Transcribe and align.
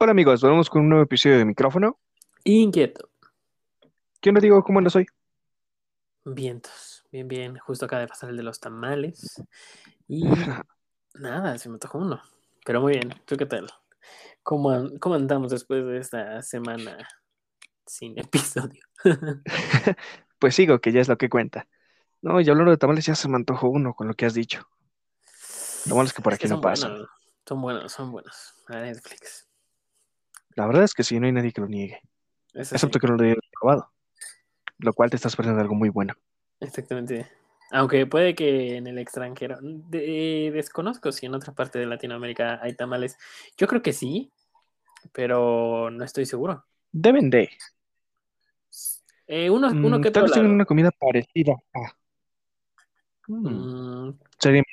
Hola 0.00 0.12
amigos, 0.12 0.40
volvemos 0.40 0.70
con 0.70 0.82
un 0.82 0.88
nuevo 0.90 1.04
episodio 1.04 1.38
de 1.38 1.44
micrófono. 1.44 1.98
Inquieto. 2.44 3.10
¿Quién 4.20 4.34
no 4.34 4.40
digo 4.40 4.62
cómo 4.62 4.78
andas 4.78 4.96
hoy? 4.96 5.06
Vientos. 6.24 7.04
Bien, 7.10 7.26
bien. 7.26 7.58
Justo 7.58 7.86
acaba 7.86 8.00
de 8.02 8.08
pasar 8.08 8.30
el 8.30 8.36
de 8.36 8.42
los 8.42 8.60
tamales. 8.60 9.42
Y 10.08 10.24
nada, 11.14 11.58
se 11.58 11.68
me 11.68 11.78
tocó 11.78 11.98
uno. 11.98 12.22
Pero 12.64 12.80
muy 12.80 12.94
bien. 12.94 13.14
¿Tú 13.26 13.36
qué 13.36 13.46
tal? 13.46 13.68
¿Cómo, 14.42 14.70
an- 14.70 14.98
cómo 14.98 15.16
andamos 15.16 15.50
después 15.52 15.84
de 15.86 15.98
esta 15.98 16.42
semana 16.42 17.08
sin 17.86 18.18
episodio? 18.18 18.82
Pues 20.38 20.54
sigo, 20.54 20.80
que 20.80 20.92
ya 20.92 21.00
es 21.00 21.08
lo 21.08 21.18
que 21.18 21.28
cuenta. 21.28 21.66
No, 22.22 22.40
y 22.40 22.48
hablando 22.48 22.70
de 22.70 22.76
tamales, 22.76 23.06
ya 23.06 23.14
se 23.16 23.28
me 23.28 23.36
antojó 23.36 23.68
uno 23.70 23.94
con 23.94 24.08
lo 24.08 24.14
que 24.14 24.26
has 24.26 24.34
dicho. 24.34 24.68
Lo 25.86 25.96
malo 25.96 26.06
es 26.06 26.12
que 26.12 26.22
por 26.22 26.32
Es 26.34 26.38
que 26.38 26.46
aquí 26.46 26.54
no 26.54 26.60
buenos. 26.60 27.08
Son 27.46 27.60
buenos, 27.60 27.92
son 27.92 28.12
buenos. 28.12 28.54
A 28.68 28.80
Netflix. 28.80 29.47
La 30.58 30.66
verdad 30.66 30.82
es 30.82 30.92
que 30.92 31.04
sí, 31.04 31.20
no 31.20 31.26
hay 31.26 31.32
nadie 31.32 31.52
que 31.52 31.60
lo 31.60 31.68
niegue. 31.68 32.00
Eso 32.52 32.74
Excepto 32.74 32.98
sí, 32.98 33.00
que 33.00 33.06
no 33.06 33.16
lo 33.16 33.22
hayas 33.22 33.36
probado. 33.60 33.92
Lo 34.78 34.92
cual 34.92 35.08
te 35.08 35.14
estás 35.14 35.36
perdiendo 35.36 35.60
algo 35.62 35.76
muy 35.76 35.88
bueno. 35.88 36.14
exactamente. 36.58 37.28
Aunque 37.70 38.06
puede 38.06 38.34
que 38.34 38.76
en 38.76 38.88
el 38.88 38.98
extranjero. 38.98 39.58
de- 39.62 40.50
desconozco 40.52 41.12
si 41.12 41.26
en 41.26 41.34
otra 41.36 41.52
parte 41.52 41.78
de 41.78 41.86
Latinoamérica 41.86 42.58
hay 42.60 42.74
tamales. 42.74 43.16
Yo 43.56 43.68
creo 43.68 43.82
que 43.82 43.92
sí, 43.92 44.32
pero 45.12 45.90
no 45.92 46.04
estoy 46.04 46.26
seguro. 46.26 46.64
Deben 46.90 47.30
de. 47.30 47.50
Eh, 49.28 49.50
uno, 49.50 49.68
uno 49.68 49.98
Mm, 49.98 50.02
que 50.02 50.10
tal 50.10 50.24
vez 50.24 50.32
tengan 50.32 50.50
una 50.50 50.64
comida 50.64 50.90
parecida 50.90 51.54
a. 51.72 51.96
Mm, 53.28 54.18
sería- 54.40 54.64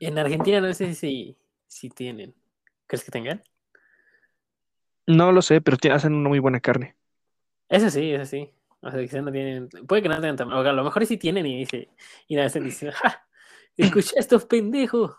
en 0.00 0.18
Argentina 0.18 0.60
no 0.60 0.74
sé 0.74 0.94
si, 0.94 1.34
si 1.66 1.88
tienen. 1.88 2.34
¿Crees 2.86 3.04
que 3.04 3.10
tengan? 3.10 3.42
No 5.08 5.32
lo 5.32 5.42
sé, 5.42 5.60
pero 5.60 5.76
hacen 5.94 6.14
una 6.14 6.28
muy 6.28 6.38
buena 6.38 6.60
carne. 6.60 6.96
Eso 7.68 7.90
sí, 7.90 8.12
eso 8.12 8.24
sí. 8.26 8.50
O 8.80 8.90
sea, 8.90 9.00
quizás 9.00 9.22
no 9.22 9.32
tienen. 9.32 9.68
Puede 9.88 10.02
que 10.02 10.08
no 10.08 10.20
tengan 10.20 10.36
tam- 10.36 10.52
O 10.52 10.58
a 10.60 10.72
lo 10.72 10.84
mejor 10.84 11.04
sí 11.06 11.16
tienen 11.16 11.46
y 11.46 11.58
dice. 11.58 11.88
Y 12.28 12.36
nada, 12.36 12.46
están 12.46 12.64
diciendo, 12.64 12.96
¡ja! 13.02 13.26
Escucha 13.76 14.12
estos 14.16 14.44
pendejos. 14.44 15.16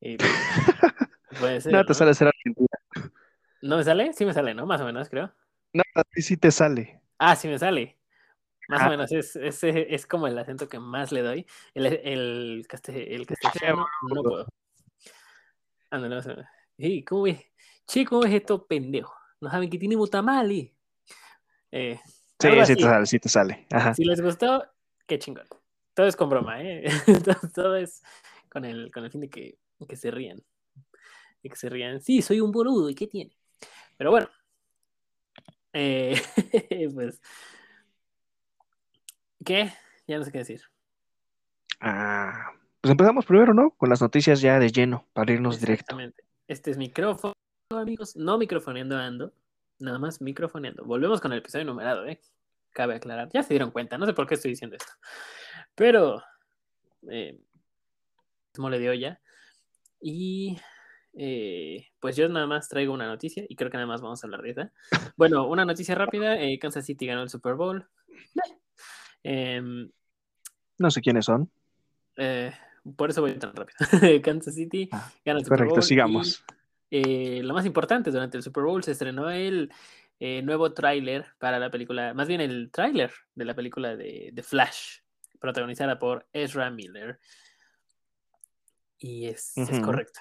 Y, 0.00 0.16
pues, 0.16 0.30
puede 1.38 1.60
ser. 1.60 1.72
Nada 1.72 1.84
te 1.84 1.90
¿no? 1.90 1.94
sale 1.94 2.14
ser 2.14 2.28
argentina. 2.28 2.68
¿No 3.62 3.76
me 3.76 3.84
sale? 3.84 4.12
Sí 4.14 4.24
me 4.24 4.32
sale, 4.32 4.54
¿no? 4.54 4.66
Más 4.66 4.80
o 4.80 4.84
menos, 4.86 5.08
creo. 5.08 5.32
No, 5.72 5.82
a 5.94 6.04
ti 6.04 6.22
sí 6.22 6.36
te 6.36 6.50
sale. 6.50 7.00
Ah, 7.18 7.36
sí 7.36 7.46
me 7.48 7.58
sale. 7.58 7.98
Más 8.68 8.82
Ah. 8.82 8.86
o 8.86 8.90
menos 8.90 9.12
es, 9.12 9.36
es, 9.36 9.62
es 9.64 10.06
como 10.06 10.26
el 10.26 10.38
acento 10.38 10.68
que 10.68 10.78
más 10.78 11.12
le 11.12 11.22
doy. 11.22 11.46
El, 11.74 11.86
el, 11.86 11.98
el 12.04 12.66
castellano 13.26 13.86
no 14.08 14.22
puedo. 14.22 14.46
Ándale, 15.90 16.16
más 16.16 16.26
o 16.26 16.28
menos. 16.30 16.46
Sí, 16.78 17.04
¿cómo 17.04 17.22
ves? 17.22 17.44
Che, 17.86 18.04
¿cómo 18.04 18.22
ves 18.22 18.32
estos 18.34 18.62
pendejos? 18.68 19.19
No 19.40 19.50
saben 19.50 19.70
que 19.70 19.78
tenemos 19.78 20.10
tamales. 20.10 20.70
Eh, 21.72 21.98
Sí, 22.40 22.48
sí 22.64 22.76
te 22.76 22.82
sale, 22.82 23.06
sí 23.06 23.18
te 23.18 23.28
sale. 23.28 23.66
Ajá. 23.70 23.94
Si 23.94 24.04
les 24.04 24.20
gustó, 24.22 24.64
qué 25.06 25.18
chingón. 25.18 25.44
Todo 25.92 26.06
es 26.06 26.16
con 26.16 26.30
broma, 26.30 26.62
¿eh? 26.62 26.84
todo, 27.54 27.76
es 27.76 28.02
con 28.48 28.64
el, 28.64 28.90
con 28.90 29.04
el 29.04 29.10
fin 29.10 29.20
de 29.20 29.28
que, 29.28 29.58
que 29.86 29.96
se 29.96 30.10
rían. 30.10 30.42
De 31.42 31.50
que 31.50 31.56
se 31.56 31.68
rían. 31.68 32.00
Sí, 32.00 32.22
soy 32.22 32.40
un 32.40 32.50
boludo, 32.50 32.88
¿y 32.88 32.94
qué 32.94 33.06
tiene? 33.06 33.36
Pero 33.98 34.10
bueno. 34.10 34.28
Eh, 35.74 36.18
pues. 36.94 37.20
¿Qué? 39.44 39.70
Ya 40.06 40.18
no 40.18 40.24
sé 40.24 40.32
qué 40.32 40.38
decir. 40.38 40.62
Ah, 41.80 42.52
pues 42.80 42.90
empezamos 42.90 43.26
primero, 43.26 43.52
¿no? 43.52 43.72
Con 43.72 43.90
las 43.90 44.00
noticias 44.00 44.40
ya 44.40 44.58
de 44.58 44.70
lleno, 44.70 45.06
para 45.12 45.32
irnos 45.32 45.60
directo. 45.60 45.98
Este 46.46 46.70
es 46.70 46.78
micrófono, 46.78 47.34
amigos. 47.78 48.16
No 48.16 48.36
microfoneando 48.38 48.96
ando. 48.96 49.32
Nada 49.78 49.98
más 49.98 50.20
microfoneando. 50.20 50.84
Volvemos 50.84 51.20
con 51.20 51.32
el 51.32 51.38
episodio 51.38 51.64
numerado, 51.64 52.06
¿eh? 52.06 52.20
Cabe 52.72 52.94
aclarar. 52.96 53.28
Ya 53.32 53.42
se 53.42 53.50
dieron 53.54 53.70
cuenta. 53.70 53.96
No 53.98 54.06
sé 54.06 54.12
por 54.12 54.26
qué 54.26 54.34
estoy 54.34 54.50
diciendo 54.52 54.76
esto. 54.76 54.92
Pero. 55.74 56.22
Eh, 57.10 57.38
mole 58.58 58.78
de 58.78 58.90
olla. 58.90 59.20
Y. 60.00 60.58
eh, 61.14 61.86
pues 62.00 62.16
yo 62.16 62.28
nada 62.28 62.46
más 62.46 62.68
traigo 62.68 62.92
una 62.92 63.06
noticia 63.06 63.44
y 63.48 63.56
creo 63.56 63.70
que 63.70 63.76
nada 63.76 63.86
más 63.86 64.00
vamos 64.00 64.22
a 64.22 64.26
hablar 64.26 64.42
de 64.42 64.50
esa. 64.50 64.72
Bueno, 65.16 65.46
una 65.46 65.64
noticia 65.64 65.94
rápida. 65.94 66.40
eh, 66.40 66.58
Kansas 66.58 66.84
City 66.84 67.06
ganó 67.06 67.22
el 67.22 67.30
Super 67.30 67.54
Bowl. 67.54 67.86
Em, 69.22 69.90
No 70.78 70.90
sé 70.90 71.00
quiénes 71.00 71.26
son. 71.26 71.50
eh, 72.16 72.52
por 72.96 73.10
eso 73.10 73.20
voy 73.20 73.34
tan 73.38 73.54
rápido. 73.54 73.76
Kansas 74.24 74.54
City 74.54 74.88
Ah, 74.92 75.10
gana 75.24 75.38
el 75.38 75.44
Super 75.44 75.58
Correcto, 75.58 75.74
Bowl. 75.76 75.82
sigamos. 75.82 76.42
y, 76.48 76.59
eh, 76.90 77.40
lo 77.42 77.54
más 77.54 77.66
importante, 77.66 78.10
durante 78.10 78.36
el 78.36 78.42
Super 78.42 78.64
Bowl 78.64 78.82
se 78.82 78.92
estrenó 78.92 79.30
el 79.30 79.72
eh, 80.18 80.42
nuevo 80.42 80.72
tráiler 80.72 81.26
para 81.38 81.58
la 81.58 81.70
película, 81.70 82.14
más 82.14 82.28
bien 82.28 82.40
el 82.40 82.70
tráiler 82.70 83.12
de 83.34 83.44
la 83.44 83.54
película 83.54 83.96
de, 83.96 84.30
de 84.32 84.42
Flash, 84.42 84.98
protagonizada 85.38 85.98
por 85.98 86.26
Ezra 86.32 86.70
Miller. 86.70 87.18
Y 88.98 89.26
es, 89.26 89.54
correcto. 89.82 90.20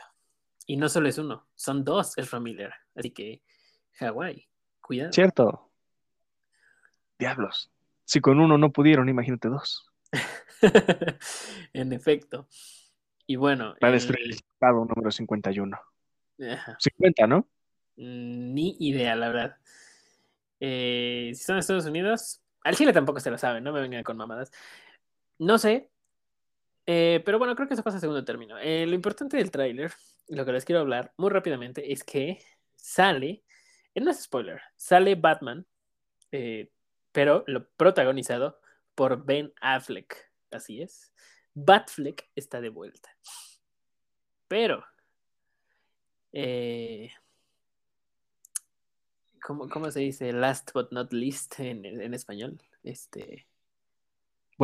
Y 0.65 0.77
no 0.77 0.87
solo 0.87 1.09
es 1.09 1.17
uno, 1.17 1.47
son 1.55 1.83
dos 1.83 2.17
Ezra 2.17 2.39
Miller. 2.39 2.71
Así 2.95 3.11
que, 3.11 3.41
Hawái, 3.99 4.47
cuidado. 4.79 5.11
Cierto. 5.11 5.69
Diablos. 7.17 7.71
Si 8.05 8.21
con 8.21 8.39
uno 8.39 8.57
no 8.57 8.71
pudieron, 8.71 9.09
imagínate 9.09 9.49
dos. 9.49 9.91
en 11.73 11.91
efecto. 11.93 12.47
Y 13.27 13.35
bueno, 13.35 13.75
Va 13.83 13.87
a 13.87 13.87
el- 13.87 13.93
destruir 13.93 14.25
el 14.25 14.31
estado 14.31 14.85
número 14.85 15.11
51. 15.11 15.77
Ajá. 16.39 16.77
50, 16.79 17.27
¿no? 17.27 17.47
Mm, 17.95 18.53
Ni 18.53 18.77
idea, 18.79 19.15
la 19.15 19.29
verdad. 19.29 19.57
Eh, 20.59 21.31
si 21.33 21.43
son 21.43 21.57
Estados 21.57 21.85
Unidos, 21.85 22.41
al 22.63 22.75
Chile 22.75 22.93
tampoco 22.93 23.19
se 23.19 23.31
lo 23.31 23.37
saben, 23.37 23.63
no 23.63 23.71
me 23.71 23.81
vengan 23.81 24.03
con 24.03 24.17
mamadas. 24.17 24.51
No 25.37 25.57
sé, 25.57 25.89
eh, 26.91 27.21
pero 27.23 27.37
bueno, 27.37 27.55
creo 27.55 27.67
que 27.67 27.75
eso 27.75 27.83
pasa 27.83 27.97
a 27.97 27.99
segundo 27.99 28.25
término. 28.25 28.57
Eh, 28.57 28.87
lo 28.87 28.95
importante 28.95 29.37
del 29.37 29.51
tráiler, 29.51 29.91
lo 30.27 30.43
que 30.43 30.51
les 30.51 30.65
quiero 30.65 30.81
hablar 30.81 31.13
muy 31.17 31.29
rápidamente, 31.29 31.93
es 31.93 32.03
que 32.03 32.39
sale, 32.75 33.43
eh, 33.93 34.01
no 34.01 34.09
es 34.09 34.23
spoiler, 34.23 34.59
sale 34.75 35.13
Batman, 35.13 35.67
pero 37.11 37.43
lo 37.45 37.69
protagonizado 37.77 38.59
por 38.95 39.23
Ben 39.23 39.53
Affleck, 39.61 40.31
así 40.49 40.81
es. 40.81 41.13
Batfleck 41.53 42.27
está 42.33 42.59
de 42.59 42.69
vuelta. 42.69 43.15
Pero, 44.47 44.83
eh, 46.33 47.11
¿cómo, 49.41 49.69
cómo 49.69 49.91
se 49.91 50.01
dice? 50.01 50.31
Last 50.33 50.71
but 50.73 50.91
not 50.91 51.13
least 51.13 51.59
en, 51.59 51.85
en 51.85 52.13
español. 52.13 52.61
Este, 52.83 53.47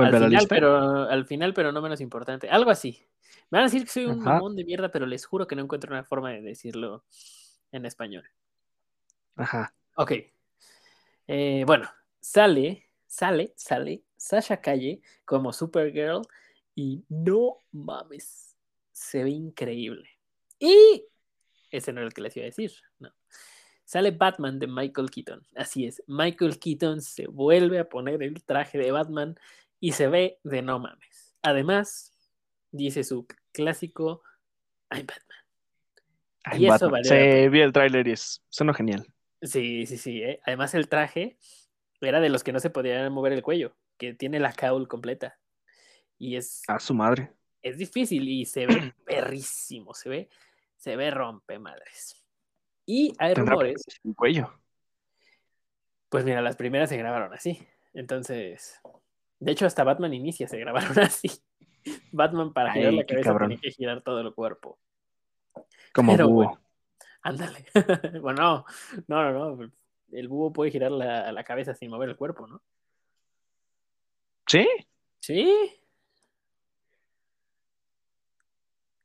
al 0.04 0.12
final, 0.12 0.30
lista. 0.30 0.48
pero 0.48 1.09
al 1.09 1.25
final, 1.25 1.54
pero 1.54 1.72
no 1.72 1.81
menos 1.81 2.02
importante. 2.02 2.50
Algo 2.50 2.70
así. 2.70 3.02
Me 3.50 3.58
van 3.58 3.62
a 3.62 3.66
decir 3.66 3.84
que 3.84 3.92
soy 3.92 4.06
un 4.06 4.22
Ajá. 4.22 4.34
mamón 4.34 4.56
de 4.56 4.66
mierda, 4.66 4.90
pero 4.92 5.06
les 5.06 5.25
juro 5.25 5.48
que 5.48 5.56
no 5.56 5.62
encuentro 5.62 5.92
una 5.92 6.04
forma 6.04 6.31
de 6.31 6.42
decirlo 6.42 7.04
en 7.72 7.86
español. 7.86 8.25
Ajá. 9.36 9.74
Ok. 9.96 10.12
Eh, 11.28 11.64
bueno, 11.66 11.90
sale, 12.20 12.90
sale, 13.08 13.54
sale 13.56 14.04
Sasha 14.18 14.62
Calle 14.62 15.02
como 15.24 15.54
Supergirl 15.54 16.22
y 16.75 17.04
no 17.09 17.58
mames, 17.72 18.56
se 18.92 19.24
ve 19.24 19.30
increíble. 19.31 20.09
Y 20.59 21.06
ese 21.78 21.94
no 21.94 22.00
era 22.02 22.08
el 22.08 22.13
que 22.13 22.22
les 22.22 22.36
iba 22.38 22.44
a 22.44 22.47
decir, 22.47 22.72
no. 23.00 23.13
Sale 23.84 24.12
Batman 24.12 24.58
de 24.59 24.68
Michael 24.68 25.12
Keaton. 25.12 25.46
Así 25.56 25.86
es, 25.86 26.02
Michael 26.08 26.59
Keaton 26.59 27.02
se 27.02 27.28
vuelve 27.28 27.80
a 27.80 27.88
poner 27.90 28.24
el 28.24 28.44
traje 28.44 28.78
de 28.80 28.91
Batman 28.91 29.36
y 29.80 29.91
se 29.91 30.08
ve 30.08 30.40
de 30.44 30.62
no 30.62 30.80
mames. 30.80 31.36
Además, 31.44 32.12
dice 32.72 33.03
su 33.03 33.28
clásico 33.52 34.24
I'm 34.91 35.06
Batman. 35.06 35.40
Y 36.59 36.66
eso 36.68 36.90
Batman. 36.90 36.91
valió 36.91 37.09
pena. 37.09 37.50
vi 37.50 37.62
el 37.62 37.74
tráiler 37.74 38.07
y 38.07 38.12
es, 38.12 38.44
sonó 38.50 38.74
genial. 38.74 39.06
Sí, 39.42 39.86
sí, 39.86 39.98
sí. 39.98 40.22
¿eh? 40.24 40.39
Además, 40.45 40.74
el 40.74 40.88
traje 40.89 41.38
era 42.01 42.19
de 42.19 42.30
los 42.30 42.44
que 42.44 42.54
no 42.54 42.60
se 42.60 42.69
podían 42.69 43.12
mover 43.13 43.33
el 43.33 43.42
cuello, 43.44 43.75
que 43.98 44.13
tiene 44.13 44.39
la 44.39 44.54
caul 44.54 44.88
completa. 44.88 45.38
Y 46.18 46.36
es, 46.38 46.63
A 46.68 46.80
su 46.80 46.94
madre. 46.94 47.31
es 47.62 47.77
difícil 47.77 48.27
y 48.27 48.45
se 48.45 48.66
ve 48.68 48.94
perrísimo, 49.06 49.94
se 49.94 50.10
ve, 50.10 50.30
se 50.86 50.96
ve 50.96 51.10
rompe 51.10 51.58
madres. 51.58 52.24
Y 52.86 53.12
hay 53.18 53.34
rumores, 53.34 53.84
un 54.04 54.14
cuello. 54.14 54.54
pues 56.10 56.24
mira, 56.24 56.44
las 56.44 56.56
primeras 56.56 56.90
se 56.90 56.98
grabaron 56.98 57.34
así. 57.34 57.68
Entonces, 57.96 58.80
de 59.40 59.52
hecho, 59.52 59.66
hasta 59.66 59.84
Batman 59.84 60.14
Inicia 60.14 60.48
se 60.48 60.60
grabaron 60.60 61.00
así. 61.00 61.28
Batman 62.12 62.54
para 62.54 62.72
girar 62.72 62.94
la 62.94 63.04
cabeza 63.04 63.32
cabrón. 63.32 63.50
tenía 63.50 63.62
que 63.64 63.72
girar 63.72 64.04
todo 64.04 64.22
el 64.22 64.32
cuerpo. 64.36 64.78
Como 65.92 66.12
Pero 66.12 66.28
búho. 66.30 66.36
bueno. 66.50 66.62
Ándale. 67.24 67.66
bueno, 68.22 68.44
no, 68.44 68.66
no, 69.08 69.32
no, 69.34 69.56
no. 69.56 69.72
El 70.12 70.28
búho 70.28 70.54
puede 70.54 70.70
girar 70.70 70.92
la, 70.92 71.32
la 71.32 71.44
cabeza 71.44 71.74
sin 71.74 71.90
mover 71.90 72.10
el 72.10 72.16
cuerpo, 72.16 72.46
¿no? 72.46 72.62
¿Sí? 74.46 74.68
Sí. 75.20 75.52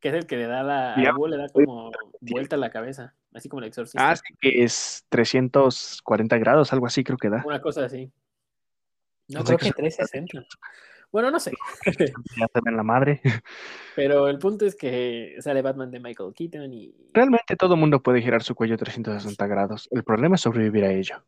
Que 0.01 0.09
es 0.09 0.15
el 0.15 0.27
que 0.27 0.37
le 0.37 0.47
da 0.47 0.63
la. 0.63 1.13
Búho 1.15 1.29
le 1.29 1.37
da 1.37 1.49
como 1.51 1.91
vuelta 2.21 2.57
a 2.57 2.59
la 2.59 2.71
cabeza. 2.71 3.15
Así 3.35 3.49
como 3.49 3.61
el 3.61 3.69
exorcista. 3.69 4.11
Ah, 4.11 4.17
sí, 4.17 4.23
que 4.41 4.63
es 4.65 5.05
340 5.11 6.39
grados, 6.39 6.73
algo 6.73 6.87
así 6.87 7.05
creo 7.05 7.19
que 7.19 7.29
da. 7.29 7.43
Una 7.45 7.61
cosa 7.61 7.85
así. 7.85 8.11
No, 9.29 9.41
Pensé 9.41 9.57
creo 9.57 9.59
que 9.59 9.83
que 9.83 9.87
eso- 9.89 9.99
360. 10.07 10.47
Bueno, 11.13 11.31
no 11.31 11.39
sé. 11.41 11.53
Ya 12.39 12.47
se 12.53 12.61
ven 12.65 12.77
la 12.77 12.83
madre. 12.83 13.21
Pero 13.97 14.29
el 14.29 14.39
punto 14.39 14.65
es 14.65 14.75
que 14.77 15.37
sale 15.41 15.61
Batman 15.61 15.91
de 15.91 16.01
Michael 16.01 16.33
Keaton 16.35 16.73
y. 16.73 16.95
Realmente 17.13 17.57
todo 17.57 17.77
mundo 17.77 18.01
puede 18.03 18.23
girar 18.23 18.43
su 18.43 18.55
cuello 18.55 18.77
360 18.77 19.47
grados. 19.47 19.89
El 19.93 20.03
problema 20.05 20.37
es 20.37 20.41
sobrevivir 20.41 20.85
a 20.85 20.93
ello. 20.93 21.23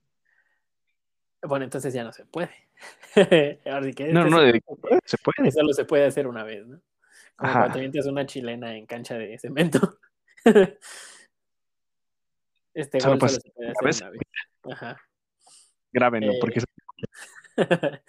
Bueno, 1.43 1.65
entonces 1.65 1.93
ya 1.93 2.05
no 2.05 2.13
se 2.13 2.25
puede. 2.25 2.51
Ahora 3.67 3.85
sí 3.85 3.93
que 3.93 4.13
No, 4.13 4.21
este 4.21 4.31
no, 4.31 4.39
se 4.41 4.63
se 5.05 5.19
puede. 5.19 5.51
Solo 5.51 5.73
se 5.73 5.85
puede 5.85 6.05
hacer 6.07 6.27
una 6.29 6.45
vez, 6.45 6.67
¿no? 6.67 6.81
Como 7.43 7.51
Ajá. 7.55 7.73
cuando 7.73 8.11
una 8.13 8.25
chilena 8.25 8.77
en 8.77 8.87
cancha 8.87 9.19
de 9.19 9.37
cemento. 9.37 9.99
este 12.73 12.99
gol 13.01 13.19
pasa 13.19 13.41
solo 13.41 13.43
se 13.43 13.51
puede 13.51 13.71
hacer 13.91 14.05
una 14.05 14.11
vez. 14.11 14.21
Ajá. 14.71 15.01
Grábenlo, 15.93 16.33
Eh, 16.35 16.39
porque 16.41 16.61
es- 16.61 16.65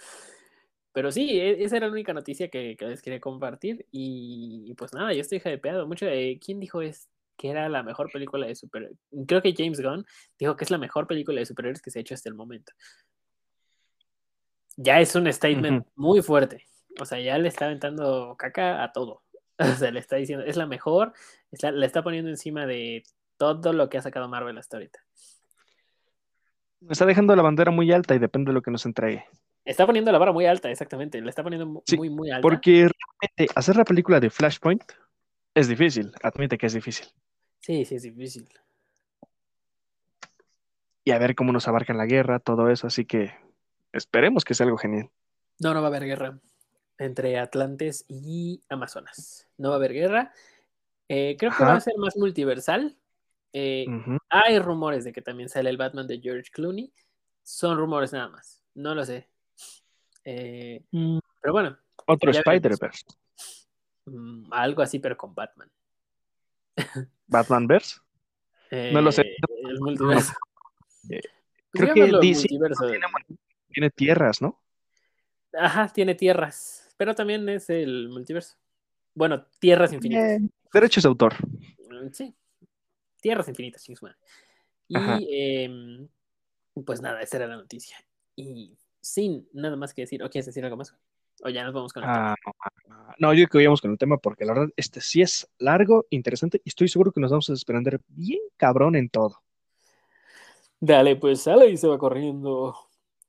Pero 0.94 1.12
sí, 1.12 1.32
e- 1.40 1.64
esa 1.64 1.78
era 1.78 1.88
la 1.88 1.94
única 1.94 2.14
noticia 2.14 2.48
que, 2.50 2.76
que 2.78 2.86
les 2.86 3.02
quería 3.02 3.20
compartir. 3.20 3.88
Y, 3.90 4.66
y 4.68 4.76
pues 4.76 4.94
nada, 4.94 5.12
yo 5.14 5.22
estoy 5.22 5.42
hypeado 5.44 5.88
mucho. 5.88 6.06
Eh, 6.06 6.40
¿Quién 6.40 6.60
dijo 6.60 6.84
es 6.84 7.10
que 7.36 7.50
era 7.50 7.68
la 7.70 7.82
mejor 7.82 8.12
película 8.12 8.46
de 8.46 8.54
superhéroes? 8.54 9.00
Creo 9.26 9.42
que 9.42 9.56
James 9.58 9.82
Gunn 9.82 10.06
dijo 10.38 10.56
que 10.56 10.64
es 10.64 10.70
la 10.70 10.78
mejor 10.78 11.08
película 11.08 11.40
de 11.40 11.48
superhéroes 11.48 11.82
que 11.82 11.90
se 11.90 11.98
ha 11.98 12.02
hecho 12.04 12.14
hasta 12.14 12.30
el 12.30 12.36
momento. 12.36 12.72
Ya 14.78 15.00
es 15.02 15.16
un 15.16 15.26
statement 15.34 15.88
muy 15.96 16.22
fuerte. 16.22 16.64
O 17.00 17.06
sea, 17.06 17.20
ya 17.20 17.38
le 17.38 17.48
está 17.48 17.66
aventando 17.66 18.36
caca 18.38 18.84
a 18.84 18.92
todo. 18.92 19.22
O 19.60 19.66
sea, 19.76 19.92
le 19.92 20.00
está 20.00 20.16
diciendo, 20.16 20.44
es 20.44 20.58
la 20.58 20.66
mejor, 20.66 21.14
está, 21.52 21.72
le 21.72 21.86
está 21.86 22.02
poniendo 22.04 22.30
encima 22.30 22.66
de 22.66 23.04
todo 23.38 23.72
lo 23.72 23.88
que 23.88 24.00
ha 24.00 24.02
sacado 24.02 24.28
Marvel 24.28 24.58
hasta 24.58 24.78
ahorita. 24.78 25.00
está 26.90 27.06
dejando 27.06 27.36
la 27.36 27.44
bandera 27.44 27.70
muy 27.70 27.92
alta 27.92 28.16
y 28.16 28.20
depende 28.20 28.50
de 28.50 28.56
lo 28.56 28.64
que 28.64 28.72
nos 28.72 28.86
entregue. 28.88 29.26
Está 29.64 29.86
poniendo 29.86 30.12
la 30.12 30.18
vara 30.18 30.32
muy 30.32 30.48
alta, 30.48 30.72
exactamente. 30.72 31.22
Le 31.22 31.30
está 31.30 31.44
poniendo 31.44 31.84
Sí, 31.86 31.98
muy, 31.98 32.10
muy 32.10 32.32
alta. 32.32 32.42
Porque 32.42 32.90
realmente 32.90 33.54
hacer 33.56 33.78
la 33.78 33.86
película 33.86 34.20
de 34.20 34.32
Flashpoint 34.32 34.84
es 35.54 35.68
difícil, 35.68 36.12
admite 36.24 36.58
que 36.58 36.66
es 36.66 36.74
difícil. 36.74 37.06
Sí, 37.60 37.86
sí, 37.86 37.96
es 37.96 38.04
difícil. 38.04 38.50
Y 41.06 41.12
a 41.12 41.20
ver 41.20 41.36
cómo 41.36 41.54
nos 41.54 41.68
abarcan 41.68 41.98
la 41.98 42.08
guerra, 42.08 42.40
todo 42.40 42.70
eso, 42.70 42.88
así 42.88 43.06
que 43.06 43.34
esperemos 43.94 44.44
que 44.44 44.56
sea 44.56 44.66
algo 44.66 44.78
genial. 44.78 45.10
No, 45.60 45.74
no 45.74 45.82
va 45.82 45.88
a 45.88 45.90
haber 45.90 46.06
guerra 46.06 46.40
entre 46.98 47.38
Atlantes 47.40 48.06
y 48.08 48.62
Amazonas. 48.70 49.48
No 49.58 49.70
va 49.70 49.76
a 49.76 49.78
haber 49.78 49.94
guerra. 49.94 50.34
Eh, 51.10 51.36
creo 51.38 51.52
que 51.56 51.64
va 51.64 51.74
a 51.76 51.82
ser 51.82 51.98
más 51.98 52.16
multiversal. 52.18 52.98
Eh. 53.52 53.86
Hay 54.30 54.60
rumores 54.60 55.04
de 55.04 55.14
que 55.14 55.22
también 55.22 55.50
sale 55.50 55.70
el 55.70 55.78
Batman 55.78 56.08
de 56.08 56.20
George 56.20 56.50
Clooney. 56.52 56.92
Son 57.44 57.78
rumores 57.78 58.14
nada 58.14 58.30
más. 58.30 58.62
No 58.74 58.96
lo 58.96 59.06
sé. 59.06 59.30
Eh, 60.26 60.84
pero 61.42 61.54
bueno, 61.54 61.78
Otro. 62.08 62.32
Spider-Verse. 62.32 63.04
mm, 64.06 64.52
algo 64.54 64.82
así, 64.82 65.00
pero 65.00 65.18
con 65.18 65.36
Batman. 65.36 65.70
Batman-Verse. 67.28 68.00
No 68.92 69.02
lo 69.02 69.12
sé. 69.12 69.22
Eh, 69.22 69.36
El 69.66 69.80
multiverso. 69.82 70.34
Eh, 71.10 71.22
Pues 71.72 71.92
creo 71.92 71.94
que 71.94 72.02
DC 72.06 72.40
multiverso. 72.50 72.88
tiene, 72.88 73.06
tiene 73.72 73.90
tierras, 73.92 74.42
¿no? 74.42 74.60
Ajá, 75.54 75.90
tiene 75.90 76.16
tierras. 76.16 76.83
Pero 76.98 77.16
también 77.16 77.48
es 77.50 77.70
el 77.70 78.10
multiverso. 78.10 78.56
Bueno, 79.16 79.46
tierras 79.60 79.94
infinitas. 79.94 80.42
Eh, 80.42 80.50
derechos 80.74 81.04
de 81.04 81.10
autor. 81.10 81.34
Mm, 81.90 82.10
Sí. 82.12 82.34
Tierras 83.22 83.48
infinitas. 83.48 83.86
Ajá. 84.94 85.18
Y 85.22 85.28
em, 85.64 86.08
pues 86.86 87.02
nada, 87.02 87.22
esa 87.22 87.38
era 87.38 87.48
la 87.48 87.56
noticia. 87.56 87.96
Y 88.36 88.78
sin 89.00 89.48
nada 89.54 89.76
más 89.78 89.94
que 89.94 90.02
decir, 90.02 90.22
¿o 90.24 90.30
quieres 90.30 90.46
decir 90.46 90.64
algo 90.66 90.76
más? 90.78 90.94
O 91.44 91.50
ya 91.50 91.64
nos 91.64 91.74
vamos 91.74 91.94
con 91.94 92.04
el 92.04 92.10
tema. 92.12 92.36
Ah, 92.90 93.16
no, 93.20 93.34
yo 93.34 93.40
creo 93.40 93.50
que 93.50 93.58
vayamos 93.60 93.82
con 93.82 93.92
el 93.92 93.98
tema 93.98 94.18
porque 94.18 94.46
la 94.46 94.54
verdad, 94.54 94.70
este 94.76 95.02
sí 95.02 95.22
es 95.22 95.50
largo, 95.58 96.06
interesante 96.10 96.62
y 96.64 96.70
estoy 96.70 96.88
seguro 96.90 97.12
que 97.12 97.22
nos 97.22 97.32
vamos 97.32 97.50
a 97.50 97.54
desprender 97.54 98.02
bien 98.08 98.42
cabrón 98.58 98.96
en 98.96 99.10
todo. 99.10 99.42
Dale, 100.80 101.16
pues 101.16 101.42
sale 101.44 101.70
y 101.70 101.78
se 101.78 101.88
va 101.88 101.98
corriendo. 101.98 102.76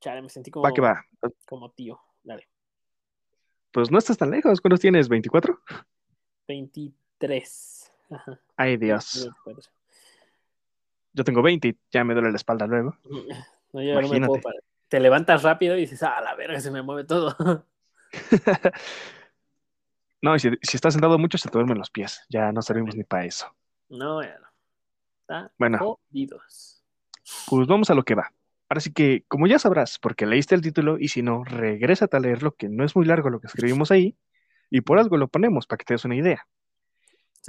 Chale, 0.00 0.22
me 0.22 0.28
sentí 0.28 0.50
como, 0.50 0.64
Va 0.64 0.72
que 0.72 0.80
va. 0.80 1.04
como 1.46 1.70
tío. 1.70 2.00
Pues 3.74 3.90
no 3.90 3.98
estás 3.98 4.16
tan 4.16 4.30
lejos. 4.30 4.60
¿Cuántos 4.60 4.78
tienes? 4.78 5.10
¿24? 5.10 5.58
23. 6.46 7.92
Ajá. 8.10 8.40
Ay, 8.56 8.76
Dios. 8.76 9.24
24. 9.44 9.72
Yo 11.12 11.24
tengo 11.24 11.42
20 11.42 11.68
y 11.68 11.76
ya 11.90 12.04
me 12.04 12.14
duele 12.14 12.30
la 12.30 12.36
espalda 12.36 12.68
luego. 12.68 12.96
No, 13.72 13.82
yo 13.82 14.00
no 14.00 14.08
me 14.08 14.26
puedo 14.26 14.40
parar. 14.40 14.60
Te 14.86 15.00
levantas 15.00 15.42
rápido 15.42 15.76
y 15.76 15.80
dices, 15.80 16.00
ah, 16.04 16.20
la 16.20 16.36
verga, 16.36 16.60
se 16.60 16.70
me 16.70 16.82
mueve 16.82 17.02
todo. 17.02 17.36
no, 20.22 20.38
si, 20.38 20.50
si 20.62 20.76
estás 20.76 20.94
sentado 20.94 21.18
mucho 21.18 21.36
se 21.36 21.48
te 21.48 21.58
duermen 21.58 21.78
los 21.78 21.90
pies. 21.90 22.24
Ya 22.28 22.52
no 22.52 22.62
servimos 22.62 22.94
ni 22.94 23.02
para 23.02 23.24
eso. 23.24 23.52
no, 23.88 24.22
ya 24.22 24.38
no. 24.38 24.46
Está 25.22 25.50
Bueno. 25.58 25.78
jodidos. 25.78 26.84
Pues 27.48 27.66
vamos 27.66 27.90
a 27.90 27.94
lo 27.94 28.04
que 28.04 28.14
va. 28.14 28.30
Ahora 28.68 28.80
sí 28.80 28.92
que, 28.92 29.24
como 29.28 29.46
ya 29.46 29.58
sabrás, 29.58 29.98
porque 29.98 30.26
leíste 30.26 30.54
el 30.54 30.62
título 30.62 30.98
y 30.98 31.08
si 31.08 31.22
no, 31.22 31.44
regrésate 31.44 32.16
a 32.16 32.20
leerlo, 32.20 32.52
que 32.52 32.68
no 32.68 32.84
es 32.84 32.96
muy 32.96 33.04
largo 33.04 33.30
lo 33.30 33.40
que 33.40 33.46
escribimos 33.46 33.90
ahí, 33.90 34.16
y 34.70 34.80
por 34.80 34.98
algo 34.98 35.16
lo 35.16 35.28
ponemos 35.28 35.66
para 35.66 35.78
que 35.78 35.84
te 35.84 35.94
des 35.94 36.04
una 36.04 36.16
idea. 36.16 36.46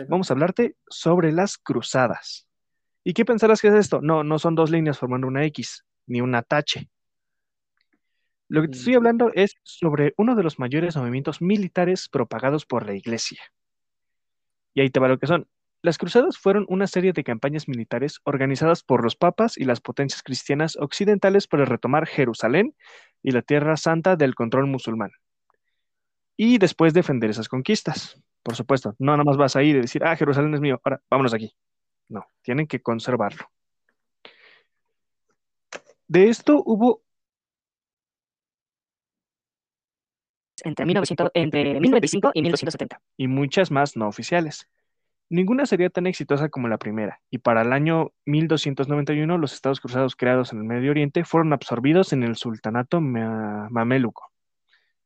Vamos 0.10 0.30
a 0.30 0.34
hablarte 0.34 0.76
sobre 0.88 1.32
las 1.32 1.58
cruzadas. 1.58 2.48
¿Y 3.04 3.14
qué 3.14 3.24
pensarás 3.24 3.62
que 3.62 3.70
es 3.70 3.76
esto? 3.76 4.02
No, 4.02 4.24
no 4.24 4.40
son 4.40 4.56
dos 4.56 4.70
líneas 4.70 5.00
formando 5.00 5.28
una 5.28 5.46
X, 5.46 5.86
ni 6.08 6.22
un 6.22 6.38
tache. 6.48 6.90
Lo 8.48 8.62
que 8.62 8.68
te 8.68 8.78
estoy 8.78 8.94
Mm. 8.94 8.98
hablando 8.98 9.32
es 9.34 9.56
sobre 9.64 10.14
uno 10.18 10.36
de 10.36 10.44
los 10.44 10.60
mayores 10.60 10.96
movimientos 10.98 11.42
militares 11.42 12.10
propagados 12.10 12.66
por 12.66 12.86
la 12.86 12.94
Iglesia. 12.94 13.42
Y 14.74 14.82
ahí 14.82 14.90
te 14.90 15.00
va 15.00 15.08
lo 15.08 15.18
que 15.18 15.28
son. 15.28 15.48
Las 15.82 15.98
cruzadas 15.98 16.38
fueron 16.38 16.66
una 16.68 16.88
serie 16.88 17.14
de 17.14 17.24
campañas 17.24 17.68
militares 17.68 18.20
organizadas 18.24 18.84
por 18.84 19.04
los 19.04 19.16
papas 19.16 19.58
y 19.58 19.66
las 19.66 19.82
potencias 19.82 20.24
cristianas 20.24 20.78
occidentales 20.78 21.48
para 21.48 21.66
retomar 21.66 22.08
Jerusalén 22.08 22.76
y 23.22 23.32
la 23.32 23.42
Tierra 23.42 23.78
Santa 23.78 24.16
del 24.16 24.36
control 24.36 24.68
musulmán. 24.68 25.12
Y 26.38 26.58
después 26.58 26.94
defender 26.94 27.30
esas 27.30 27.48
conquistas. 27.48 28.22
Por 28.44 28.56
supuesto, 28.56 28.96
no 29.00 29.14
nada 29.14 29.24
más 29.24 29.38
vas 29.38 29.56
ahí 29.56 29.74
de 29.74 29.82
decir, 29.82 30.04
ah, 30.04 30.16
Jerusalén 30.16 30.54
es 30.54 30.62
mío, 30.62 30.80
ahora 30.84 31.02
vámonos 31.10 31.34
aquí. 31.34 31.56
No, 32.10 32.28
tienen 32.42 32.68
que 32.68 32.82
conservarlo. 32.82 33.50
De 36.08 36.30
esto 36.30 36.62
hubo 36.66 37.02
entre, 40.64 40.86
1900, 40.86 41.32
entre 41.34 41.64
1925 41.80 42.32
y 42.34 42.42
1270. 42.42 43.02
y 43.18 43.28
muchas 43.28 43.72
más 43.72 43.96
no 43.96 44.08
oficiales. 44.08 44.68
Ninguna 45.30 45.66
sería 45.66 45.90
tan 45.90 46.06
exitosa 46.08 46.50
como 46.50 46.68
la 46.68 46.78
primera, 46.78 47.20
y 47.32 47.40
para 47.40 47.64
el 47.64 47.74
año 47.74 48.12
1291 48.26 49.38
los 49.40 49.54
estados 49.54 49.80
cruzados 49.80 50.16
creados 50.16 50.54
en 50.54 50.60
el 50.60 50.66
Medio 50.66 50.92
Oriente 50.92 51.24
fueron 51.26 51.52
absorbidos 51.52 52.14
en 52.14 52.24
el 52.24 52.36
sultanato 52.36 53.02
ma- 53.02 53.68
mameluco. 53.72 54.32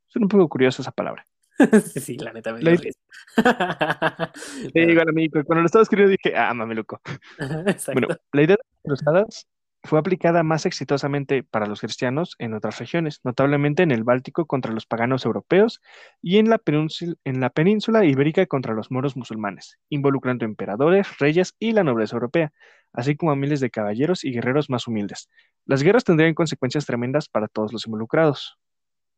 Es 0.09 0.15
un 0.17 0.27
poco 0.27 0.49
curiosa 0.49 0.81
esa 0.81 0.91
palabra. 0.91 1.25
sí, 1.95 2.17
la 2.17 2.33
neta 2.33 2.51
me 2.53 2.61
La 2.61 2.71
risa. 2.71 2.99
Sí, 4.35 4.69
Pero- 4.73 4.91
igual 4.91 5.09
a 5.09 5.11
mí, 5.11 5.29
cuando 5.29 5.55
lo 5.61 5.65
estaba 5.65 5.83
escribiendo 5.83 6.15
dije, 6.21 6.35
ah, 6.37 6.53
mameluco. 6.53 6.99
Bueno, 7.93 8.07
la 8.33 8.41
idea 8.41 8.55
de 8.57 8.63
las 8.63 8.81
cruzadas 8.83 9.47
fue 9.83 9.99
aplicada 9.99 10.43
más 10.43 10.65
exitosamente 10.65 11.43
para 11.43 11.65
los 11.65 11.79
cristianos 11.79 12.35
en 12.37 12.53
otras 12.53 12.79
regiones, 12.79 13.21
notablemente 13.23 13.83
en 13.83 13.91
el 13.91 14.03
Báltico 14.03 14.45
contra 14.45 14.73
los 14.73 14.85
paganos 14.85 15.25
europeos 15.25 15.81
y 16.21 16.37
en 16.37 16.49
la, 16.49 16.57
península, 16.57 17.15
en 17.23 17.39
la 17.39 17.49
península 17.49 18.03
ibérica 18.05 18.45
contra 18.45 18.73
los 18.73 18.91
moros 18.91 19.15
musulmanes, 19.15 19.79
involucrando 19.89 20.45
emperadores, 20.45 21.17
reyes 21.19 21.55
y 21.59 21.71
la 21.71 21.83
nobleza 21.83 22.15
europea, 22.15 22.51
así 22.91 23.15
como 23.15 23.31
a 23.31 23.35
miles 23.35 23.61
de 23.61 23.69
caballeros 23.69 24.23
y 24.25 24.31
guerreros 24.31 24.69
más 24.69 24.87
humildes. 24.87 25.29
Las 25.65 25.81
guerras 25.81 26.03
tendrían 26.03 26.33
consecuencias 26.33 26.85
tremendas 26.85 27.29
para 27.29 27.47
todos 27.47 27.71
los 27.71 27.85
involucrados. 27.85 28.57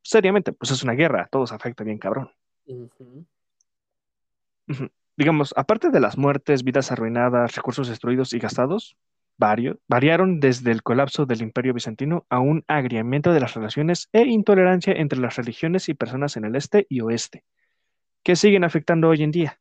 Seriamente, 0.03 0.53
pues 0.53 0.71
es 0.71 0.83
una 0.83 0.93
guerra, 0.93 1.23
a 1.23 1.27
todos 1.27 1.51
afecta 1.51 1.83
bien 1.83 1.97
cabrón. 1.97 2.31
Digamos, 5.17 5.53
aparte 5.57 5.89
de 5.89 5.99
las 5.99 6.17
muertes, 6.17 6.63
vidas 6.63 6.91
arruinadas, 6.91 7.55
recursos 7.55 7.87
destruidos 7.87 8.33
y 8.33 8.39
gastados, 8.39 8.95
vario- 9.41 9.79
variaron 9.87 10.39
desde 10.39 10.71
el 10.71 10.83
colapso 10.83 11.25
del 11.25 11.41
Imperio 11.41 11.73
Bizantino 11.73 12.25
a 12.29 12.39
un 12.39 12.63
agriamiento 12.67 13.33
de 13.33 13.39
las 13.41 13.55
relaciones 13.55 14.07
e 14.13 14.21
intolerancia 14.21 14.93
entre 14.93 15.19
las 15.19 15.35
religiones 15.35 15.89
y 15.89 15.95
personas 15.95 16.37
en 16.37 16.45
el 16.45 16.55
este 16.55 16.85
y 16.87 17.01
oeste, 17.01 17.43
que 18.23 18.35
siguen 18.35 18.63
afectando 18.63 19.09
hoy 19.09 19.23
en 19.23 19.31
día. 19.31 19.59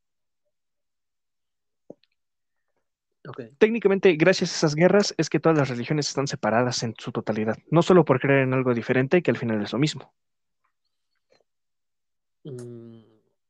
Técnicamente, 3.59 4.15
gracias 4.17 4.51
a 4.53 4.57
esas 4.57 4.75
guerras, 4.75 5.15
es 5.19 5.29
que 5.29 5.41
todas 5.41 5.57
las 5.59 5.69
religiones 5.69 6.09
están 6.09 6.27
separadas 6.27 6.83
en 6.83 6.95
su 6.99 7.13
totalidad, 7.13 7.57
no 7.71 7.83
solo 7.83 8.05
por 8.05 8.21
creer 8.21 8.43
en 8.45 8.55
algo 8.55 8.75
diferente, 8.75 9.23
que 9.23 9.31
al 9.31 9.37
final 9.37 9.63
es 9.63 9.73
lo 9.73 9.79
mismo. 9.79 10.13
Mm, 12.45 13.01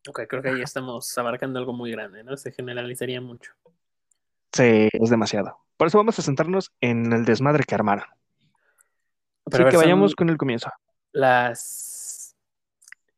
Ok, 0.09 0.23
creo 0.29 0.43
que 0.43 0.49
ahí 0.49 0.63
estamos 0.63 1.17
abarcando 1.19 1.59
algo 1.59 1.75
muy 1.75 1.91
grande, 1.91 2.25
¿no? 2.25 2.37
Se 2.37 2.53
generalizaría 2.53 3.21
mucho. 3.21 3.53
Sí, 4.53 4.89
es 4.93 5.11
demasiado. 5.11 5.59
Por 5.81 5.87
eso 5.87 5.97
vamos 5.97 6.19
a 6.19 6.23
centrarnos 6.23 6.75
en 6.83 7.11
el 7.11 7.25
desmadre 7.25 7.65
que 7.65 7.75
armaron. 7.75 8.05
Pero 9.51 9.65
Así 9.67 9.71
que 9.71 9.77
vayamos 9.79 10.15
con 10.15 10.29
el 10.29 10.37
comienzo. 10.37 10.71
las... 11.11 12.37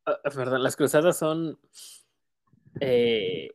ah, 0.06 0.16
ah, 0.24 0.30
perdón, 0.30 0.62
las 0.62 0.76
cruzadas 0.76 1.18
son... 1.18 1.58
eh, 2.78 3.50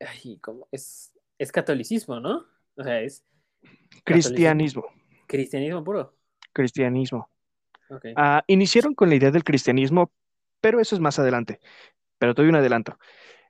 ay, 0.00 0.38
¿cómo? 0.40 0.66
Es, 0.72 1.12
es 1.38 1.52
catolicismo, 1.52 2.18
¿no? 2.18 2.44
O 2.74 2.82
sea, 2.82 3.00
es 3.00 3.24
Cristianismo. 4.02 4.86
cristianismo 5.28 5.84
puro. 5.84 6.16
Cristianismo. 6.52 7.30
Ah, 8.16 8.42
iniciaron 8.48 8.96
con 8.96 9.08
la 9.08 9.14
idea 9.14 9.30
del 9.30 9.44
cristianismo, 9.44 10.10
pero 10.60 10.80
eso 10.80 10.96
es 10.96 11.00
más 11.00 11.20
adelante. 11.20 11.60
Pero 12.18 12.34
te 12.34 12.42
doy 12.42 12.48
un 12.48 12.56
adelanto. 12.56 12.98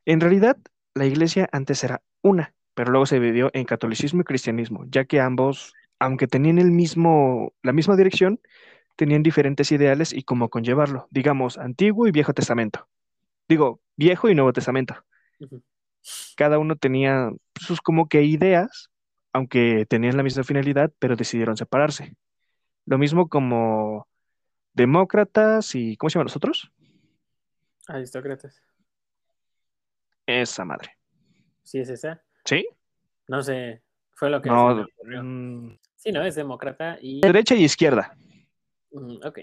En 0.04 0.20
realidad, 0.20 0.58
la 0.94 1.06
iglesia 1.06 1.48
antes 1.50 1.82
era 1.82 2.02
una, 2.20 2.54
pero 2.76 2.92
luego 2.92 3.06
se 3.06 3.18
dividió 3.18 3.50
en 3.54 3.64
catolicismo 3.64 4.20
y 4.20 4.24
cristianismo, 4.24 4.84
ya 4.88 5.06
que 5.06 5.18
ambos, 5.18 5.72
aunque 5.98 6.26
tenían 6.26 6.58
el 6.58 6.70
mismo, 6.70 7.54
la 7.62 7.72
misma 7.72 7.96
dirección, 7.96 8.38
tenían 8.96 9.22
diferentes 9.22 9.72
ideales 9.72 10.12
y 10.12 10.24
cómo 10.24 10.50
conllevarlo. 10.50 11.08
Digamos, 11.10 11.56
Antiguo 11.56 12.06
y 12.06 12.10
Viejo 12.12 12.34
Testamento. 12.34 12.86
Digo, 13.48 13.80
Viejo 13.96 14.28
y 14.28 14.34
Nuevo 14.34 14.52
Testamento. 14.52 14.94
Cada 16.36 16.58
uno 16.58 16.76
tenía 16.76 17.30
sus 17.58 17.80
como 17.80 18.10
que 18.10 18.24
ideas, 18.24 18.90
aunque 19.32 19.86
tenían 19.88 20.18
la 20.18 20.22
misma 20.22 20.44
finalidad, 20.44 20.92
pero 20.98 21.16
decidieron 21.16 21.56
separarse. 21.56 22.14
Lo 22.84 22.98
mismo 22.98 23.30
como 23.30 24.06
demócratas 24.74 25.74
y, 25.74 25.96
¿cómo 25.96 26.10
se 26.10 26.18
llaman 26.18 26.26
los 26.26 26.36
otros? 26.36 26.70
Aristócratas. 27.88 28.62
Esa 30.26 30.66
madre. 30.66 30.90
Sí, 31.62 31.78
es 31.78 31.88
esa. 31.88 32.25
¿Sí? 32.46 32.66
No 33.28 33.42
sé, 33.42 33.82
fue 34.14 34.30
lo 34.30 34.40
que 34.40 34.48
No, 34.48 34.68
se 34.70 34.74
me 34.76 34.82
ocurrió. 34.82 35.22
mm, 35.22 35.78
Sí, 35.96 36.12
no, 36.12 36.22
es 36.22 36.34
demócrata 36.36 36.98
y... 37.00 37.20
derecha 37.20 37.54
y 37.54 37.64
izquierda. 37.64 38.16
Mm, 38.92 39.16
ok. 39.26 39.40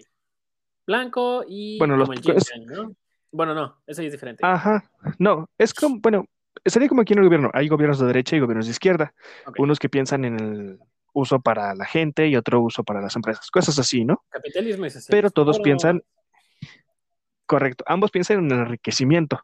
Blanco 0.88 1.44
y 1.48 1.78
Bueno, 1.78 1.98
los- 1.98 2.08
como 2.08 2.14
el 2.14 2.22
yin 2.22 2.38
es- 2.38 2.52
¿no? 2.66 2.96
Bueno, 3.32 3.54
no, 3.54 3.82
eso 3.88 4.02
ya 4.02 4.08
es 4.08 4.12
diferente. 4.14 4.46
Ajá. 4.46 4.90
No, 5.20 5.50
es 5.58 5.74
como, 5.74 6.00
bueno, 6.00 6.26
sería 6.66 6.88
como 6.88 7.02
aquí 7.02 7.14
en 7.14 7.20
el 7.20 7.26
gobierno. 7.26 7.50
Hay 7.54 7.68
gobiernos 7.68 8.00
de 8.00 8.06
derecha 8.08 8.36
y 8.36 8.40
gobiernos 8.40 8.68
de 8.68 8.72
izquierda. 8.72 9.14
Unos 9.58 9.80
que 9.80 9.90
piensan 9.90 10.24
en 10.26 10.40
el 10.40 10.80
uso 11.14 11.40
para 11.42 11.74
la 11.76 11.86
gente 11.86 12.28
y 12.28 12.36
otro 12.36 12.62
uso 12.62 12.84
para 12.84 13.02
las 13.02 13.16
empresas. 13.16 13.50
Cosas 13.52 13.78
así, 13.80 14.06
¿no? 14.06 14.24
Capitalismo 14.30 14.86
y 14.86 14.90
socialismo. 14.90 15.10
Pero 15.12 15.32
todos 15.32 15.60
piensan, 15.62 16.04
correcto, 17.46 17.84
ambos 17.88 18.12
piensan 18.12 18.40
en 18.40 18.52
el 18.52 18.60
enriquecimiento, 18.60 19.38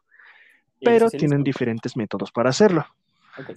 el 0.80 0.84
pero 0.84 1.10
tienen 1.10 1.42
diferentes 1.42 1.96
métodos 1.96 2.30
para 2.32 2.50
hacerlo. 2.50 2.86
Ok. 3.38 3.50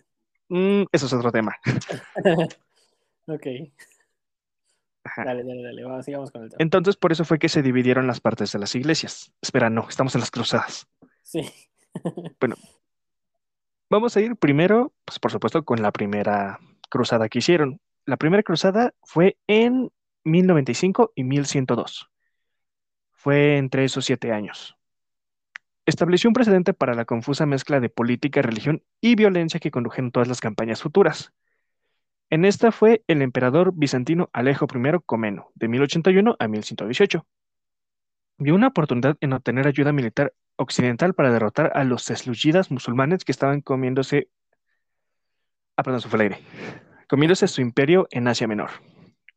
Mm, 0.50 0.84
eso 0.92 1.06
es 1.06 1.14
otro 1.14 1.32
tema. 1.32 1.56
ok, 3.28 3.48
Ajá. 5.04 5.26
dale, 5.26 5.44
dale, 5.44 5.64
dale. 5.64 5.84
Vamos, 5.84 6.06
sigamos 6.06 6.32
con 6.32 6.44
el 6.44 6.50
tema. 6.50 6.58
Entonces, 6.60 6.96
por 6.96 7.12
eso 7.12 7.26
fue 7.26 7.40
que 7.40 7.50
se 7.50 7.62
dividieron 7.62 8.08
las 8.08 8.22
partes 8.22 8.52
de 8.52 8.60
las 8.60 8.76
iglesias. 8.76 9.34
Espera, 9.42 9.70
no, 9.70 9.88
estamos 9.90 10.16
en 10.16 10.22
las 10.22 10.32
cruzadas. 10.32 10.88
Sí. 11.22 11.50
Vamos 13.90 14.18
a 14.18 14.22
ir 14.22 14.36
primero, 14.36 14.94
pues 15.06 15.20
por 15.20 15.32
supuesto, 15.32 15.64
con 15.64 15.82
la 15.82 15.92
primera 15.92 16.60
cruzada 16.90 17.30
que 17.30 17.40
hicieron. 17.40 17.80
La 18.06 18.18
primera 18.18 18.44
cruzada 18.44 18.94
fue 19.04 19.38
en 19.48 19.92
1095 20.24 21.12
y 21.16 21.24
1102. 21.24 22.10
Fue 23.12 23.58
entre 23.58 23.86
esos 23.86 24.06
siete 24.06 24.32
años. 24.32 24.76
Estableció 25.86 26.30
un 26.30 26.34
precedente 26.34 26.74
para 26.74 26.94
la 26.94 27.04
confusa 27.04 27.46
mezcla 27.46 27.82
de 27.82 27.90
política, 27.90 28.42
religión 28.42 28.84
y 29.02 29.16
violencia 29.16 29.60
que 29.60 29.72
condujeron 29.72 30.12
todas 30.12 30.30
las 30.30 30.40
campañas 30.40 30.82
futuras. 30.82 31.34
En 32.30 32.46
esta 32.46 32.72
fue 32.72 33.04
el 33.08 33.22
emperador 33.22 33.74
bizantino 33.76 34.30
Alejo 34.32 34.66
I 34.74 35.00
Comeno, 35.06 35.52
de 35.56 35.68
1081 35.68 36.38
a 36.40 36.48
1118. 36.48 37.28
Vio 38.38 38.56
una 38.56 38.68
oportunidad 38.68 39.18
en 39.20 39.34
obtener 39.34 39.68
ayuda 39.68 39.92
militar 39.92 40.34
occidental 40.56 41.14
para 41.14 41.32
derrotar 41.32 41.72
a 41.76 41.84
los 41.84 42.04
selyúcidas 42.04 42.72
musulmanes 42.72 43.26
que 43.26 43.34
estaban 43.34 43.62
comiéndose, 43.62 44.30
ah, 45.76 45.84
perdón, 45.84 46.02
el 46.14 46.22
aire, 46.22 46.40
comiéndose 47.10 47.48
su 47.48 47.62
imperio 47.62 48.08
en 48.10 48.28
Asia 48.28 48.48
Menor. 48.48 48.72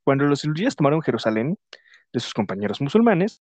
Cuando 0.04 0.24
los 0.24 0.40
selyúcidas 0.40 0.76
tomaron 0.76 1.02
Jerusalén 1.02 1.58
de 2.12 2.20
sus 2.20 2.32
compañeros 2.32 2.80
musulmanes, 2.80 3.42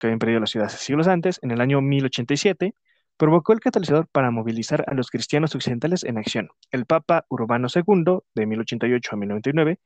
que 0.00 0.08
habían 0.08 0.18
perdido 0.18 0.40
la 0.40 0.46
ciudad 0.46 0.68
siglos 0.68 1.06
antes, 1.06 1.38
en 1.42 1.52
el 1.52 1.60
año 1.60 1.80
1087, 1.80 2.74
provocó 3.20 3.52
el 3.52 3.60
catalizador 3.60 4.08
para 4.08 4.30
movilizar 4.30 4.82
a 4.88 4.94
los 4.94 5.10
cristianos 5.10 5.54
occidentales 5.54 6.04
en 6.04 6.16
acción. 6.16 6.48
El 6.70 6.86
Papa 6.86 7.26
Urbano 7.28 7.68
II, 7.72 8.20
de 8.34 8.46
1088 8.46 9.10
a 9.12 9.16
1099, 9.18 9.78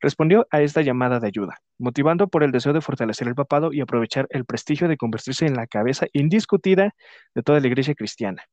respondió 0.00 0.48
a 0.50 0.60
esta 0.60 0.82
llamada 0.82 1.20
de 1.20 1.28
ayuda, 1.28 1.58
motivando 1.78 2.26
por 2.26 2.42
el 2.42 2.50
deseo 2.50 2.72
de 2.72 2.80
fortalecer 2.80 3.28
el 3.28 3.36
papado 3.36 3.72
y 3.72 3.80
aprovechar 3.80 4.26
el 4.30 4.44
prestigio 4.44 4.88
de 4.88 4.96
convertirse 4.96 5.46
en 5.46 5.54
la 5.54 5.68
cabeza 5.68 6.06
indiscutida 6.12 6.96
de 7.32 7.42
toda 7.44 7.60
la 7.60 7.68
iglesia 7.68 7.94
cristiana, 7.94 8.44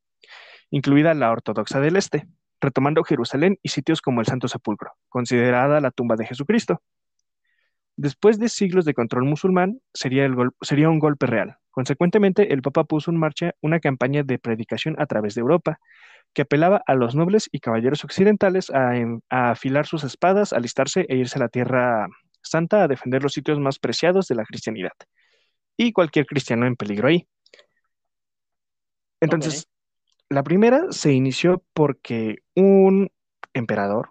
incluida 0.69 1.15
la 1.15 1.31
ortodoxa 1.31 1.79
del 1.79 1.95
Este, 1.95 2.27
retomando 2.61 3.03
Jerusalén 3.03 3.57
y 3.63 3.69
sitios 3.69 4.01
como 4.01 4.21
el 4.21 4.27
Santo 4.27 4.47
Sepulcro, 4.47 4.91
considerada 5.09 5.81
la 5.81 5.89
tumba 5.89 6.15
de 6.15 6.27
Jesucristo. 6.27 6.83
Después 7.97 8.39
de 8.39 8.47
siglos 8.47 8.85
de 8.85 8.93
control 8.93 9.25
musulmán, 9.25 9.81
sería, 9.93 10.25
el 10.25 10.35
gol- 10.35 10.55
sería 10.61 10.89
un 10.89 10.99
golpe 10.99 11.25
real. 11.25 11.57
Consecuentemente, 11.71 12.53
el 12.53 12.61
Papa 12.61 12.83
puso 12.83 13.11
en 13.11 13.17
marcha 13.17 13.53
una 13.61 13.79
campaña 13.79 14.23
de 14.23 14.39
predicación 14.39 14.95
a 14.99 15.07
través 15.07 15.35
de 15.35 15.41
Europa, 15.41 15.79
que 16.33 16.43
apelaba 16.43 16.83
a 16.85 16.93
los 16.93 17.15
nobles 17.15 17.49
y 17.51 17.59
caballeros 17.59 18.03
occidentales 18.03 18.69
a, 18.69 18.91
a 19.29 19.51
afilar 19.51 19.87
sus 19.87 20.03
espadas, 20.03 20.53
alistarse 20.53 21.05
e 21.09 21.15
irse 21.17 21.39
a 21.39 21.41
la 21.41 21.49
Tierra 21.49 22.07
Santa 22.41 22.83
a 22.83 22.87
defender 22.87 23.23
los 23.23 23.33
sitios 23.33 23.59
más 23.59 23.79
preciados 23.79 24.27
de 24.27 24.35
la 24.35 24.45
cristianidad 24.45 24.91
y 25.75 25.91
cualquier 25.91 26.25
cristiano 26.25 26.65
en 26.67 26.75
peligro 26.75 27.07
ahí. 27.07 27.27
Entonces, 29.19 29.67
la 30.29 30.43
primera 30.43 30.91
se 30.91 31.13
inició 31.13 31.63
porque 31.73 32.37
un 32.55 33.09
emperador, 33.53 34.09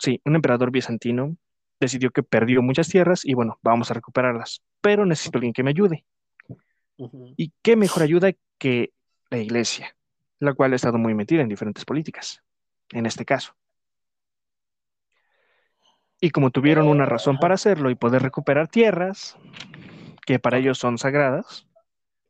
sí, 0.00 0.20
un 0.24 0.36
emperador 0.36 0.70
bizantino, 0.70 1.36
decidió 1.80 2.10
que 2.10 2.22
perdió 2.22 2.62
muchas 2.62 2.88
tierras 2.88 3.24
y 3.24 3.34
bueno, 3.34 3.58
vamos 3.62 3.90
a 3.90 3.94
recuperarlas, 3.94 4.62
pero 4.80 5.06
necesito 5.06 5.38
alguien 5.38 5.52
que 5.52 5.62
me 5.62 5.70
ayude. 5.70 6.04
¿Y 7.36 7.52
qué 7.62 7.76
mejor 7.76 8.02
ayuda 8.02 8.32
que 8.58 8.92
la 9.30 9.38
iglesia, 9.38 9.96
la 10.40 10.54
cual 10.54 10.72
ha 10.72 10.76
estado 10.76 10.98
muy 10.98 11.14
metida 11.14 11.42
en 11.42 11.48
diferentes 11.48 11.84
políticas, 11.84 12.42
en 12.90 13.06
este 13.06 13.24
caso? 13.24 13.54
Y 16.20 16.30
como 16.30 16.50
tuvieron 16.50 16.88
una 16.88 17.06
razón 17.06 17.36
Ajá. 17.36 17.40
para 17.42 17.54
hacerlo 17.54 17.90
y 17.90 17.94
poder 17.94 18.22
recuperar 18.22 18.66
tierras, 18.68 19.36
que 20.26 20.40
para 20.40 20.58
ellos 20.58 20.76
son 20.78 20.98
sagradas, 20.98 21.66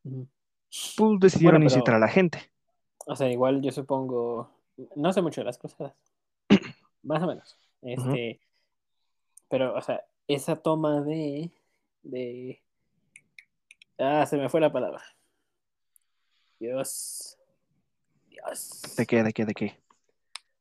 pues 0.02 1.20
decidieron 1.20 1.60
Bueno, 1.62 1.68
pero- 1.70 1.78
incitar 1.78 1.94
a 1.94 1.98
la 1.98 2.08
gente. 2.08 2.50
O 3.06 3.16
sea, 3.16 3.30
igual 3.30 3.62
yo 3.62 3.72
supongo, 3.72 4.50
no 4.94 5.12
sé 5.14 5.22
mucho 5.22 5.40
de 5.40 5.46
las 5.46 5.56
cruzadas, 5.56 5.94
más 7.02 7.22
o 7.22 7.26
menos. 7.26 7.58
Este, 7.80 8.38
pero, 9.48 9.74
o 9.74 9.80
sea, 9.82 10.04
esa 10.26 10.56
toma 10.56 11.00
de, 11.02 11.50
de, 12.02 12.60
ah, 13.98 14.26
se 14.26 14.36
me 14.36 14.48
fue 14.48 14.60
la 14.60 14.72
palabra. 14.72 15.02
Dios, 16.60 17.38
Dios. 18.28 18.94
¿De 18.96 19.06
qué, 19.06 19.22
de 19.22 19.32
qué, 19.32 19.44
de 19.44 19.54
qué? 19.54 19.78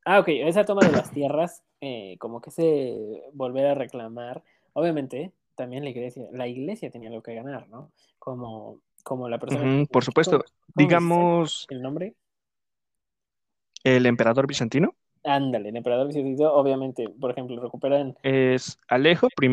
Ah, 0.05 0.19
ok, 0.19 0.27
esa 0.29 0.63
toma 0.63 0.85
de 0.87 0.93
las 0.93 1.11
tierras, 1.11 1.63
eh, 1.81 2.17
como 2.19 2.39
que 2.41 2.51
se 2.51 3.23
volver 3.33 3.65
a 3.65 3.73
reclamar. 3.75 4.43
Obviamente, 4.73 5.33
también 5.55 5.83
la 5.83 5.89
iglesia, 5.89 6.23
la 6.31 6.47
iglesia 6.47 6.89
tenía 6.91 7.09
algo 7.09 7.23
que 7.23 7.35
ganar, 7.35 7.67
¿no? 7.67 7.91
Como, 8.19 8.79
como 9.03 9.27
la 9.27 9.39
persona. 9.39 9.63
Que- 9.63 9.87
por 9.91 10.03
supuesto. 10.05 10.37
¿cómo- 10.39 10.43
cómo 10.43 10.53
me 10.75 10.83
dices 10.83 10.87
Digamos, 10.87 11.65
el 11.69 11.81
nombre? 11.81 12.15
el 13.83 14.05
emperador 14.05 14.47
bizantino 14.47 14.95
Ándale, 15.27 15.69
el 15.69 15.75
emperador 15.75 16.07
bizantino, 16.07 16.53
obviamente, 16.53 17.09
por 17.09 17.31
ejemplo, 17.31 17.61
recuperan. 17.61 18.17
es 18.23 18.79
Alejo 18.87 19.27
I 19.41 19.49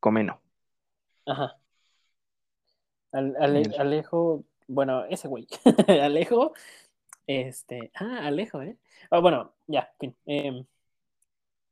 Comeno. 0.00 0.40
Ajá. 1.24 1.56
Al- 3.12 3.36
Ale- 3.38 3.62
El- 3.62 3.80
Alejo, 3.80 4.44
bueno, 4.66 5.04
ese 5.04 5.28
güey. 5.28 5.46
Alejo, 6.02 6.52
este. 7.28 7.92
Ah, 7.94 8.26
Alejo, 8.26 8.60
¿eh? 8.62 8.76
Ah, 9.10 9.20
bueno, 9.20 9.52
ya, 9.68 9.88
fin. 10.00 10.16
Em, 10.26 10.64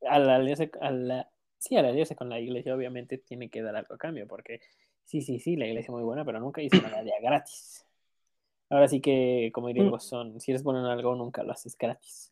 a 0.09 0.19
la 0.21 0.37
alianza, 0.37 0.65
a 0.81 0.91
la, 0.93 1.29
sí, 1.59 1.77
a 1.77 1.83
la 1.83 1.89
alianza 1.89 2.15
con 2.15 2.29
la 2.29 2.39
iglesia, 2.39 2.75
obviamente, 2.77 3.19
tiene 3.19 3.51
que 3.51 3.61
dar 3.61 3.75
algo 3.75 3.95
a 3.95 3.99
cambio, 3.99 4.29
porque 4.29 4.61
sí, 5.05 5.21
sí, 5.21 5.41
sí, 5.41 5.57
la 5.57 5.67
iglesia 5.67 5.89
es 5.89 5.91
muy 5.91 6.05
buena, 6.05 6.25
pero 6.25 6.39
nunca 6.39 6.63
hizo 6.63 6.81
nada 6.81 7.03
de 7.03 7.13
gratis. 7.21 7.85
Ahora 8.71 8.87
sí 8.87 9.01
que, 9.01 9.51
como 9.53 9.67
diría 9.67 9.83
el 9.83 9.91
Mm. 9.91 10.39
Si 10.39 10.53
eres 10.53 10.63
bueno 10.63 10.79
en 10.81 10.87
algo, 10.87 11.17
nunca 11.17 11.43
lo 11.43 11.51
haces 11.53 11.77
gratis. 11.77 12.31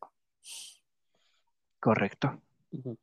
Correcto. 1.80 2.40
Ujú. 2.72 2.96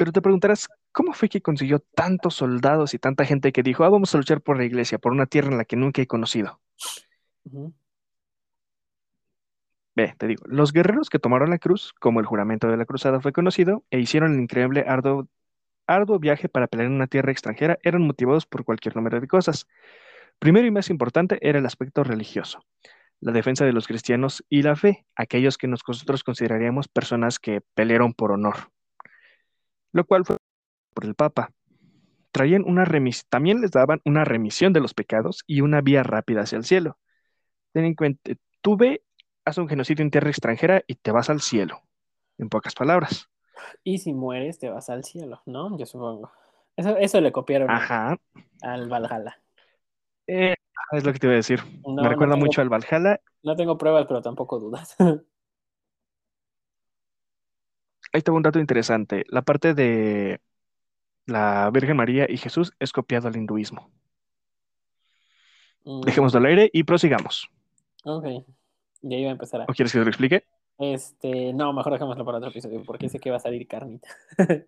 Pero 0.00 0.12
te 0.12 0.22
preguntarás, 0.22 0.66
¿cómo 0.92 1.12
fue 1.12 1.28
que 1.28 1.42
consiguió 1.42 1.80
tantos 1.80 2.36
soldados 2.36 2.94
y 2.94 2.98
tanta 2.98 3.26
gente 3.26 3.52
que 3.52 3.62
dijo, 3.62 3.84
ah, 3.84 3.90
vamos 3.90 4.14
a 4.14 4.16
luchar 4.16 4.40
por 4.40 4.56
la 4.56 4.64
iglesia, 4.64 4.98
por 4.98 5.12
una 5.12 5.26
tierra 5.26 5.50
en 5.50 5.58
la 5.58 5.66
que 5.66 5.76
nunca 5.76 6.00
he 6.00 6.06
conocido? 6.06 6.58
Ve, 9.94 10.14
te 10.16 10.26
digo, 10.26 10.42
los 10.46 10.72
guerreros 10.72 11.10
que 11.10 11.18
tomaron 11.18 11.50
la 11.50 11.58
cruz, 11.58 11.92
como 12.00 12.20
el 12.20 12.24
juramento 12.24 12.68
de 12.68 12.78
la 12.78 12.86
cruzada 12.86 13.20
fue 13.20 13.34
conocido, 13.34 13.84
e 13.90 14.00
hicieron 14.00 14.32
el 14.32 14.40
increíble 14.40 14.86
arduo, 14.88 15.28
arduo 15.86 16.18
viaje 16.18 16.48
para 16.48 16.66
pelear 16.66 16.86
en 16.86 16.94
una 16.94 17.06
tierra 17.06 17.32
extranjera, 17.32 17.78
eran 17.82 18.00
motivados 18.00 18.46
por 18.46 18.64
cualquier 18.64 18.96
número 18.96 19.20
de 19.20 19.28
cosas. 19.28 19.68
Primero 20.38 20.66
y 20.66 20.70
más 20.70 20.88
importante 20.88 21.38
era 21.46 21.58
el 21.58 21.66
aspecto 21.66 22.04
religioso, 22.04 22.64
la 23.20 23.32
defensa 23.32 23.64
de 23.64 23.72
los 23.72 23.86
cristianos 23.86 24.44
y 24.48 24.62
la 24.62 24.76
fe, 24.76 25.06
aquellos 25.14 25.58
que 25.58 25.68
nosotros 25.68 26.24
consideraríamos 26.24 26.88
personas 26.88 27.38
que 27.38 27.60
pelearon 27.74 28.14
por 28.14 28.32
honor, 28.32 28.70
lo 29.92 30.04
cual 30.04 30.24
fue 30.24 30.36
por 30.94 31.04
el 31.04 31.14
Papa. 31.14 31.52
Traían 32.32 32.64
una 32.64 32.84
remis 32.84 33.26
también 33.26 33.60
les 33.60 33.72
daban 33.72 34.00
una 34.04 34.24
remisión 34.24 34.72
de 34.72 34.80
los 34.80 34.94
pecados 34.94 35.42
y 35.46 35.62
una 35.62 35.80
vía 35.80 36.02
rápida 36.02 36.42
hacia 36.42 36.58
el 36.58 36.64
cielo. 36.64 36.98
Ten 37.72 37.84
en 37.84 37.94
cuenta, 37.94 38.32
tú 38.60 38.76
ve, 38.76 39.02
haz 39.44 39.58
un 39.58 39.68
genocidio 39.68 40.04
en 40.04 40.10
tierra 40.10 40.30
extranjera 40.30 40.82
y 40.86 40.94
te 40.94 41.10
vas 41.10 41.28
al 41.28 41.40
cielo, 41.40 41.82
en 42.38 42.48
pocas 42.48 42.74
palabras. 42.74 43.28
Y 43.84 43.98
si 43.98 44.14
mueres, 44.14 44.58
te 44.58 44.70
vas 44.70 44.88
al 44.90 45.04
cielo, 45.04 45.42
¿no? 45.44 45.76
Yo 45.76 45.86
supongo. 45.86 46.32
Eso, 46.76 46.96
eso 46.96 47.20
le 47.20 47.32
copiaron 47.32 47.70
Ajá, 47.70 48.16
al 48.62 48.88
Valhalla. 48.88 49.39
Eh, 50.30 50.54
es 50.92 51.04
lo 51.04 51.12
que 51.12 51.18
te 51.18 51.26
iba 51.26 51.34
a 51.34 51.36
decir. 51.36 51.60
No, 51.86 51.94
Me 51.94 52.02
no 52.02 52.08
recuerda 52.08 52.34
tengo- 52.34 52.46
mucho 52.46 52.60
al 52.60 52.68
Valhalla. 52.68 53.20
No 53.42 53.56
tengo 53.56 53.76
pruebas, 53.78 54.06
pero 54.06 54.20
tampoco 54.22 54.58
dudas. 54.58 54.96
Ahí 58.12 58.22
va 58.22 58.36
un 58.36 58.42
dato 58.42 58.58
interesante. 58.58 59.24
La 59.28 59.42
parte 59.42 59.72
de 59.74 60.40
la 61.26 61.70
Virgen 61.72 61.96
María 61.96 62.26
y 62.28 62.36
Jesús 62.38 62.72
es 62.80 62.92
copiado 62.92 63.28
al 63.28 63.36
hinduismo. 63.36 63.90
Mm, 65.84 66.00
Dejemos 66.02 66.34
al 66.34 66.44
aire 66.46 66.70
y 66.72 66.82
prosigamos. 66.82 67.48
Ok. 68.04 68.24
Ya 69.02 69.16
iba 69.16 69.28
a 69.30 69.32
empezar 69.32 69.60
a. 69.62 69.64
¿O 69.64 69.72
quieres 69.72 69.92
que 69.92 69.98
te 69.98 70.04
lo 70.04 70.10
explique? 70.10 70.44
Este, 70.78 71.52
no, 71.52 71.72
mejor 71.72 71.92
dejémoslo 71.92 72.24
para 72.24 72.38
otro 72.38 72.50
episodio, 72.50 72.82
porque 72.84 73.08
sé 73.08 73.18
que 73.20 73.30
va 73.30 73.36
a 73.36 73.40
salir 73.40 73.66
carnita. 73.66 74.08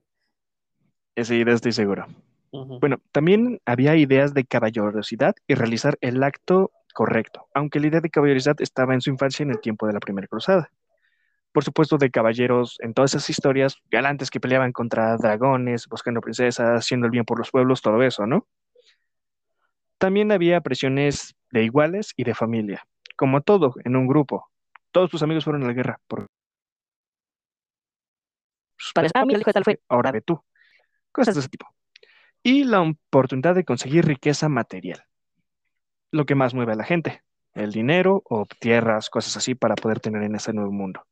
Sí, 1.14 1.44
de 1.44 1.52
estoy 1.52 1.72
seguro. 1.72 2.06
Bueno, 2.52 2.98
también 3.12 3.60
había 3.64 3.96
ideas 3.96 4.34
de 4.34 4.44
caballerosidad 4.44 5.34
y 5.46 5.54
realizar 5.54 5.96
el 6.02 6.22
acto 6.22 6.70
correcto, 6.92 7.48
aunque 7.54 7.80
la 7.80 7.86
idea 7.86 8.00
de 8.02 8.10
caballerosidad 8.10 8.60
estaba 8.60 8.92
en 8.92 9.00
su 9.00 9.08
infancia 9.08 9.42
en 9.42 9.50
el 9.50 9.60
tiempo 9.60 9.86
de 9.86 9.94
la 9.94 10.00
Primera 10.00 10.26
Cruzada. 10.26 10.70
Por 11.52 11.64
supuesto, 11.64 11.96
de 11.96 12.10
caballeros 12.10 12.76
en 12.80 12.92
todas 12.92 13.14
esas 13.14 13.30
historias, 13.30 13.78
galantes 13.90 14.30
que 14.30 14.40
peleaban 14.40 14.72
contra 14.72 15.16
dragones, 15.16 15.88
buscando 15.88 16.20
princesas, 16.20 16.84
haciendo 16.84 17.06
el 17.06 17.10
bien 17.10 17.24
por 17.24 17.38
los 17.38 17.50
pueblos, 17.50 17.80
todo 17.80 18.02
eso, 18.02 18.26
¿no? 18.26 18.46
También 19.96 20.30
había 20.30 20.60
presiones 20.60 21.34
de 21.50 21.64
iguales 21.64 22.12
y 22.16 22.24
de 22.24 22.34
familia, 22.34 22.86
como 23.16 23.40
todo 23.40 23.74
en 23.84 23.96
un 23.96 24.06
grupo. 24.06 24.50
Todos 24.90 25.10
tus 25.10 25.22
amigos 25.22 25.44
fueron 25.44 25.62
a 25.62 25.68
la 25.68 25.72
guerra. 25.72 26.00
Por... 26.06 26.26
Para 28.94 29.08
ah, 29.14 29.24
el 29.26 29.40
hijo 29.40 29.52
tal 29.52 29.64
fue. 29.64 29.80
Ahora 29.88 30.12
ve 30.12 30.20
tú. 30.20 30.42
Cosas 31.12 31.34
de 31.34 31.40
ese 31.40 31.48
tipo. 31.48 31.66
Y 32.42 32.64
la 32.64 32.82
oportunidad 32.82 33.54
de 33.54 33.64
conseguir 33.64 34.04
riqueza 34.04 34.48
material. 34.48 35.04
Lo 36.10 36.26
que 36.26 36.34
más 36.34 36.54
mueve 36.54 36.72
a 36.72 36.76
la 36.76 36.84
gente. 36.84 37.22
El 37.54 37.72
dinero 37.72 38.22
o 38.24 38.46
tierras, 38.46 39.10
cosas 39.10 39.36
así 39.36 39.54
para 39.54 39.74
poder 39.74 40.00
tener 40.00 40.22
en 40.22 40.34
ese 40.34 40.52
nuevo 40.52 40.72
mundo. 40.72 41.06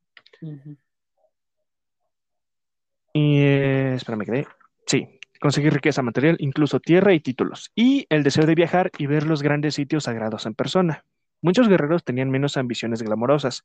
Y 3.13 3.43
eh, 3.43 3.95
espérame 3.95 4.25
que. 4.25 4.47
Sí, 4.87 5.21
conseguir 5.41 5.73
riqueza 5.73 6.03
material, 6.03 6.37
incluso 6.41 6.81
tierra 6.81 7.13
y 7.13 7.21
títulos. 7.21 7.71
Y 7.75 8.07
el 8.09 8.23
deseo 8.23 8.47
de 8.47 8.55
viajar 8.55 8.91
y 8.99 9.07
ver 9.07 9.27
los 9.27 9.43
grandes 9.43 9.75
sitios 9.75 10.05
sagrados 10.05 10.47
en 10.47 10.55
persona. 10.55 11.05
Muchos 11.43 11.69
guerreros 11.69 12.05
tenían 12.05 12.31
menos 12.31 12.57
ambiciones 12.57 13.03
glamorosas 13.03 13.65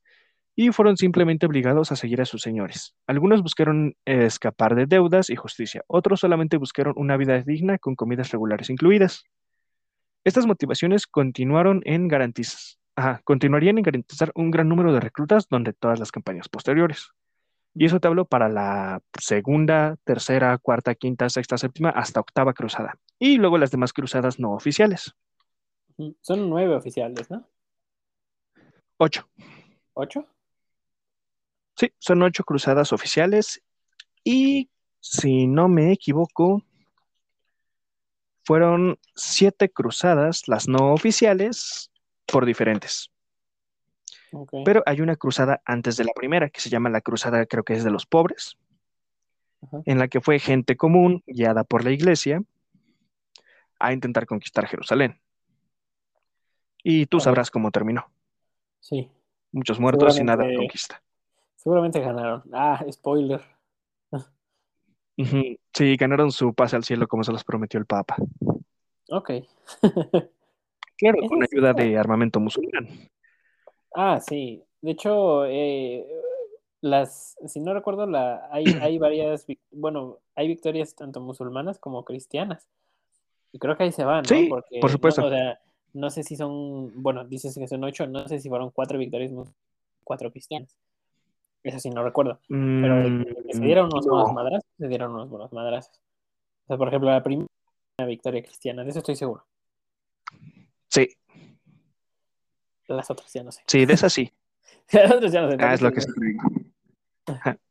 y 0.56 0.72
fueron 0.72 0.96
simplemente 0.96 1.44
obligados 1.44 1.92
a 1.92 1.96
seguir 1.96 2.22
a 2.22 2.24
sus 2.24 2.40
señores. 2.40 2.96
Algunos 3.06 3.42
buscaron 3.42 3.94
escapar 4.06 4.74
de 4.74 4.86
deudas 4.86 5.28
y 5.28 5.36
justicia, 5.36 5.84
otros 5.86 6.20
solamente 6.20 6.56
buscaron 6.56 6.94
una 6.96 7.18
vida 7.18 7.40
digna 7.42 7.78
con 7.78 7.94
comidas 7.94 8.30
regulares 8.30 8.70
incluidas. 8.70 9.24
Estas 10.24 10.46
motivaciones 10.46 11.06
continuaron 11.06 11.82
en 11.84 12.08
garantizas, 12.08 12.80
ajá, 12.96 13.20
continuarían 13.22 13.76
en 13.78 13.84
garantizar 13.84 14.32
un 14.34 14.50
gran 14.50 14.68
número 14.68 14.92
de 14.92 15.00
reclutas 15.00 15.46
durante 15.48 15.74
todas 15.74 16.00
las 16.00 16.10
campañas 16.10 16.48
posteriores. 16.48 17.10
Y 17.74 17.84
eso 17.84 18.00
te 18.00 18.08
hablo 18.08 18.24
para 18.24 18.48
la 18.48 19.02
segunda, 19.20 19.96
tercera, 20.04 20.56
cuarta, 20.56 20.94
quinta, 20.94 21.28
sexta, 21.28 21.58
séptima, 21.58 21.90
hasta 21.90 22.20
octava 22.20 22.54
cruzada. 22.54 22.98
Y 23.18 23.36
luego 23.36 23.58
las 23.58 23.70
demás 23.70 23.92
cruzadas 23.92 24.40
no 24.40 24.52
oficiales. 24.52 25.14
Son 26.22 26.48
nueve 26.48 26.74
oficiales, 26.74 27.30
¿no? 27.30 27.46
Ocho. 28.96 29.28
¿Ocho? 29.92 30.26
Sí, 31.76 31.92
son 31.98 32.22
ocho 32.22 32.44
cruzadas 32.44 32.92
oficiales. 32.92 33.62
Y 34.24 34.70
si 35.00 35.46
no 35.46 35.68
me 35.68 35.92
equivoco, 35.92 36.62
fueron 38.44 38.98
siete 39.14 39.70
cruzadas, 39.70 40.48
las 40.48 40.68
no 40.68 40.92
oficiales, 40.92 41.90
por 42.26 42.46
diferentes. 42.46 43.10
Pero 44.64 44.82
hay 44.86 45.00
una 45.00 45.16
cruzada 45.16 45.62
antes 45.64 45.96
de 45.96 46.04
la 46.04 46.12
primera, 46.14 46.50
que 46.50 46.60
se 46.60 46.68
llama 46.68 46.90
la 46.90 47.00
cruzada, 47.00 47.46
creo 47.46 47.64
que 47.64 47.74
es 47.74 47.84
de 47.84 47.90
los 47.90 48.06
pobres, 48.06 48.56
en 49.84 49.98
la 49.98 50.08
que 50.08 50.20
fue 50.20 50.38
gente 50.38 50.76
común, 50.76 51.22
guiada 51.26 51.64
por 51.64 51.84
la 51.84 51.90
iglesia, 51.90 52.42
a 53.78 53.92
intentar 53.92 54.26
conquistar 54.26 54.66
Jerusalén. 54.66 55.20
Y 56.82 57.06
tú 57.06 57.20
sabrás 57.20 57.50
cómo 57.50 57.70
terminó. 57.70 58.10
Sí, 58.80 59.10
Muchos 59.52 59.80
muertos 59.80 60.18
y 60.18 60.24
nada 60.24 60.44
de 60.44 60.54
conquista. 60.54 61.02
Seguramente 61.66 61.98
ganaron. 61.98 62.44
Ah, 62.52 62.80
spoiler. 62.92 63.40
Sí, 65.74 65.96
ganaron 65.96 66.30
su 66.30 66.54
pase 66.54 66.76
al 66.76 66.84
cielo 66.84 67.08
como 67.08 67.24
se 67.24 67.32
los 67.32 67.42
prometió 67.42 67.80
el 67.80 67.86
Papa. 67.86 68.14
Ok. 69.10 69.32
Claro, 70.96 71.18
con 71.28 71.42
ayuda 71.42 71.72
de 71.72 71.98
armamento 71.98 72.38
musulmán. 72.38 72.86
Ah, 73.92 74.20
sí. 74.20 74.62
De 74.80 74.92
hecho, 74.92 75.44
eh, 75.46 76.06
las, 76.82 77.36
si 77.48 77.58
no 77.58 77.74
recuerdo, 77.74 78.06
la, 78.06 78.48
hay, 78.52 78.64
hay 78.80 78.98
varias, 78.98 79.44
bueno, 79.72 80.18
hay 80.36 80.46
victorias 80.46 80.94
tanto 80.94 81.20
musulmanas 81.20 81.80
como 81.80 82.04
cristianas. 82.04 82.68
Y 83.50 83.58
creo 83.58 83.76
que 83.76 83.82
ahí 83.82 83.92
se 83.92 84.04
van, 84.04 84.22
¿no? 84.22 84.28
Sí, 84.28 84.46
Porque, 84.48 84.78
por 84.80 84.90
no, 84.90 84.92
supuesto. 84.92 85.24
o 85.26 85.30
sea, 85.30 85.58
no 85.94 86.10
sé 86.10 86.22
si 86.22 86.36
son, 86.36 87.02
bueno, 87.02 87.24
dices 87.24 87.56
que 87.58 87.66
son 87.66 87.82
ocho, 87.82 88.06
no 88.06 88.28
sé 88.28 88.38
si 88.38 88.48
fueron 88.48 88.70
cuatro 88.70 88.98
victorias, 88.98 89.32
cuatro 90.04 90.30
cristianas. 90.30 90.76
Eso 91.66 91.80
sí, 91.80 91.90
no 91.90 92.04
recuerdo. 92.04 92.38
Pero 92.48 93.02
que- 93.02 93.42
que 93.48 93.52
se 93.54 93.60
dieron 93.64 93.86
unos 93.86 94.06
buenos 94.06 94.26
Mm, 94.30 94.34
no. 94.34 94.34
madrazos, 94.34 94.70
se 94.78 94.88
dieron 94.88 95.12
unos 95.12 95.28
buenos 95.28 95.52
madrazos. 95.52 96.00
O 96.64 96.66
sea, 96.68 96.76
por 96.76 96.88
ejemplo, 96.88 97.10
la 97.10 97.22
primera 97.22 97.46
victoria 98.06 98.42
cristiana, 98.42 98.84
de 98.84 98.90
eso 98.90 99.00
estoy 99.00 99.16
seguro. 99.16 99.44
Sí, 100.88 101.08
Las 102.86 103.10
otras 103.10 103.32
ya 103.32 103.42
no 103.42 103.50
sé. 103.50 103.62
sí, 103.66 103.84
de 103.84 103.94
esa 103.94 104.08
sí. 104.08 104.32
Las 104.92 105.10
otras 105.12 105.32
ya 105.32 105.42
no 105.42 105.50
sé. 105.50 105.56
Ah, 105.60 105.74
es 105.74 105.82
lo 105.82 105.92
que. 105.92 106.00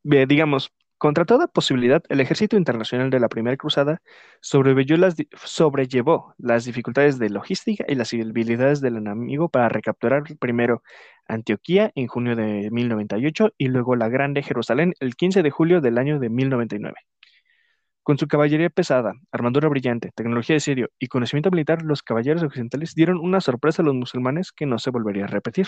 Ve, 0.04 0.26
Digamos, 0.26 0.72
contra 1.06 1.24
toda 1.24 1.46
posibilidad, 1.46 2.02
el 2.10 2.20
ejército 2.20 2.58
internacional 2.58 3.12
de 3.12 3.20
la 3.20 3.30
Primera 3.30 3.56
Cruzada 3.58 4.02
las, 4.42 5.16
sobrellevó 5.44 6.34
las 6.40 6.66
dificultades 6.66 7.20
de 7.20 7.30
logística 7.30 7.86
y 7.88 7.94
las 7.94 8.12
habilidades 8.12 8.82
del 8.82 8.98
enemigo 8.98 9.48
para 9.50 9.70
recapturar 9.70 10.24
primero 10.40 10.82
Antioquía 11.28 11.92
en 11.94 12.08
junio 12.08 12.36
de 12.36 12.72
1098 12.72 13.52
y 13.56 13.68
luego 13.68 13.96
la 13.96 14.10
Grande 14.10 14.42
Jerusalén 14.42 14.96
el 15.00 15.16
15 15.16 15.44
de 15.44 15.52
julio 15.52 15.80
del 15.80 16.00
año 16.00 16.18
de 16.18 16.32
1099. 16.32 16.96
Con 18.02 18.18
su 18.18 18.26
caballería 18.28 18.72
pesada, 18.72 19.14
armadura 19.32 19.70
brillante, 19.70 20.12
tecnología 20.16 20.56
de 20.56 20.58
asedio 20.58 20.90
y 20.98 21.06
conocimiento 21.06 21.52
militar, 21.52 21.84
los 21.84 22.02
caballeros 22.02 22.42
occidentales 22.42 22.96
dieron 22.96 23.20
una 23.20 23.42
sorpresa 23.42 23.84
a 23.84 23.86
los 23.86 23.94
musulmanes 23.94 24.52
que 24.52 24.66
no 24.66 24.80
se 24.80 24.90
volvería 24.90 25.26
a 25.26 25.28
repetir. 25.28 25.68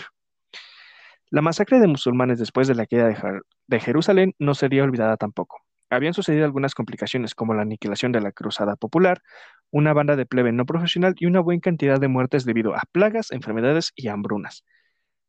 La 1.30 1.42
masacre 1.42 1.78
de 1.78 1.86
musulmanes 1.86 2.38
después 2.38 2.68
de 2.68 2.74
la 2.74 2.86
queda 2.86 3.06
de, 3.06 3.40
de 3.66 3.80
Jerusalén 3.80 4.34
no 4.38 4.54
sería 4.54 4.84
olvidada 4.84 5.16
tampoco. 5.16 5.62
Habían 5.90 6.14
sucedido 6.14 6.44
algunas 6.44 6.74
complicaciones 6.74 7.34
como 7.34 7.54
la 7.54 7.62
aniquilación 7.62 8.12
de 8.12 8.20
la 8.20 8.32
Cruzada 8.32 8.76
Popular, 8.76 9.22
una 9.70 9.92
banda 9.92 10.16
de 10.16 10.26
plebe 10.26 10.52
no 10.52 10.66
profesional 10.66 11.14
y 11.18 11.26
una 11.26 11.40
buena 11.40 11.60
cantidad 11.60 11.98
de 11.98 12.08
muertes 12.08 12.44
debido 12.44 12.74
a 12.74 12.82
plagas, 12.92 13.30
enfermedades 13.30 13.92
y 13.96 14.08
hambrunas. 14.08 14.64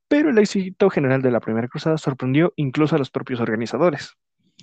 Pero 0.08 0.30
el 0.32 0.38
éxito 0.38 0.90
general 0.90 1.22
de 1.22 1.32
la 1.32 1.40
Primera 1.40 1.68
Cruzada 1.68 1.98
sorprendió 1.98 2.54
incluso 2.56 2.96
a 2.96 3.00
los 3.00 3.12
propios 3.12 3.40
organizadores. 3.40 4.16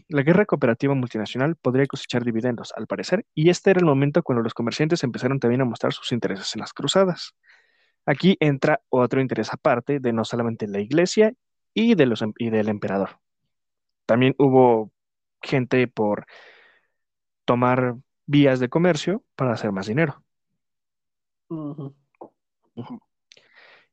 La 0.08 0.22
guerra 0.22 0.44
cooperativa 0.44 0.94
multinacional 0.94 1.56
podría 1.56 1.86
cosechar 1.86 2.24
dividendos, 2.24 2.72
al 2.76 2.86
parecer, 2.86 3.24
y 3.34 3.48
este 3.50 3.70
era 3.70 3.80
el 3.80 3.86
momento 3.86 4.22
cuando 4.22 4.42
los 4.42 4.54
comerciantes 4.54 5.02
empezaron 5.04 5.38
también 5.38 5.62
a 5.62 5.64
mostrar 5.64 5.92
sus 5.92 6.12
intereses 6.12 6.54
en 6.54 6.60
las 6.60 6.72
cruzadas. 6.72 7.34
Aquí 8.06 8.36
entra 8.40 8.80
otro 8.88 9.20
interés 9.20 9.52
aparte 9.52 9.98
de 9.98 10.12
no 10.12 10.24
solamente 10.24 10.68
la 10.68 10.80
iglesia 10.80 11.34
y, 11.74 11.96
de 11.96 12.06
los, 12.06 12.22
em- 12.22 12.32
y 12.38 12.50
del 12.50 12.68
emperador. 12.68 13.18
También 14.06 14.34
hubo 14.38 14.92
gente 15.42 15.88
por 15.88 16.26
tomar 17.44 17.96
vías 18.26 18.60
de 18.60 18.68
comercio 18.68 19.24
para 19.34 19.52
hacer 19.52 19.72
más 19.72 19.86
dinero. 19.86 20.22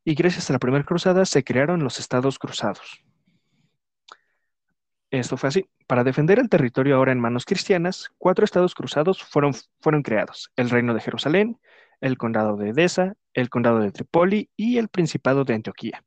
Y 0.06 0.16
gracias 0.16 0.50
a 0.50 0.54
la 0.54 0.60
primera 0.60 0.84
cruzada 0.84 1.26
se 1.26 1.44
crearon 1.44 1.84
los 1.84 2.00
estados 2.00 2.38
cruzados. 2.38 3.04
Esto 5.12 5.38
fue 5.38 5.50
así. 5.50 5.70
Para 5.88 6.04
defender 6.04 6.40
el 6.40 6.50
territorio 6.50 6.96
ahora 6.96 7.12
en 7.12 7.20
manos 7.20 7.46
cristianas, 7.46 8.12
cuatro 8.18 8.46
estados 8.46 8.74
cruzados 8.74 9.24
fueron, 9.24 9.54
fueron 9.80 10.02
creados. 10.02 10.52
El 10.56 10.70
reino 10.70 10.94
de 10.94 11.02
Jerusalén, 11.02 11.60
el 12.02 12.18
condado 12.18 12.58
de 12.58 12.70
Edesa, 12.70 13.16
el 13.34 13.50
condado 13.50 13.80
de 13.80 13.92
Tripoli 13.92 14.50
y 14.56 14.78
el 14.78 14.90
principado 14.90 15.44
de 15.44 15.56
Antioquía. 15.56 16.04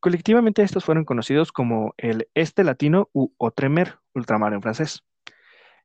Colectivamente 0.00 0.62
estos 0.62 0.84
fueron 0.84 1.04
conocidos 1.04 1.50
como 1.50 1.94
el 1.96 2.28
Este 2.34 2.62
Latino 2.62 3.10
u 3.12 3.32
Outremer, 3.40 3.96
ultramar 4.14 4.52
en 4.52 4.62
francés. 4.62 5.02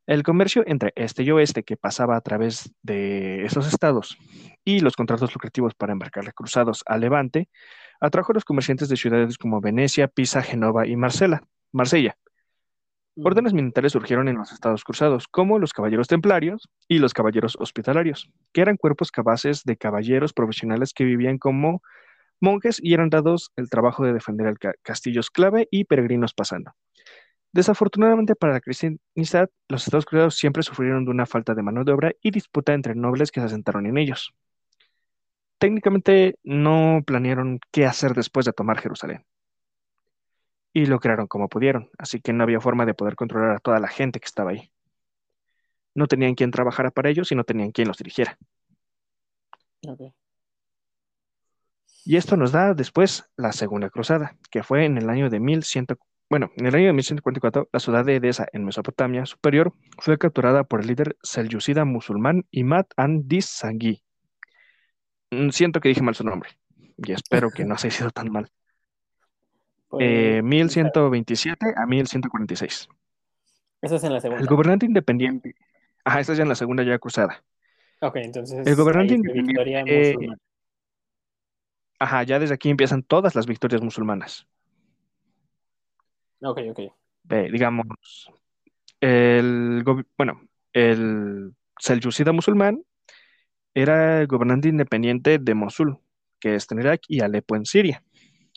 El 0.06 0.22
comercio 0.22 0.64
entre 0.68 0.92
este 0.96 1.24
y 1.24 1.32
oeste 1.32 1.64
que 1.64 1.78
pasaba 1.78 2.18
a 2.18 2.22
través 2.22 2.74
de 2.82 3.46
esos 3.46 3.68
estados 3.68 4.18
y 4.66 4.82
los 4.82 4.96
contratos 4.96 5.34
lucrativos 5.34 5.74
para 5.76 5.94
embarcar 5.94 6.34
cruzados 6.34 6.84
a 6.86 6.98
Levante 6.98 7.50
atrajo 8.02 8.34
a 8.34 8.36
los 8.36 8.44
comerciantes 8.44 8.90
de 8.90 8.98
ciudades 8.98 9.38
como 9.38 9.62
Venecia, 9.62 10.10
Pisa, 10.10 10.42
Genova 10.42 10.86
y 10.86 10.98
Marsella, 10.98 11.42
Marsella. 11.72 12.18
Órdenes 13.16 13.54
militares 13.54 13.92
surgieron 13.92 14.28
en 14.28 14.38
los 14.38 14.52
estados 14.52 14.84
cruzados, 14.84 15.28
como 15.28 15.60
los 15.60 15.72
caballeros 15.72 16.08
templarios 16.08 16.68
y 16.88 16.98
los 16.98 17.14
caballeros 17.14 17.56
hospitalarios, 17.60 18.32
que 18.52 18.62
eran 18.62 18.76
cuerpos 18.76 19.12
capaces 19.12 19.64
de 19.66 19.78
caballeros 19.78 20.34
profesionales 20.34 20.94
que 20.94 21.04
vivían 21.04 21.38
como 21.38 21.84
monjes 22.40 22.80
y 22.82 22.96
eran 22.96 23.12
dados 23.12 23.52
el 23.56 23.70
trabajo 23.70 24.04
de 24.04 24.14
defender 24.14 24.48
el 24.48 24.58
ca- 24.58 24.74
castillos 24.82 25.30
clave 25.30 25.68
y 25.70 25.86
peregrinos 25.86 26.34
pasando. 26.34 26.72
Desafortunadamente 27.52 28.36
para 28.36 28.54
la 28.54 28.62
cristianidad, 28.62 29.50
los 29.70 29.84
estados 29.86 30.06
cruzados 30.06 30.36
siempre 30.36 30.64
sufrieron 30.64 31.06
de 31.06 31.12
una 31.12 31.28
falta 31.28 31.54
de 31.54 31.62
mano 31.62 31.84
de 31.84 31.92
obra 31.92 32.12
y 32.20 32.32
disputa 32.32 32.74
entre 32.74 32.96
nobles 32.96 33.32
que 33.32 33.42
se 33.42 33.46
asentaron 33.46 33.86
en 33.86 34.00
ellos. 34.00 34.34
Técnicamente 35.60 36.40
no 36.44 37.04
planearon 37.06 37.60
qué 37.72 37.86
hacer 37.86 38.16
después 38.16 38.48
de 38.48 38.54
tomar 38.54 38.80
Jerusalén 38.80 39.24
y 40.74 40.88
lo 40.88 41.00
crearon 41.00 41.28
como 41.28 41.48
pudieron, 41.48 41.90
así 41.98 42.20
que 42.20 42.34
no 42.34 42.44
había 42.44 42.60
forma 42.60 42.86
de 42.86 42.96
poder 42.96 43.16
controlar 43.16 43.56
a 43.56 43.60
toda 43.60 43.80
la 43.80 43.88
gente 43.88 44.20
que 44.20 44.26
estaba 44.26 44.52
ahí. 44.52 44.72
No 45.94 46.08
tenían 46.08 46.34
quien 46.34 46.50
trabajara 46.50 46.90
para 46.90 47.10
ellos 47.10 47.32
y 47.32 47.36
no 47.36 47.44
tenían 47.44 47.72
quien 47.72 47.88
los 47.88 47.98
dirigiera. 47.98 48.38
Y 52.06 52.18
esto 52.18 52.36
nos 52.36 52.52
da 52.52 52.74
después 52.74 53.30
la 53.38 53.52
Segunda 53.52 53.90
Cruzada, 53.90 54.36
que 54.50 54.64
fue 54.64 54.86
en 54.86 54.98
el 54.98 55.10
año 55.10 55.30
de 55.30 55.40
1100, 55.40 55.86
bueno, 56.30 56.52
en 56.58 56.66
el 56.66 56.76
año 56.76 56.88
de 56.88 56.94
1144, 56.94 57.70
la 57.72 57.80
ciudad 57.80 58.04
de 58.04 58.16
Edesa, 58.16 58.48
en 58.52 58.66
Mesopotamia 58.66 59.26
superior, 59.28 59.74
fue 60.00 60.18
capturada 60.18 60.64
por 60.64 60.82
el 60.82 60.88
líder 60.88 61.16
selyúcida 61.22 61.86
musulmán 61.86 62.46
Imad 62.50 62.86
an-Dis-Sanghi. 62.98 64.04
Mm, 65.32 65.50
Siento 65.50 65.80
que 65.80 65.90
dije 65.90 66.02
mal 66.02 66.16
su 66.16 66.24
nombre, 66.24 66.50
y 66.98 67.12
espero 67.12 67.52
que 67.52 67.64
no 67.64 67.76
haya 67.76 67.92
sido 67.92 68.10
tan 68.10 68.32
mal. 68.32 68.50
Pues, 69.94 70.08
Eh, 70.10 70.42
1127 70.42 71.76
a 71.76 71.86
1146. 71.86 72.90
Eso 73.80 73.96
es 73.96 74.04
en 74.04 74.14
la 74.14 74.20
segunda. 74.20 74.42
El 74.42 74.48
gobernante 74.48 74.88
independiente. 74.88 75.54
Ajá, 76.04 76.20
esta 76.20 76.32
es 76.32 76.40
ya 76.40 76.42
en 76.42 76.50
la 76.50 76.56
Segunda 76.56 76.82
ya 76.82 76.98
Cruzada. 76.98 77.44
Ok, 78.02 78.16
entonces. 78.16 78.66
El 78.66 78.76
gobernante 78.76 79.14
independiente, 79.14 80.12
eh. 80.14 80.18
Ajá, 82.00 82.24
ya 82.24 82.40
desde 82.40 82.56
aquí 82.56 82.72
empiezan 82.72 83.04
todas 83.04 83.36
las 83.36 83.46
victorias 83.46 83.84
musulmanas. 83.84 84.48
Ok, 86.42 86.62
ok. 86.72 86.80
Ve, 87.26 87.52
digamos, 87.52 87.86
el, 89.00 89.84
bueno, 90.18 90.42
el 90.74 91.54
selyúcida 91.78 92.32
musulmán 92.32 92.84
era 93.76 94.22
el 94.22 94.28
gobernante 94.28 94.70
independiente 94.70 95.38
de 95.38 95.54
Mosul, 95.54 96.00
que 96.40 96.56
está 96.56 96.74
en 96.74 96.82
Irak, 96.82 97.02
y 97.08 97.22
Alepo 97.22 97.56
en 97.56 97.66
Siria. 97.66 98.04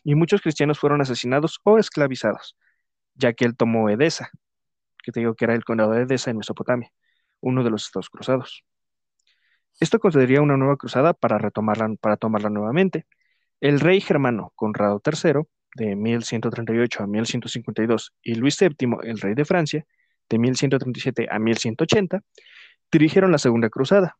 Y 0.09 0.15
muchos 0.15 0.41
cristianos 0.41 0.79
fueron 0.79 1.01
asesinados 1.01 1.59
o 1.65 1.79
esclavizados, 1.79 2.57
ya 3.17 3.33
que 3.33 3.45
él 3.45 3.57
tomó 3.57 3.91
Edesa, 3.91 4.31
que 5.03 5.11
te 5.11 5.19
digo 5.19 5.35
que 5.35 5.47
era 5.47 5.55
el 5.55 5.65
condado 5.65 5.91
de 5.91 6.03
Edesa 6.03 6.31
en 6.31 6.37
Mesopotamia, 6.37 6.93
uno 7.41 7.65
de 7.65 7.71
los 7.71 7.87
estados 7.87 8.09
cruzados. 8.09 8.63
Esto 9.81 9.99
concedería 9.99 10.43
una 10.43 10.57
nueva 10.57 10.77
cruzada 10.77 11.13
para 11.13 11.39
retomarla, 11.39 11.93
para 12.01 12.17
tomarla 12.17 12.51
nuevamente. 12.51 13.05
El 13.61 13.81
rey 13.81 14.01
germano 14.01 14.53
Conrado 14.55 15.03
III, 15.05 15.43
de 15.75 15.97
1138 15.97 17.03
a 17.03 17.07
1152, 17.09 18.15
y 18.23 18.37
Luis 18.37 18.57
VII, 18.61 18.89
el 19.03 19.19
rey 19.19 19.35
de 19.35 19.45
Francia, 19.45 19.87
de 20.29 20.39
1137 20.39 21.27
a 21.29 21.41
1180, 21.41 22.21
dirigieron 22.93 23.33
la 23.33 23.39
Segunda 23.39 23.71
Cruzada. 23.71 24.17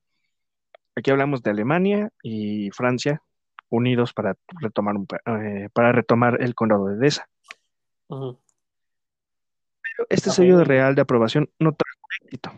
Aquí 0.97 1.13
hablamos 1.13 1.45
de 1.45 1.51
Alemania 1.51 2.11
y 2.25 2.73
Francia 2.73 3.23
unidos 3.77 4.13
para 4.13 4.37
retomar, 4.61 4.97
un 4.97 5.07
eh, 5.27 5.69
para 5.73 5.93
retomar 5.93 6.43
el 6.43 6.55
condado 6.55 6.87
de 6.87 6.97
Edesa. 6.97 7.29
Pero 8.09 10.07
este 10.11 10.31
sello 10.31 10.59
de 10.59 10.65
real 10.65 10.95
de 10.95 11.03
aprobación 11.03 11.51
no 11.59 11.73
trajo 11.73 12.01
éxito, 12.23 12.53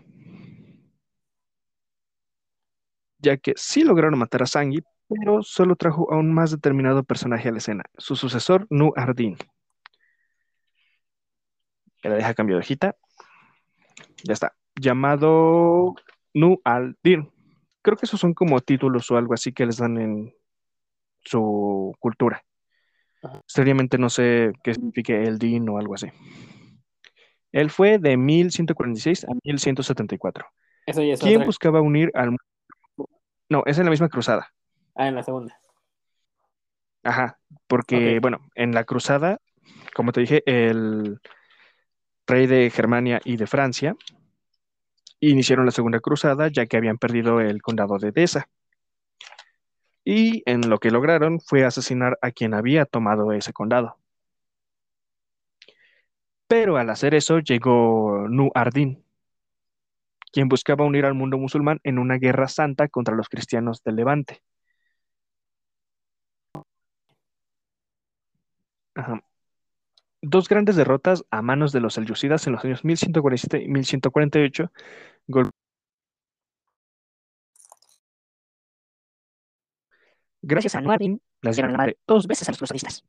ya 3.19 3.37
que 3.37 3.55
sí 3.57 3.85
lograron 3.85 4.19
matar 4.19 4.43
a 4.43 4.47
Sangui, 4.47 4.83
pero 5.09 5.43
solo 5.43 5.77
trajo 5.77 6.13
a 6.13 6.19
un 6.19 6.33
más 6.33 6.51
determinado 6.51 7.03
personaje 7.03 7.49
a 7.49 7.53
la 7.53 7.59
escena, 7.59 7.85
su 7.97 8.17
sucesor 8.17 8.67
Nu 8.71 8.93
Ardin. 8.97 9.37
Que 12.01 12.09
la 12.09 12.17
deja 12.17 12.35
cambio 12.35 12.57
de 12.57 12.61
hojita. 12.61 12.97
Ya 14.23 14.33
está. 14.33 14.55
Llamado 14.81 15.95
Nu 16.33 16.61
al-Din. 16.63 17.31
Creo 17.83 17.97
que 17.97 18.07
esos 18.07 18.21
son 18.21 18.35
como 18.35 18.61
títulos 18.61 19.11
o 19.11 19.17
algo 19.17 19.35
así 19.35 19.53
que 19.53 19.67
les 19.67 19.79
dan 19.79 19.99
en 19.99 20.35
su 21.29 21.95
cultura. 21.99 22.43
Ajá. 23.23 23.41
Seriamente 23.47 23.99
no 23.99 24.11
sé 24.11 24.53
qué 24.63 24.75
signifique 24.75 25.23
el 25.23 25.39
Din 25.39 25.69
o 25.69 25.79
algo 25.79 25.95
así. 25.95 26.09
Él 27.53 27.71
fue 27.71 27.99
de 27.99 28.17
1146 28.17 29.25
a 29.25 29.33
1174. 29.45 30.47
Eso 30.87 31.03
ya 31.03 31.15
es 31.15 31.21
¿Quién 31.21 31.37
otra. 31.37 31.47
buscaba 31.47 31.81
unir 31.81 32.11
al 32.15 32.31
mundo? 32.31 33.11
No, 33.49 33.63
es 33.67 33.79
en 33.79 33.85
la 33.85 33.91
misma 33.91 34.09
cruzada. 34.09 34.53
Ah, 34.95 35.09
en 35.09 35.15
la 35.15 35.23
segunda. 35.23 35.59
Ajá, 37.05 37.39
porque, 37.67 38.19
bueno, 38.21 38.41
en 38.55 38.73
la 38.73 38.85
cruzada, 38.85 39.39
como 39.95 40.13
te 40.13 40.21
dije, 40.21 40.43
el 40.47 41.21
rey 42.27 42.47
de 42.47 42.71
Germania 42.71 43.21
y 43.25 43.37
de 43.37 43.47
Francia 43.47 43.97
iniciaron 45.21 45.65
la 45.65 45.73
segunda 45.73 46.01
cruzada 46.01 46.49
ya 46.49 46.67
que 46.67 46.77
habían 46.77 46.99
perdido 46.99 47.41
el 47.41 47.63
condado 47.63 47.99
de 47.99 48.09
Edesa. 48.09 48.49
Y 50.11 50.43
en 50.47 50.71
lo 50.71 50.79
que 50.79 50.91
lograron 50.91 51.39
fue 51.39 51.67
asesinar 51.67 52.19
a 52.23 52.31
quien 52.31 52.55
había 52.55 52.87
tomado 52.87 53.31
ese 53.33 53.53
condado. 53.53 53.99
Pero 56.47 56.77
al 56.79 56.91
hacer 56.91 57.15
eso 57.15 57.39
llegó 57.39 58.27
Nu 58.29 58.51
Ardin, 58.55 59.05
quien 60.33 60.49
buscaba 60.49 60.87
unir 60.87 61.05
al 61.05 61.13
mundo 61.13 61.37
musulmán 61.37 61.81
en 61.85 61.99
una 61.99 62.17
guerra 62.17 62.49
santa 62.49 62.89
contra 62.89 63.15
los 63.15 63.29
cristianos 63.29 63.83
del 63.83 63.97
Levante. 63.97 64.43
Dos 70.23 70.49
grandes 70.49 70.77
derrotas 70.77 71.25
a 71.31 71.43
manos 71.43 71.73
de 71.73 71.81
los 71.81 71.95
selyúcidas 71.95 72.47
en 72.47 72.53
los 72.55 72.65
años 72.65 72.85
1147 72.85 73.63
y 73.63 73.69
1148 73.69 74.73
gol- 75.29 75.51
Gracias 80.43 80.75
a 80.75 80.81
Nuardin, 80.81 81.21
las 81.43 81.57
dieron 81.57 81.73
la 81.73 81.79
madre 81.79 81.99
dos 82.07 82.27
veces 82.27 82.49
a 82.49 82.53
los 82.53 82.59
cruzadistas. 82.59 83.05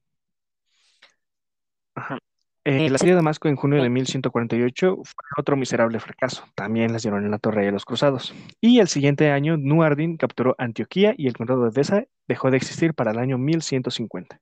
Ajá. 1.95 2.19
Eh, 2.65 2.87
el 2.87 2.95
asedio 2.95 3.13
de 3.13 3.17
Damasco 3.17 3.47
en 3.47 3.55
junio 3.55 3.81
de 3.81 3.89
1148 3.89 4.97
fue 5.03 5.23
otro 5.37 5.55
miserable 5.55 5.99
fracaso. 5.99 6.43
También 6.55 6.91
las 6.91 7.03
dieron 7.03 7.23
en 7.25 7.31
la 7.31 7.39
Torre 7.39 7.65
de 7.65 7.71
los 7.71 7.85
Cruzados. 7.85 8.33
Y 8.59 8.79
el 8.79 8.87
siguiente 8.87 9.31
año, 9.31 9.57
Nuardin 9.57 10.17
capturó 10.17 10.55
Antioquía 10.57 11.13
y 11.17 11.27
el 11.27 11.33
condado 11.33 11.63
de 11.63 11.69
Edesa 11.69 12.05
dejó 12.27 12.51
de 12.51 12.57
existir 12.57 12.93
para 12.93 13.11
el 13.11 13.17
año 13.17 13.37
1150. 13.37 14.41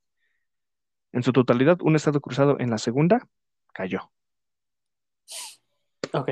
En 1.14 1.24
su 1.24 1.32
totalidad, 1.32 1.78
un 1.82 1.96
estado 1.96 2.20
cruzado 2.20 2.60
en 2.60 2.70
la 2.70 2.80
segunda 2.80 3.28
cayó. 3.74 4.12
Ok. 6.14 6.30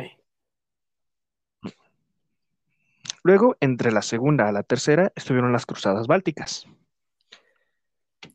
Luego, 3.26 3.58
entre 3.60 3.92
la 3.92 4.04
segunda 4.04 4.48
a 4.48 4.52
la 4.52 4.62
tercera, 4.62 5.12
estuvieron 5.16 5.52
las 5.52 5.66
cruzadas 5.66 6.06
bálticas, 6.06 6.68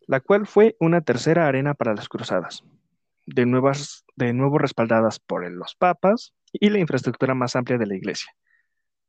la 0.08 0.18
cual 0.18 0.48
fue 0.48 0.74
una 0.80 1.00
tercera 1.00 1.46
arena 1.46 1.74
para 1.74 1.94
las 1.94 2.08
cruzadas, 2.08 2.64
de, 3.24 3.46
nuevo 3.46 4.58
respaldadas 4.58 5.20
por 5.20 5.48
los 5.48 5.76
papas 5.76 6.34
y 6.52 6.70
la 6.70 6.80
infraestructura 6.80 7.36
más 7.36 7.54
amplia 7.54 7.78
de 7.78 7.86
la 7.86 7.94
iglesia. 7.94 8.32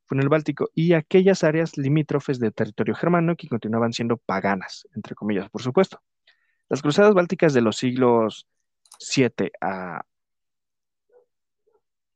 Fue 0.05 0.17
en 0.17 0.21
el 0.21 0.29
Báltico 0.29 0.69
y 0.75 0.93
aquellas 0.93 1.43
áreas 1.43 1.75
limítrofes 1.79 2.37
de 2.37 2.51
territorio 2.51 2.93
germano 2.93 3.35
que 3.35 3.47
continuaban 3.47 3.91
siendo 3.91 4.17
paganas, 4.17 4.87
entre 4.93 5.15
comillas, 5.15 5.49
por 5.49 5.63
supuesto. 5.63 5.99
Las 6.69 6.83
cruzadas 6.83 7.15
bálticas 7.15 7.55
de 7.55 7.61
los 7.61 7.77
siglos 7.77 8.45
7 8.99 9.51
a 9.59 10.03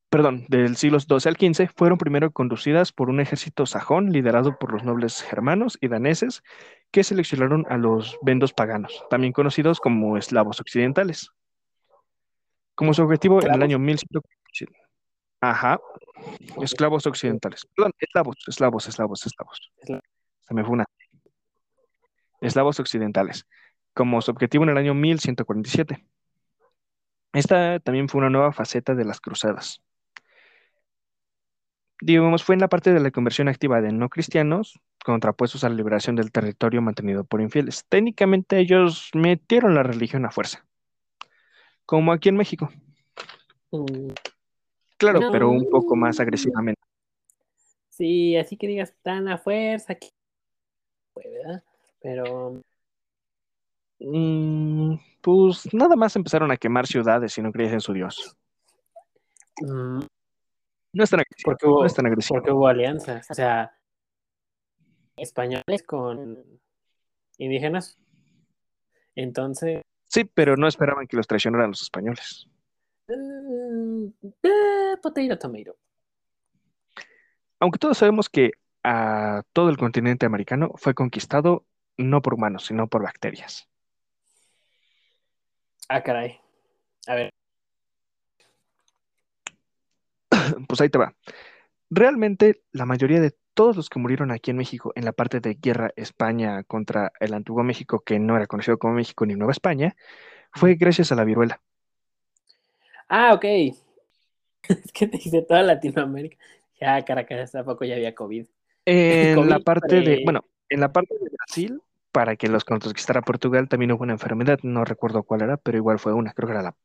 perdón, 0.10 0.46
del 0.48 0.78
siglo 0.78 1.00
XII 1.00 1.30
al 1.30 1.36
XV, 1.38 1.70
fueron 1.76 1.98
primero 1.98 2.32
conducidas 2.32 2.92
por 2.92 3.10
un 3.10 3.20
ejército 3.20 3.66
sajón 3.66 4.12
liderado 4.12 4.58
por 4.58 4.72
los 4.72 4.84
nobles 4.84 5.22
germanos 5.22 5.78
y 5.82 5.88
daneses 5.88 6.42
que 6.92 7.04
seleccionaron 7.04 7.66
a 7.70 7.78
los 7.78 8.18
vendos 8.22 8.54
paganos, 8.54 9.04
también 9.10 9.34
conocidos 9.34 9.80
como 9.80 10.18
eslavos 10.18 10.60
occidentales. 10.62 11.30
Como 12.76 12.94
su 12.94 13.04
objetivo 13.04 13.42
en 13.44 13.54
el 13.54 13.64
año 13.64 13.80
1147. 13.80 14.78
Ajá, 15.42 15.80
esclavos 16.62 17.06
occidentales. 17.08 17.68
Perdón, 17.76 17.92
eslavos, 18.00 18.36
eslavos, 18.48 18.88
eslavos, 18.88 19.26
eslavos. 19.26 19.72
Esla- 19.82 20.02
Se 20.42 20.54
me 20.54 20.64
fue 20.64 20.74
una. 20.74 20.86
Eslavos 22.42 22.80
occidentales. 22.80 23.46
Como 23.94 24.22
su 24.22 24.32
objetivo 24.32 24.64
en 24.64 24.72
el 24.72 24.78
año 24.78 24.94
1147. 24.94 26.06
Esta 27.34 27.80
también 27.80 28.08
fue 28.10 28.20
una 28.20 28.30
nueva 28.30 28.52
faceta 28.54 28.94
de 28.96 29.06
las 29.06 29.20
cruzadas. 29.20 29.82
Digamos, 32.02 32.44
fue 32.44 32.56
en 32.56 32.62
la 32.62 32.68
parte 32.68 32.94
de 32.94 33.00
la 33.00 33.12
conversión 33.12 33.48
activa 33.48 33.82
de 33.82 33.92
no 33.92 34.10
cristianos, 34.10 34.80
contrapuestos 35.04 35.64
a 35.64 35.70
la 35.70 35.76
liberación 35.76 36.16
del 36.16 36.32
territorio 36.32 36.82
mantenido 36.82 37.24
por 37.24 37.42
infieles. 37.42 37.86
Técnicamente 37.88 38.60
ellos 38.60 39.10
metieron 39.14 39.76
la 39.76 39.84
religión 39.84 40.26
a 40.26 40.32
fuerza, 40.32 40.66
como 41.86 42.12
aquí 42.12 42.30
en 42.30 42.38
México. 42.38 42.70
Mm, 43.72 44.10
Claro, 44.98 45.20
No. 45.20 45.32
pero 45.32 45.50
un 45.50 45.70
poco 45.70 45.96
más 45.96 46.20
agresivamente. 46.20 46.82
Sí, 47.90 48.36
así 48.38 48.58
que 48.58 48.68
digas 48.68 48.94
tan 49.02 49.28
a 49.28 49.38
fuerza 49.38 49.96
que 49.96 50.10
¿verdad? 51.16 51.64
Pero 52.02 52.62
Mm, 54.00 54.96
pues 55.22 55.74
nada 55.74 55.96
más 55.96 56.16
empezaron 56.18 56.52
a 56.52 56.58
quemar 56.58 56.86
ciudades 56.86 57.32
si 57.32 57.42
no 57.42 57.52
creías 57.54 57.74
en 57.74 57.80
su 57.82 57.94
Dios. 57.94 58.36
mm, 59.62 60.02
No 60.96 61.04
es 61.04 61.10
tan 61.10 61.20
agresivo. 61.20 61.52
porque 61.52 61.68
hubo, 61.68 61.80
No 61.82 61.86
es 61.86 61.94
tan 61.94 62.06
agresivo. 62.06 62.36
porque 62.38 62.52
hubo 62.52 62.68
alianzas, 62.68 63.30
o 63.30 63.34
sea, 63.34 63.78
españoles 65.18 65.84
con 65.86 66.44
indígenas. 67.38 68.00
Entonces, 69.14 69.82
Sí, 70.08 70.24
pero 70.24 70.56
no 70.56 70.68
esperaban 70.68 71.08
que 71.08 71.18
los 71.18 71.28
traicionaran 71.28 71.72
los 71.72 71.82
españoles. 71.82 72.48
eh, 73.10 74.96
potato 75.02 75.38
tomato. 75.38 75.76
Aunque 77.60 77.80
todos 77.80 77.98
sabemos 77.98 78.30
que 78.30 78.52
a 78.84 79.44
todo 79.52 79.70
el 79.70 79.76
continente 79.78 80.26
americano 80.26 80.72
fue 80.76 80.94
conquistado 80.94 81.66
no 81.98 82.22
por 82.22 82.36
humanos, 82.36 82.66
sino 82.68 82.88
por 82.88 83.04
bacterias. 83.04 83.68
Ah, 85.90 86.02
caray. 86.02 86.40
A 87.08 87.16
ver, 87.16 87.30
Pues 90.68 90.82
ahí 90.82 90.90
te 90.90 90.98
va. 90.98 91.16
Realmente 91.90 92.62
la 92.72 92.86
mayoría 92.86 93.22
de 93.22 93.36
todos 93.54 93.76
los 93.76 93.90
que 93.90 94.00
murieron 94.00 94.32
aquí 94.32 94.52
en 94.52 94.58
México 94.58 94.92
en 94.96 95.06
la 95.06 95.14
parte 95.14 95.40
de 95.40 95.56
guerra 95.56 95.92
España 95.96 96.64
contra 96.64 97.14
el 97.20 97.34
antiguo 97.34 97.64
México, 97.64 98.02
que 98.06 98.20
no 98.20 98.36
era 98.36 98.48
conocido 98.48 98.78
como 98.78 98.96
México 98.96 99.26
ni 99.26 99.36
Nueva 99.36 99.54
España, 99.54 99.96
fue 100.52 100.76
gracias 100.76 101.12
a 101.12 101.16
la 101.16 101.24
viruela. 101.24 101.62
Ah, 103.08 103.34
ok. 103.34 103.46
Es 104.68 104.92
que 104.92 105.08
te 105.08 105.18
dice 105.18 105.44
toda 105.44 105.62
Latinoamérica. 105.62 106.38
Ya, 106.82 107.04
Caracas, 107.06 107.52
tampoco 107.52 107.86
ya 107.86 107.96
había 107.96 108.16
COVID. 108.16 108.46
En 108.88 109.50
la 109.50 109.60
parte 109.60 110.02
de, 110.02 110.22
bueno, 110.24 110.46
en 110.70 110.80
la 110.80 110.92
parte 110.92 111.16
de 111.16 111.30
Brasil, 111.32 111.82
para 112.12 112.36
que 112.36 112.48
los 112.48 112.64
conquistara 112.64 113.22
Portugal, 113.22 113.68
también 113.68 113.92
hubo 113.92 114.04
una 114.04 114.14
enfermedad, 114.14 114.60
no 114.64 114.86
recuerdo 114.86 115.24
cuál 115.24 115.42
era, 115.42 115.58
pero 115.58 115.78
igual 115.78 115.98
fue 115.98 116.14
una, 116.14 116.34
creo 116.34 116.48
que 116.48 116.54
era 116.54 116.62
la, 116.62 116.76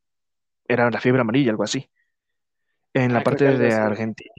era 0.66 0.90
la 0.90 1.00
fiebre 1.00 1.20
amarilla, 1.20 1.50
algo 1.50 1.62
así. 1.62 1.90
En 2.94 3.12
la 3.12 3.20
Ah, 3.20 3.22
parte 3.22 3.56
de. 3.56 3.72
Argentina, 3.72 4.30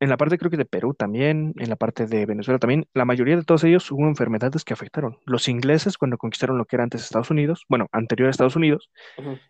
en 0.00 0.08
la 0.08 0.16
parte 0.16 0.38
creo 0.38 0.50
que 0.50 0.56
de 0.56 0.64
Perú 0.64 0.94
también, 0.94 1.52
en 1.58 1.68
la 1.68 1.76
parte 1.76 2.06
de 2.06 2.24
Venezuela 2.24 2.58
también, 2.58 2.86
la 2.94 3.04
mayoría 3.04 3.36
de 3.36 3.44
todos 3.44 3.64
ellos 3.64 3.90
hubo 3.92 4.06
enfermedades 4.08 4.64
que 4.64 4.72
afectaron. 4.72 5.18
Los 5.26 5.46
ingleses, 5.46 5.98
cuando 5.98 6.16
conquistaron 6.16 6.56
lo 6.58 6.64
que 6.64 6.76
era 6.76 6.84
antes 6.84 7.02
Estados 7.02 7.30
Unidos, 7.30 7.64
bueno, 7.68 7.86
anterior 7.92 8.28
a 8.28 8.30
Estados 8.30 8.56
Unidos, 8.56 8.90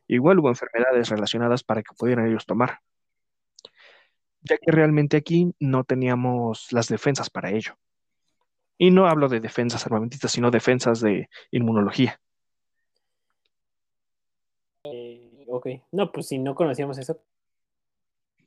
igual 0.08 0.40
hubo 0.40 0.48
enfermedades 0.48 1.08
relacionadas 1.08 1.62
para 1.62 1.82
que 1.82 1.94
pudieran 1.96 2.26
ellos 2.26 2.46
tomar, 2.46 2.80
ya 4.42 4.56
que 4.58 4.72
realmente 4.72 5.16
aquí 5.16 5.54
no 5.60 5.84
teníamos 5.84 6.72
las 6.72 6.88
defensas 6.88 7.30
para 7.30 7.50
ello. 7.50 7.76
Y 8.76 8.90
no 8.90 9.06
hablo 9.06 9.28
de 9.28 9.40
defensas 9.40 9.86
armamentistas, 9.86 10.32
sino 10.32 10.50
defensas 10.50 11.00
de 11.00 11.28
inmunología. 11.52 12.18
Eh, 14.84 15.44
ok. 15.48 15.66
No, 15.92 16.10
pues 16.10 16.28
si 16.28 16.38
no 16.38 16.54
conocíamos 16.54 16.98
eso, 16.98 17.20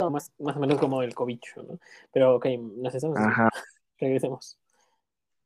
más, 0.10 0.32
más 0.40 0.56
o 0.56 0.60
menos 0.60 0.78
como 0.80 1.02
el 1.02 1.14
cobicho, 1.16 1.64
¿no? 1.64 1.80
Pero 2.12 2.36
ok, 2.36 2.46
nos 2.78 2.94
estamos 2.96 3.18
Ajá, 3.20 3.50
regresemos. 4.00 4.58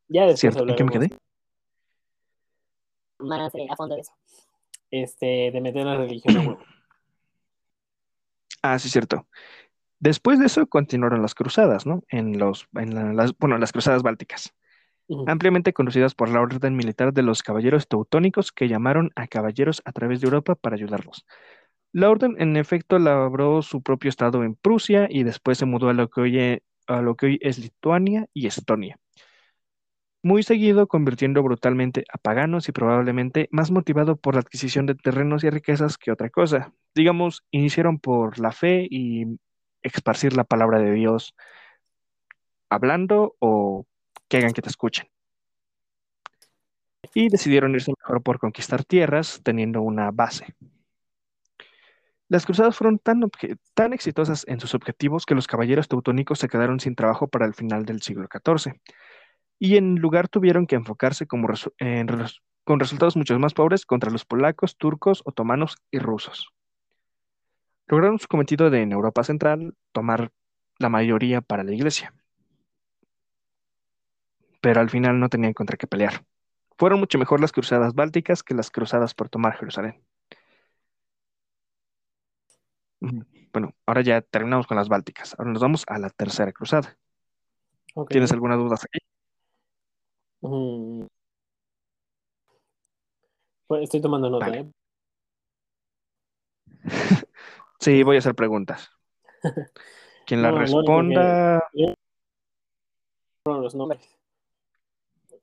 Ya 0.08 0.22
después 0.26 0.40
cierto. 0.54 0.68
¿En 0.68 0.76
qué 0.76 0.84
me 0.84 0.92
quedé? 0.92 1.18
Más 3.20 3.54
eh, 3.56 3.68
a 3.70 3.76
fondo 3.76 3.96
de 3.96 4.02
eso. 4.02 4.14
este, 4.92 5.52
de 5.52 5.62
meter 5.62 5.86
la 5.86 5.98
religión 5.98 6.38
a 6.38 6.40
huevo. 6.42 6.60
Ah, 8.64 8.80
sí, 8.80 8.90
cierto. 8.90 9.28
Después 10.00 10.40
de 10.40 10.48
eso 10.48 10.66
continuaron 10.68 11.22
las 11.22 11.36
cruzadas, 11.36 11.86
¿no? 11.86 12.02
En 12.10 12.38
los, 12.40 12.68
en 12.74 12.94
la- 12.96 13.14
las, 13.14 13.38
bueno, 13.38 13.58
las 13.60 13.72
cruzadas 13.72 14.02
bálticas, 14.04 14.54
ampliamente 15.28 15.74
conocidas 15.74 16.16
por 16.16 16.28
la 16.30 16.42
orden 16.42 16.76
militar 16.76 17.14
de 17.14 17.22
los 17.22 17.44
caballeros 17.44 17.88
teutónicos 17.88 18.52
que 18.52 18.68
llamaron 18.68 19.12
a 19.16 19.28
caballeros 19.28 19.82
a 19.86 19.92
través 19.94 20.20
de 20.20 20.26
Europa 20.26 20.56
para 20.56 20.76
ayudarlos. 20.76 21.26
La 21.98 22.12
orden, 22.12 22.36
en 22.38 22.58
efecto, 22.58 23.00
labró 23.00 23.64
su 23.64 23.82
propio 23.82 24.10
estado 24.10 24.44
en 24.44 24.54
Prusia 24.54 25.08
y 25.10 25.24
después 25.24 25.58
se 25.58 25.66
mudó 25.66 25.90
a 25.90 25.94
lo 25.94 26.12
que 26.12 26.22
hoy, 26.22 26.62
a 26.86 27.02
lo 27.02 27.16
que 27.16 27.26
hoy 27.26 27.40
es 27.42 27.58
Lituania 27.58 28.28
y 28.36 28.46
Estonia. 28.46 29.00
Muy 30.22 30.44
seguido, 30.44 30.88
convirtiendo 30.88 31.42
brutalmente 31.42 32.06
a 32.14 32.20
paganos 32.20 32.70
y 32.70 32.72
probablemente 32.72 33.50
más 33.52 33.72
motivado 33.72 34.16
por 34.16 34.36
la 34.36 34.42
adquisición 34.42 34.86
de 34.86 34.94
terrenos 34.94 35.44
y 35.44 35.50
riquezas 35.50 35.98
que 35.98 36.12
otra 36.12 36.30
cosa. 36.30 36.72
Digamos, 36.94 37.44
iniciaron 37.50 37.98
por 37.98 38.38
la 38.38 38.52
fe 38.52 38.88
y 38.88 39.26
esparcir 39.82 40.38
la 40.38 40.44
palabra 40.44 40.78
de 40.78 40.92
Dios 40.92 41.34
hablando 42.70 43.36
o 43.40 43.88
que 44.28 44.38
hagan 44.38 44.54
que 44.54 44.62
te 44.62 44.70
escuchen. 44.70 45.08
Y 47.16 47.30
decidieron 47.30 47.74
irse 47.74 47.92
mejor 47.98 48.22
por 48.22 48.38
conquistar 48.38 48.86
tierras 48.86 49.42
teniendo 49.44 49.82
una 49.82 50.12
base. 50.12 50.56
Las 52.30 52.46
cruzadas 52.46 52.76
fueron 52.76 53.00
tan, 53.00 53.94
exitosas 53.94 54.44
en 54.48 54.60
sus 54.60 54.76
objetivos 54.76 55.26
que 55.26 55.36
los 55.36 55.48
caballeros 55.48 55.88
teutónicos 55.88 56.40
se 56.40 56.50
quedaron 56.50 56.80
sin 56.80 56.96
trabajo 56.96 57.28
para 57.28 57.46
el 57.46 57.54
final 57.54 57.86
del 57.86 58.02
siglo 58.02 58.28
XIV. 58.28 58.74
Y 59.60 59.78
en 59.78 59.96
lugar 59.96 60.28
tuvieron 60.28 60.68
que 60.68 60.76
enfocarse 60.76 61.26
con 61.26 61.48
resultados 62.80 63.16
mucho 63.16 63.40
más 63.40 63.54
pobres 63.54 63.86
contra 63.86 64.12
los 64.12 64.26
polacos, 64.26 64.76
turcos, 64.78 65.22
otomanos 65.26 65.78
y 65.90 66.00
rusos. 66.00 66.54
Lograron 67.88 68.20
su 68.20 68.28
cometido 68.28 68.70
de 68.70 68.82
en 68.82 68.92
Europa 68.92 69.24
Central 69.24 69.74
tomar 69.94 70.32
la 70.78 70.90
mayoría 70.90 71.40
para 71.40 71.64
la 71.64 71.74
iglesia. 71.74 72.14
Pero 74.60 74.82
al 74.82 74.90
final 74.90 75.20
no 75.20 75.30
tenían 75.30 75.54
contra 75.54 75.78
qué 75.78 75.88
pelear. 75.88 76.26
Fueron 76.78 77.00
mucho 77.00 77.18
mejor 77.18 77.40
las 77.40 77.54
cruzadas 77.54 77.96
bálticas 77.96 78.44
que 78.44 78.54
las 78.54 78.70
cruzadas 78.70 79.14
por 79.14 79.30
tomar 79.30 79.56
Jerusalén. 79.56 80.04
Bueno, 83.00 83.74
ahora 83.86 84.02
ya 84.02 84.22
terminamos 84.22 84.68
con 84.68 84.78
las 84.78 84.90
bálticas. 84.90 85.36
Ahora 85.38 85.52
nos 85.52 85.62
vamos 85.62 85.84
a 85.88 85.98
la 86.00 86.10
tercera 86.10 86.52
cruzada. 86.52 86.98
¿Tienes 88.10 88.32
alguna 88.32 88.56
duda 88.56 88.76
aquí? 88.76 89.00
Mm. 90.42 91.06
Pues 93.68 93.84
estoy 93.84 94.02
tomando 94.02 94.30
nota, 94.30 94.46
Vale. 94.48 94.60
¿eh? 94.60 94.72
Sí, 97.80 98.02
voy 98.04 98.16
a 98.16 98.20
hacer 98.20 98.34
preguntas. 98.36 98.90
Quien 100.26 100.42
la 100.42 100.52
No, 100.52 100.58
lo 100.58 100.62
único 100.64 100.72
que- 100.72 100.78
responda. 100.82 101.64
Fueron 103.44 103.64
los 103.64 103.76
nombres. 103.76 104.14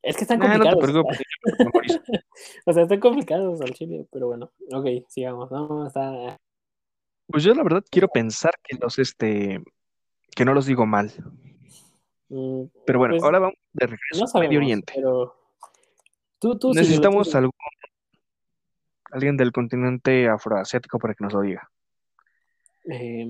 Es 0.02 0.16
que 0.16 0.22
están 0.22 0.38
Nah, 0.40 0.58
no 0.58 0.64
te 0.64 0.70
complicados. 0.70 0.92
preocupes, 1.16 1.20
o 2.66 2.72
sea, 2.72 2.82
están 2.82 3.00
complicados 3.00 3.60
al 3.62 3.72
chile, 3.72 4.06
pero 4.12 4.26
bueno. 4.26 4.50
Ok, 4.72 4.86
sigamos. 5.08 5.50
No, 5.50 5.86
está. 5.86 6.36
Pues 7.26 7.42
yo 7.42 7.54
la 7.54 7.62
verdad 7.62 7.84
quiero 7.90 8.08
pensar 8.08 8.52
que 8.62 8.76
los 8.76 8.98
este 8.98 9.62
que 10.34 10.44
no 10.44 10.52
los 10.54 10.66
digo 10.66 10.86
mal. 10.86 11.12
mm, 12.28 12.64
Pero 12.86 12.98
bueno, 12.98 13.14
Pues, 13.14 13.22
ahora 13.22 13.38
vamos 13.38 13.56
de 13.72 13.86
regreso 13.86 14.24
no 14.24 14.38
a 14.38 14.42
Medio 14.42 14.58
Oriente. 14.58 14.92
pero. 14.94 15.36
Tú, 16.38 16.58
tú 16.58 16.72
Necesitamos 16.74 17.34
algún 17.34 17.52
alguien 19.10 19.36
del 19.36 19.52
continente 19.52 20.28
afroasiático 20.28 20.98
para 20.98 21.14
que 21.14 21.22
nos 21.24 21.32
lo 21.32 21.40
diga. 21.40 21.70
Que 22.84 23.24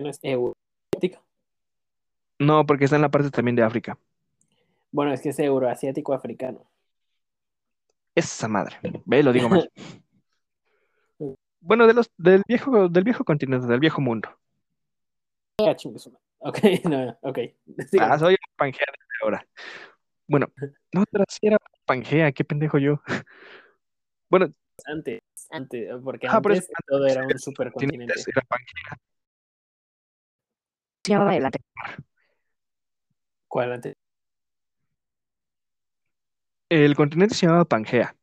no 0.00 0.10
es 0.10 0.20
euroasiático. 0.22 1.24
No, 2.38 2.66
porque 2.66 2.84
está 2.84 2.96
en 2.96 3.02
la 3.02 3.08
parte 3.10 3.30
también 3.30 3.56
de 3.56 3.62
África. 3.62 3.98
Bueno, 4.92 5.12
es 5.12 5.22
que 5.22 5.30
es 5.30 5.38
euroasiático 5.38 6.12
africano. 6.12 6.64
Esa 8.14 8.46
madre. 8.48 8.76
Ve, 9.06 9.22
lo 9.22 9.32
digo 9.32 9.48
mal. 9.48 9.70
Bueno, 11.66 11.86
de 11.86 11.94
los, 11.94 12.10
del 12.18 12.42
viejo, 12.46 12.90
del 12.90 13.04
viejo 13.04 13.24
continente, 13.24 13.66
del 13.66 13.80
viejo 13.80 14.02
mundo. 14.02 14.28
Ah. 15.58 15.74
Ok, 16.40 16.58
no, 16.84 17.18
ok. 17.22 17.38
Ah, 18.00 18.18
soy 18.18 18.36
Pangea 18.56 18.84
desde 18.86 19.22
ahora. 19.22 19.46
Bueno, 20.26 20.46
no, 20.92 21.04
pero 21.10 21.24
sí 21.28 21.38
era 21.46 21.56
Pangea, 21.86 22.32
qué 22.32 22.44
pendejo 22.44 22.78
yo. 22.78 23.00
Bueno, 24.28 24.48
Antes, 24.84 25.20
antes, 25.50 25.88
porque 26.02 26.26
Ah, 26.26 26.36
antes 26.36 26.58
es- 26.58 26.70
todo 26.86 27.06
era 27.06 27.24
un 27.24 27.38
supercontinente. 27.38 28.12
era 28.26 28.42
Pangea. 28.42 28.98
Se 31.02 31.12
llamaba 31.12 31.34
el 31.36 31.44
ante- 31.46 31.60
¿Cuál 33.48 33.72
antes? 33.72 33.94
El 36.68 36.94
continente 36.94 37.34
se 37.34 37.46
llamaba 37.46 37.64
Pangea, 37.64 38.16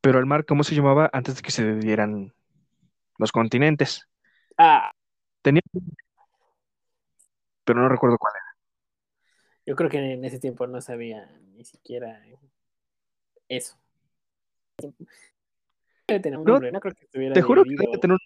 pero 0.00 0.18
el 0.18 0.26
mar, 0.26 0.44
¿cómo 0.46 0.64
se 0.64 0.74
llamaba 0.74 1.10
antes 1.12 1.36
de 1.36 1.42
que 1.42 1.50
se 1.50 1.64
dividieran 1.64 2.32
los 3.20 3.32
continentes? 3.32 4.08
Ah, 4.58 4.92
Tenía, 5.42 5.62
pero 7.64 7.80
no 7.80 7.88
recuerdo 7.88 8.18
cuál 8.18 8.34
era. 8.36 8.50
yo 9.66 9.76
creo 9.76 9.90
que 9.90 9.98
en 10.14 10.24
ese 10.24 10.38
tiempo 10.40 10.66
no 10.66 10.80
sabía 10.80 11.30
ni 11.54 11.64
siquiera 11.64 12.22
eso. 13.48 13.76
Debe 16.08 16.20
tener 16.20 16.38
un 16.38 16.44
No, 16.44 16.52
nombre, 16.54 16.72
no 16.72 16.80
creo 16.80 16.94
que 16.94 17.04
estuviera 17.04 17.34
Te 17.34 17.42
juro 17.42 17.62
que 17.64 17.70
dividido. 17.70 17.90
debe 17.92 18.00
tener 18.00 18.14
un... 18.14 18.20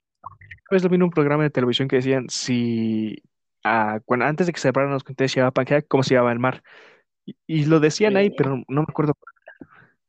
Una 0.70 0.76
vez 0.76 0.82
lo 0.84 0.88
vi 0.90 0.96
en 0.96 1.02
un 1.04 1.10
programa 1.10 1.42
de 1.44 1.50
televisión 1.50 1.88
que 1.88 1.96
decían 1.96 2.28
si 2.30 3.22
ah, 3.64 4.00
cuando, 4.06 4.26
antes 4.26 4.46
de 4.46 4.52
que 4.52 4.60
se 4.60 4.68
separaran 4.68 4.94
los 4.94 5.04
continentes 5.04 5.32
se 5.32 5.40
llamaba 5.40 5.52
Pangea, 5.52 5.82
¿cómo 5.82 6.02
se 6.02 6.14
llamaba 6.14 6.32
el 6.32 6.38
mar? 6.40 6.62
Y, 7.26 7.36
y 7.46 7.66
lo 7.66 7.80
decían 7.80 8.16
ahí, 8.16 8.28
Eh. 8.28 8.34
pero 8.36 8.56
no 8.68 8.82
me 8.82 8.86
acuerdo. 8.88 9.14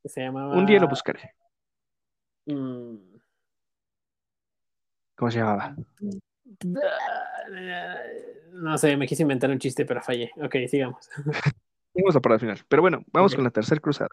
Se 0.06 0.21
llamaba. 0.21 0.56
Un 0.56 0.65
día 0.65 0.80
lo 0.80 0.88
buscaré. 0.88 1.36
mm, 2.48 3.14
¿Cómo 5.15 5.32
se 5.32 5.39
llamaba? 5.39 5.75
No 8.51 8.78
sé, 8.78 8.95
me 8.97 9.08
quise 9.08 9.23
inventar 9.23 9.49
un 9.49 9.60
chiste, 9.60 9.86
pero 9.86 10.01
fallé. 10.01 10.32
Ok, 10.38 10.56
sigamos. 10.69 11.10
Vamos 11.93 12.15
a 12.15 12.19
por 12.19 12.34
el 12.34 12.39
final. 12.39 12.60
Pero 12.67 12.82
bueno, 12.82 13.04
vamos 13.12 13.36
con 13.36 13.43
la 13.43 13.51
tercera 13.51 13.80
cruzada. 13.80 14.10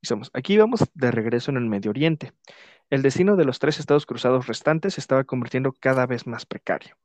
Y 0.00 0.06
somos, 0.06 0.30
aquí 0.34 0.56
vamos 0.56 0.84
de 0.94 1.10
regreso 1.10 1.50
en 1.50 1.56
el 1.56 1.66
Medio 1.66 1.90
Oriente. 1.90 2.32
El 2.90 3.02
destino 3.02 3.36
de 3.36 3.44
los 3.44 3.58
tres 3.58 3.80
estados 3.80 4.06
cruzados 4.06 4.46
restantes 4.46 4.94
se 4.94 5.00
estaba 5.00 5.24
convirtiendo 5.24 5.72
cada 5.72 6.06
vez 6.06 6.26
más 6.26 6.46
precario. 6.46 6.96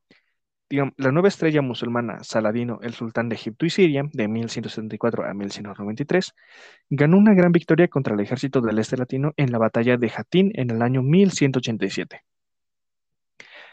Digamos, 0.68 0.94
la 0.96 1.12
nueva 1.12 1.28
estrella 1.28 1.60
musulmana 1.60 2.22
Saladino, 2.24 2.78
el 2.82 2.94
sultán 2.94 3.28
de 3.28 3.34
Egipto 3.34 3.66
y 3.66 3.70
Siria, 3.70 4.04
de 4.12 4.28
1174 4.28 5.24
a 5.24 5.34
1193, 5.34 6.34
ganó 6.88 7.18
una 7.18 7.34
gran 7.34 7.52
victoria 7.52 7.88
contra 7.88 8.14
el 8.14 8.20
ejército 8.20 8.60
del 8.60 8.78
este 8.78 8.96
latino 8.96 9.34
en 9.36 9.52
la 9.52 9.58
batalla 9.58 9.96
de 9.96 10.08
Jatín 10.08 10.52
en 10.54 10.70
el 10.70 10.80
año 10.80 11.02
1187. 11.02 12.24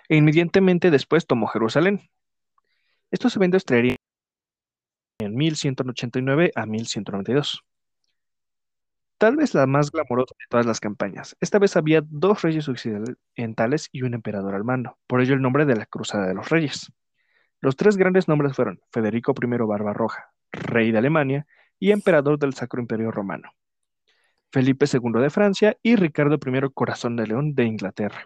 E 0.10 0.18
inmediatamente 0.18 0.92
después 0.92 1.26
tomó 1.26 1.48
Jerusalén. 1.48 2.02
Estos 3.12 3.36
eventos 3.36 3.64
traerían 3.64 3.98
en 5.20 5.36
1189 5.36 6.52
a 6.56 6.66
1192. 6.66 7.64
Tal 9.18 9.36
vez 9.36 9.54
la 9.54 9.68
más 9.68 9.92
glamorosa 9.92 10.34
de 10.40 10.46
todas 10.50 10.66
las 10.66 10.80
campañas. 10.80 11.36
Esta 11.42 11.60
vez 11.60 11.76
había 11.76 12.02
dos 12.06 12.42
reyes 12.42 12.70
occidentales 12.70 13.90
y 13.92 14.04
un 14.04 14.14
emperador 14.14 14.56
al 14.56 14.64
mando, 14.64 14.98
por 15.08 15.22
ello 15.22 15.34
el 15.34 15.42
nombre 15.42 15.66
de 15.66 15.76
la 15.76 15.86
Cruzada 15.86 16.26
de 16.26 16.34
los 16.34 16.50
Reyes. 16.50 16.92
Los 17.60 17.76
tres 17.76 17.98
grandes 17.98 18.30
nombres 18.30 18.56
fueron 18.56 18.80
Federico 18.92 19.34
I 19.40 19.58
Barbarroja, 19.68 20.32
rey 20.54 20.92
de 20.92 21.00
Alemania 21.00 21.46
y 21.78 21.92
emperador 21.92 22.40
del 22.40 22.54
Sacro 22.54 22.82
Imperio 22.82 23.12
Romano, 23.12 23.52
Felipe 24.54 24.86
II 24.92 25.22
de 25.22 25.30
Francia 25.30 25.78
y 25.84 25.98
Ricardo 25.98 26.36
I 26.36 26.70
Corazón 26.74 27.18
de 27.18 27.28
León 27.28 27.54
de 27.56 27.66
Inglaterra. 27.66 28.24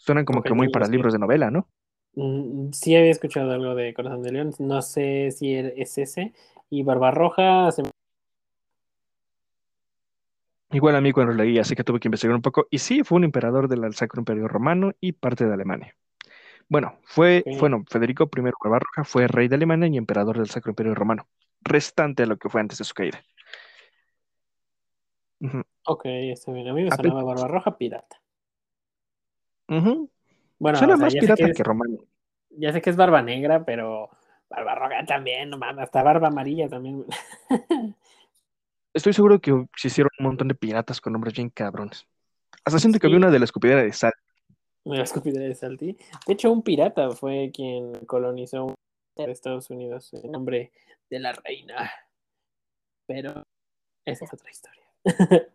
Suenan 0.00 0.24
como 0.24 0.42
que 0.42 0.54
muy 0.54 0.68
para 0.70 0.86
sí. 0.86 0.92
libros 0.92 1.12
de 1.12 1.18
novela, 1.18 1.50
¿no? 1.50 1.68
Mm, 2.14 2.72
Sí 2.72 2.96
había 2.96 3.10
escuchado 3.10 3.52
algo 3.52 3.74
de 3.74 3.92
Corazón 3.92 4.22
de 4.22 4.32
León, 4.32 4.54
no 4.58 4.80
sé 4.80 5.30
si 5.30 5.54
es 5.54 5.98
ese. 5.98 6.32
Y 6.70 6.82
Barbarroja, 6.82 7.70
se 7.70 7.82
Igual 10.72 10.94
a 10.94 11.00
mí 11.00 11.12
cuando 11.12 11.34
leí, 11.34 11.58
así 11.58 11.74
que 11.74 11.82
tuve 11.82 11.98
que 11.98 12.08
investigar 12.08 12.34
un 12.34 12.42
poco. 12.42 12.66
Y 12.70 12.78
sí, 12.78 13.02
fue 13.02 13.16
un 13.16 13.24
emperador 13.24 13.68
del 13.68 13.92
Sacro 13.92 14.20
Imperio 14.20 14.48
Romano 14.48 14.92
y 15.00 15.12
parte 15.12 15.44
de 15.44 15.52
Alemania. 15.52 15.96
Bueno, 16.68 16.94
fue, 17.02 17.42
bueno, 17.58 17.84
Federico 17.90 18.30
I 18.34 18.40
Barbarroja 18.40 19.04
fue 19.04 19.26
rey 19.26 19.48
de 19.48 19.56
Alemania 19.56 19.88
y 19.88 19.96
emperador 19.96 20.38
del 20.38 20.48
Sacro 20.48 20.70
Imperio 20.70 20.94
Romano, 20.94 21.28
restante 21.60 22.22
a 22.22 22.26
lo 22.26 22.36
que 22.38 22.48
fue 22.48 22.60
antes 22.60 22.78
de 22.78 22.84
su 22.84 22.94
caída. 22.94 23.20
Ok, 25.84 26.02
está 26.04 26.52
bien. 26.52 26.68
A 26.68 26.72
mí 26.72 26.84
me 26.84 26.90
sonaba 26.90 27.24
Barbarroja 27.24 27.76
pirata. 27.76 28.19
Ujú. 29.70 30.10
Bueno, 30.58 30.78
Suena 30.78 30.94
o 30.94 30.96
sea, 30.98 31.06
más 31.06 31.14
ya 31.14 31.20
sé 31.20 31.26
pirata 31.34 31.52
que 31.54 31.62
romano. 31.62 31.98
ya 32.50 32.72
sé 32.72 32.82
que 32.82 32.90
es 32.90 32.96
Barba 32.96 33.22
Negra, 33.22 33.64
pero 33.64 34.10
Barbarroja 34.50 35.04
también, 35.06 35.48
no 35.48 35.56
mames, 35.56 35.84
hasta 35.84 36.02
Barba 36.02 36.28
Amarilla 36.28 36.68
también. 36.68 37.04
Estoy 38.92 39.12
seguro 39.12 39.40
que 39.40 39.66
se 39.76 39.88
hicieron 39.88 40.10
un 40.18 40.26
montón 40.26 40.48
de 40.48 40.54
piratas 40.54 41.00
con 41.00 41.12
nombres 41.12 41.34
bien 41.34 41.48
cabrones. 41.48 42.06
Hasta 42.64 42.78
siento 42.78 42.98
que 42.98 43.06
había 43.06 43.16
una 43.18 43.30
de 43.30 43.38
la 43.38 43.44
escupidera 43.44 43.82
de 43.82 43.92
sal. 43.92 44.12
La 44.84 45.02
escupidera 45.02 45.44
de 45.44 45.54
Salty. 45.54 45.96
De 46.26 46.32
hecho, 46.32 46.50
un 46.50 46.62
pirata 46.62 47.10
fue 47.10 47.50
quien 47.54 47.92
colonizó 48.06 48.74
Estados 49.16 49.70
Unidos 49.70 50.12
en 50.14 50.32
nombre 50.32 50.72
de 51.10 51.18
la 51.18 51.32
reina. 51.32 51.90
Pero 53.06 53.44
esa 54.04 54.24
es 54.24 54.32
otra 54.32 54.50
historia. 54.50 54.84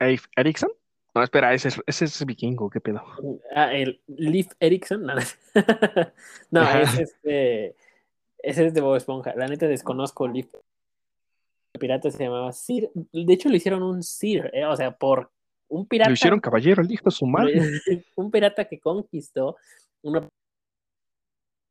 Eif 0.00 0.26
Erikson. 0.36 0.70
No, 1.18 1.24
espera, 1.24 1.52
ese 1.52 1.68
es, 1.68 1.82
ese 1.86 2.04
es 2.04 2.24
vikingo, 2.24 2.70
qué 2.70 2.80
pedo. 2.80 3.02
Ah, 3.54 3.74
el 3.74 4.00
Leif 4.06 4.52
Erikson. 4.60 5.02
No, 5.04 5.14
no 6.52 6.62
es 6.78 6.98
este. 6.98 7.74
Ese 8.38 8.66
es 8.66 8.72
de 8.74 8.80
Bob 8.80 8.94
Esponja. 8.94 9.34
La 9.34 9.48
neta 9.48 9.66
desconozco 9.66 10.28
Leif. 10.28 10.46
El 11.72 11.80
pirata 11.80 12.08
se 12.10 12.22
llamaba 12.22 12.52
Sir. 12.52 12.88
De 12.94 13.32
hecho, 13.32 13.48
le 13.48 13.56
hicieron 13.56 13.82
un 13.82 14.02
Sir. 14.04 14.48
eh, 14.54 14.64
O 14.64 14.76
sea, 14.76 14.92
por 14.96 15.30
un 15.66 15.86
pirata. 15.86 16.08
Lo 16.10 16.14
hicieron 16.14 16.38
caballero, 16.38 16.82
el 16.82 16.90
hijo 16.92 17.06
de 17.06 17.10
su 17.10 17.26
madre. 17.26 17.60
un 18.14 18.30
pirata 18.30 18.64
que 18.66 18.78
conquistó 18.78 19.56
una 20.02 20.28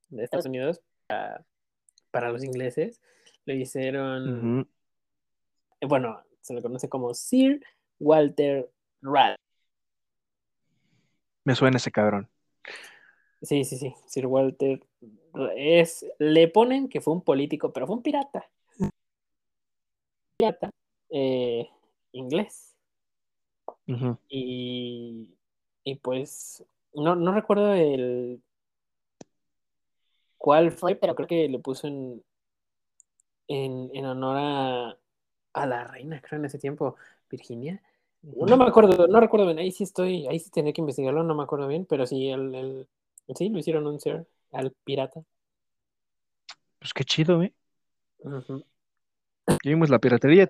de 0.09 0.23
Estados 0.23 0.45
Unidos 0.45 0.81
para, 1.07 1.45
para 2.11 2.31
los 2.31 2.43
ingleses. 2.43 3.01
Lo 3.45 3.53
hicieron. 3.53 4.67
Eh, 5.79 5.85
Bueno, 5.87 6.21
se 6.41 6.53
le 6.53 6.61
conoce 6.61 6.89
como 6.89 7.13
Sir 7.13 7.63
Walter 7.99 8.69
Me 11.43 11.55
suena 11.55 11.77
ese 11.77 11.91
cabrón. 11.91 12.29
Sí, 13.41 13.63
sí, 13.63 13.77
sí. 13.77 13.93
Sir 14.07 14.25
Walter 14.25 14.85
es. 15.55 16.05
Le 16.19 16.47
ponen 16.47 16.89
que 16.89 17.01
fue 17.01 17.13
un 17.13 17.21
político, 17.21 17.71
pero 17.71 17.87
fue 17.87 17.95
un 17.95 18.01
pirata. 18.03 18.49
Pirata. 20.37 20.71
eh, 21.09 21.69
inglés. 22.11 22.75
Y, 24.29 25.29
y 25.83 25.95
pues. 25.95 26.65
No, 26.93 27.15
no 27.15 27.31
recuerdo 27.33 27.73
el. 27.73 28.41
cuál 30.37 30.71
fue, 30.71 30.95
pero 30.95 31.15
creo 31.15 31.27
que 31.27 31.47
le 31.47 31.59
puso 31.59 31.87
en. 31.87 32.23
En, 33.49 33.89
en 33.93 34.05
honor 34.05 34.37
a, 34.37 34.97
a 35.53 35.65
la 35.65 35.85
reina, 35.85 36.21
creo, 36.21 36.39
en 36.39 36.45
ese 36.45 36.59
tiempo, 36.59 36.97
Virginia. 37.29 37.81
No 38.23 38.57
me 38.57 38.65
acuerdo, 38.65 39.07
no 39.07 39.19
recuerdo 39.19 39.45
bien, 39.45 39.59
ahí 39.59 39.71
sí 39.71 39.83
estoy, 39.83 40.27
ahí 40.27 40.39
sí 40.39 40.49
tendría 40.49 40.73
que 40.73 40.81
investigarlo, 40.81 41.23
no 41.23 41.35
me 41.35 41.43
acuerdo 41.43 41.67
bien, 41.67 41.85
pero 41.85 42.05
sí, 42.05 42.29
el, 42.29 42.53
el- 42.55 42.87
sí, 43.35 43.49
lo 43.49 43.59
hicieron 43.59 43.87
un 43.87 43.99
ser 43.99 44.27
al 44.51 44.71
pirata. 44.83 45.21
Pues 46.79 46.93
qué 46.93 47.03
chido, 47.03 47.41
¿eh? 47.43 47.53
Ya 49.63 49.71
vimos 49.71 49.89
la 49.89 49.99
piratería. 49.99 50.49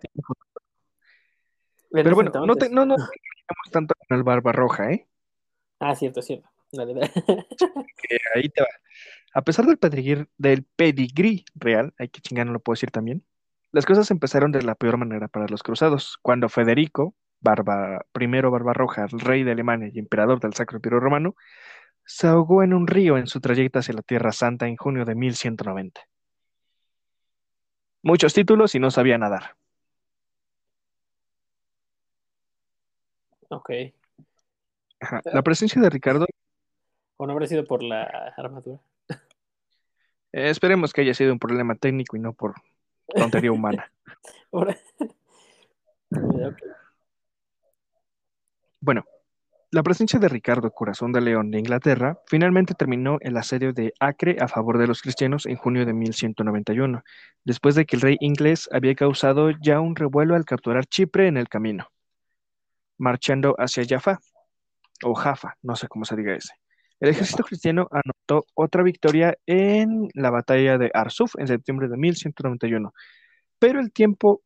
Pero 1.91 2.15
bueno, 2.15 2.31
no, 2.45 2.55
te, 2.55 2.69
no 2.69 2.85
metamos 2.85 3.09
tanto 3.71 3.95
con 4.07 4.17
el 4.17 4.23
Barbarroja, 4.23 4.91
¿eh? 4.91 5.07
Ah, 5.79 5.95
cierto, 5.95 6.21
cierto. 6.21 6.49
Dale, 6.71 6.93
dale. 6.95 7.11
Que 7.97 8.17
ahí 8.35 8.49
te 8.49 8.61
va. 8.61 8.67
A 9.33 9.41
pesar 9.43 9.65
del 9.65 9.77
pedigrí, 9.77 10.25
del 10.37 10.63
pedigrí 10.63 11.45
real, 11.55 11.93
hay 11.99 12.09
que 12.09 12.21
chingar, 12.21 12.47
no 12.47 12.53
lo 12.53 12.59
puedo 12.59 12.75
decir 12.75 12.91
también, 12.91 13.23
las 13.71 13.85
cosas 13.85 14.09
empezaron 14.11 14.51
de 14.51 14.63
la 14.63 14.75
peor 14.75 14.97
manera 14.97 15.27
para 15.27 15.47
los 15.47 15.63
cruzados, 15.63 16.17
cuando 16.21 16.49
Federico, 16.49 17.15
Barba, 17.39 18.05
primero 18.11 18.51
Barbarroja, 18.51 19.07
rey 19.11 19.43
de 19.43 19.51
Alemania 19.51 19.89
y 19.93 19.99
emperador 19.99 20.39
del 20.39 20.53
Sacro 20.53 20.77
Imperio 20.77 20.99
Romano, 20.99 21.35
se 22.05 22.27
ahogó 22.27 22.63
en 22.63 22.73
un 22.73 22.87
río 22.87 23.17
en 23.17 23.27
su 23.27 23.41
trayecto 23.41 23.79
hacia 23.79 23.93
la 23.93 24.01
Tierra 24.01 24.31
Santa 24.31 24.67
en 24.67 24.77
junio 24.77 25.05
de 25.05 25.15
1190. 25.15 26.01
Muchos 28.01 28.33
títulos 28.33 28.75
y 28.75 28.79
no 28.79 28.91
sabía 28.91 29.17
nadar. 29.17 29.55
Ok. 33.49 33.71
Ajá. 34.99 35.21
La 35.25 35.41
presencia 35.41 35.81
de 35.81 35.89
Ricardo, 35.89 36.25
¿O 37.17 37.25
no 37.25 37.33
habrá 37.33 37.47
sido 37.47 37.65
por 37.65 37.83
la 37.83 38.03
armadura? 38.37 38.79
eh, 40.31 40.49
esperemos 40.49 40.93
que 40.93 41.01
haya 41.01 41.15
sido 41.15 41.33
un 41.33 41.39
problema 41.39 41.75
técnico 41.75 42.15
y 42.15 42.19
no 42.19 42.33
por 42.33 42.53
tontería 43.07 43.51
humana. 43.51 43.91
Bueno, 48.79 49.05
La 49.71 49.83
presencia 49.83 50.19
de 50.19 50.29
Ricardo 50.29 50.71
Corazón 50.71 51.11
de 51.11 51.21
León 51.21 51.51
de 51.51 51.59
Inglaterra 51.59 52.19
finalmente 52.27 52.73
terminó 52.73 53.17
el 53.21 53.37
asedio 53.37 53.73
de 53.73 53.93
Acre 53.99 54.37
a 54.39 54.47
favor 54.47 54.77
de 54.79 54.87
los 54.87 55.01
cristianos 55.01 55.45
en 55.45 55.57
junio 55.57 55.85
de 55.85 55.93
1191, 55.93 57.03
después 57.45 57.75
de 57.75 57.85
que 57.85 57.97
el 57.97 58.01
rey 58.03 58.17
inglés 58.21 58.69
había 58.71 58.95
causado 58.95 59.51
ya 59.51 59.81
un 59.81 59.95
revuelo 59.95 60.35
al 60.35 60.45
capturar 60.45 60.85
Chipre 60.87 61.27
en 61.27 61.37
el 61.37 61.49
camino, 61.49 61.89
marchando 62.97 63.55
hacia 63.57 63.85
Jaffa, 63.87 64.19
o 65.03 65.13
Jaffa, 65.15 65.57
no 65.61 65.75
sé 65.75 65.87
cómo 65.87 66.05
se 66.05 66.15
diga 66.15 66.35
ese. 66.35 66.53
El 66.99 67.09
ejército 67.09 67.43
cristiano 67.43 67.87
anotó 67.91 68.45
otra 68.55 68.83
victoria 68.83 69.37
en 69.45 70.09
la 70.13 70.31
batalla 70.31 70.77
de 70.77 70.91
Arsuf 70.93 71.35
en 71.37 71.47
septiembre 71.47 71.89
de 71.89 71.97
1191, 71.97 72.93
pero 73.59 73.79
el 73.79 73.91
tiempo 73.91 74.41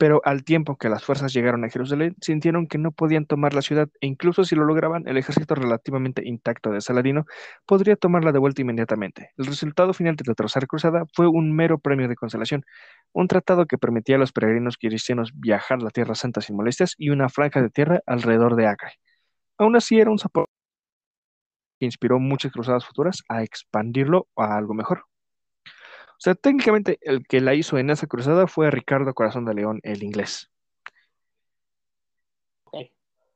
pero 0.00 0.22
al 0.24 0.44
tiempo 0.44 0.78
que 0.78 0.88
las 0.88 1.04
fuerzas 1.04 1.30
llegaron 1.34 1.62
a 1.62 1.68
Jerusalén, 1.68 2.16
sintieron 2.22 2.66
que 2.66 2.78
no 2.78 2.90
podían 2.90 3.26
tomar 3.26 3.52
la 3.52 3.60
ciudad 3.60 3.86
e 4.00 4.06
incluso 4.06 4.44
si 4.44 4.56
lo 4.56 4.64
lograban, 4.64 5.06
el 5.06 5.18
ejército 5.18 5.54
relativamente 5.54 6.26
intacto 6.26 6.70
de 6.70 6.80
Saladino 6.80 7.26
podría 7.66 7.96
tomarla 7.96 8.32
de 8.32 8.38
vuelta 8.38 8.62
inmediatamente. 8.62 9.32
El 9.36 9.44
resultado 9.44 9.92
final 9.92 10.16
de 10.16 10.24
la 10.26 10.32
Tercera 10.34 10.66
Cruzada 10.66 11.04
fue 11.14 11.28
un 11.28 11.54
mero 11.54 11.78
premio 11.78 12.08
de 12.08 12.16
consolación, 12.16 12.64
un 13.12 13.28
tratado 13.28 13.66
que 13.66 13.76
permitía 13.76 14.16
a 14.16 14.18
los 14.18 14.32
peregrinos 14.32 14.78
cristianos 14.78 15.32
viajar 15.34 15.82
la 15.82 15.90
Tierra 15.90 16.14
Santa 16.14 16.40
sin 16.40 16.56
molestias 16.56 16.94
y 16.96 17.10
una 17.10 17.28
franja 17.28 17.60
de 17.60 17.68
tierra 17.68 18.00
alrededor 18.06 18.56
de 18.56 18.68
Acre. 18.68 18.92
Aún 19.58 19.76
así 19.76 20.00
era 20.00 20.10
un 20.10 20.18
soporte 20.18 20.50
que 21.78 21.84
inspiró 21.84 22.18
muchas 22.18 22.52
cruzadas 22.52 22.86
futuras 22.86 23.22
a 23.28 23.42
expandirlo 23.42 24.28
a 24.34 24.56
algo 24.56 24.72
mejor. 24.72 25.09
O 26.20 26.22
sea, 26.22 26.34
técnicamente 26.34 26.98
el 27.00 27.26
que 27.26 27.40
la 27.40 27.54
hizo 27.54 27.78
en 27.78 27.88
esa 27.88 28.06
cruzada 28.06 28.46
fue 28.46 28.70
Ricardo 28.70 29.14
Corazón 29.14 29.46
de 29.46 29.54
León, 29.54 29.80
el 29.82 30.02
inglés. 30.02 30.50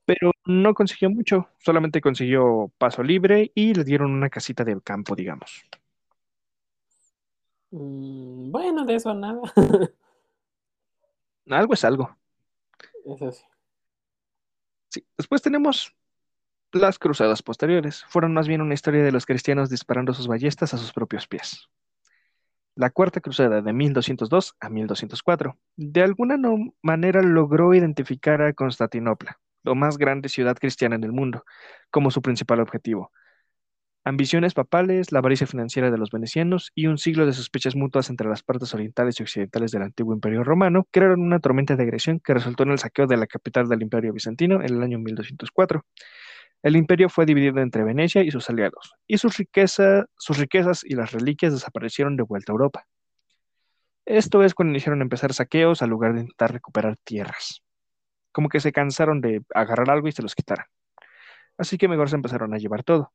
Pero 0.04 0.32
no 0.44 0.74
consiguió 0.74 1.08
mucho, 1.08 1.48
solamente 1.56 2.02
consiguió 2.02 2.70
paso 2.76 3.02
libre 3.02 3.50
y 3.54 3.72
le 3.72 3.84
dieron 3.84 4.10
una 4.10 4.28
casita 4.28 4.62
de 4.64 4.78
campo, 4.82 5.16
digamos. 5.16 5.64
Mm, 7.70 8.50
bueno, 8.50 8.84
de 8.84 8.96
eso 8.96 9.14
nada. 9.14 9.40
Algo 11.48 11.72
es 11.72 11.84
algo. 11.86 12.14
Eso 13.06 13.32
sí. 13.32 13.44
Sí. 14.90 15.06
Después 15.16 15.40
tenemos 15.40 15.94
las 16.70 16.98
cruzadas 16.98 17.42
posteriores. 17.42 18.04
Fueron 18.08 18.34
más 18.34 18.46
bien 18.46 18.60
una 18.60 18.74
historia 18.74 19.02
de 19.02 19.12
los 19.12 19.24
cristianos 19.24 19.70
disparando 19.70 20.12
sus 20.12 20.26
ballestas 20.26 20.74
a 20.74 20.78
sus 20.78 20.92
propios 20.92 21.26
pies 21.26 21.70
la 22.76 22.90
Cuarta 22.90 23.20
Cruzada 23.20 23.62
de 23.62 23.72
1202 23.72 24.54
a 24.60 24.68
1204. 24.68 25.58
De 25.76 26.02
alguna 26.02 26.38
manera 26.82 27.22
logró 27.22 27.74
identificar 27.74 28.42
a 28.42 28.52
Constantinopla, 28.52 29.40
la 29.62 29.74
más 29.74 29.98
grande 29.98 30.28
ciudad 30.28 30.56
cristiana 30.56 30.96
en 30.96 31.04
el 31.04 31.12
mundo, 31.12 31.44
como 31.90 32.10
su 32.10 32.22
principal 32.22 32.60
objetivo. 32.60 33.10
Ambiciones 34.06 34.52
papales, 34.52 35.12
la 35.12 35.20
avaricia 35.20 35.46
financiera 35.46 35.90
de 35.90 35.96
los 35.96 36.10
venecianos 36.10 36.72
y 36.74 36.88
un 36.88 36.98
siglo 36.98 37.24
de 37.24 37.32
sospechas 37.32 37.74
mutuas 37.74 38.10
entre 38.10 38.28
las 38.28 38.42
partes 38.42 38.74
orientales 38.74 39.18
y 39.18 39.22
occidentales 39.22 39.70
del 39.70 39.80
antiguo 39.80 40.12
imperio 40.12 40.44
romano 40.44 40.86
crearon 40.90 41.22
una 41.22 41.38
tormenta 41.38 41.74
de 41.74 41.84
agresión 41.84 42.20
que 42.20 42.34
resultó 42.34 42.64
en 42.64 42.72
el 42.72 42.78
saqueo 42.78 43.06
de 43.06 43.16
la 43.16 43.26
capital 43.26 43.66
del 43.66 43.80
imperio 43.80 44.12
bizantino 44.12 44.56
en 44.56 44.74
el 44.74 44.82
año 44.82 44.98
1204. 44.98 45.86
El 46.64 46.76
imperio 46.76 47.10
fue 47.10 47.26
dividido 47.26 47.60
entre 47.60 47.84
Venecia 47.84 48.22
y 48.22 48.30
sus 48.30 48.48
aliados, 48.48 48.94
y 49.06 49.18
sus, 49.18 49.36
sus 50.16 50.38
riquezas 50.38 50.82
y 50.82 50.94
las 50.94 51.12
reliquias 51.12 51.52
desaparecieron 51.52 52.16
de 52.16 52.22
vuelta 52.22 52.52
a 52.52 52.54
Europa. 52.54 52.86
Esto 54.06 54.42
es 54.42 54.54
cuando 54.54 54.70
iniciaron 54.70 55.00
a 55.00 55.02
empezar 55.02 55.34
saqueos 55.34 55.82
al 55.82 55.90
lugar 55.90 56.14
de 56.14 56.20
intentar 56.20 56.54
recuperar 56.54 56.96
tierras. 57.04 57.62
Como 58.32 58.48
que 58.48 58.60
se 58.60 58.72
cansaron 58.72 59.20
de 59.20 59.42
agarrar 59.54 59.90
algo 59.90 60.08
y 60.08 60.12
se 60.12 60.22
los 60.22 60.34
quitaran. 60.34 60.64
Así 61.58 61.76
que 61.76 61.86
mejor 61.86 62.08
se 62.08 62.16
empezaron 62.16 62.54
a 62.54 62.56
llevar 62.56 62.82
todo. 62.82 63.12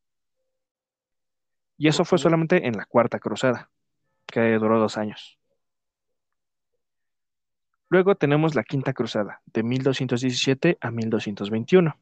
Y 1.75 1.87
eso 1.87 2.05
fue 2.05 2.19
solamente 2.19 2.67
en 2.67 2.77
la 2.77 2.85
Cuarta 2.85 3.17
Cruzada, 3.17 3.71
que 4.27 4.41
duró 4.59 4.79
dos 4.79 4.95
años. 4.95 5.39
Luego 7.89 8.13
tenemos 8.13 8.53
la 8.53 8.63
Quinta 8.63 8.93
Cruzada, 8.93 9.41
de 9.47 9.63
1217 9.63 10.77
a 10.79 10.91
1221 10.91 11.97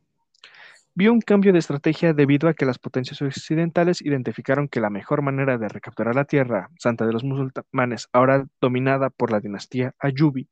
vio 0.97 1.13
un 1.13 1.21
cambio 1.21 1.53
de 1.53 1.59
estrategia 1.59 2.11
debido 2.13 2.49
a 2.49 2.55
que 2.55 2.65
las 2.65 2.79
potencias 2.79 3.21
occidentales 3.21 4.01
identificaron 4.01 4.67
que 4.67 4.79
la 4.79 4.89
mejor 4.89 5.21
manera 5.21 5.59
de 5.59 5.69
recapturar 5.69 6.15
la 6.15 6.25
tierra 6.25 6.71
santa 6.79 7.05
de 7.05 7.13
los 7.13 7.23
musulmanes, 7.23 8.09
ahora 8.13 8.47
dominada 8.59 9.11
por 9.11 9.31
la 9.31 9.39
dinastía 9.39 9.93
Ayubi, 9.99 10.49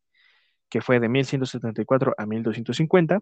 que 0.69 0.81
fue 0.81 0.99
de 0.99 1.09
1174 1.09 2.13
a 2.15 2.25
1250, 2.27 3.21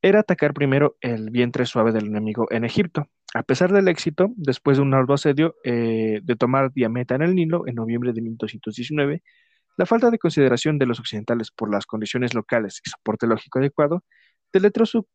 era 0.00 0.20
atacar 0.20 0.54
primero 0.54 0.96
el 1.02 1.28
vientre 1.28 1.66
suave 1.66 1.92
del 1.92 2.06
enemigo 2.06 2.46
en 2.50 2.64
Egipto. 2.64 3.06
A 3.34 3.42
pesar 3.42 3.70
del 3.70 3.88
éxito, 3.88 4.30
después 4.34 4.78
de 4.78 4.82
un 4.82 4.94
arduo 4.94 5.16
asedio 5.16 5.56
eh, 5.62 6.20
de 6.22 6.36
tomar 6.36 6.72
Diameta 6.72 7.16
en 7.16 7.22
el 7.22 7.34
Nilo 7.34 7.66
en 7.66 7.74
noviembre 7.74 8.14
de 8.14 8.22
1219, 8.22 9.22
la 9.76 9.84
falta 9.84 10.10
de 10.10 10.18
consideración 10.18 10.78
de 10.78 10.86
los 10.86 11.00
occidentales 11.00 11.50
por 11.50 11.70
las 11.70 11.84
condiciones 11.84 12.32
locales 12.32 12.80
y 12.82 12.88
soporte 12.88 13.26
lógico 13.26 13.58
adecuado 13.58 14.04
deletró 14.54 14.86
su, 14.86 15.06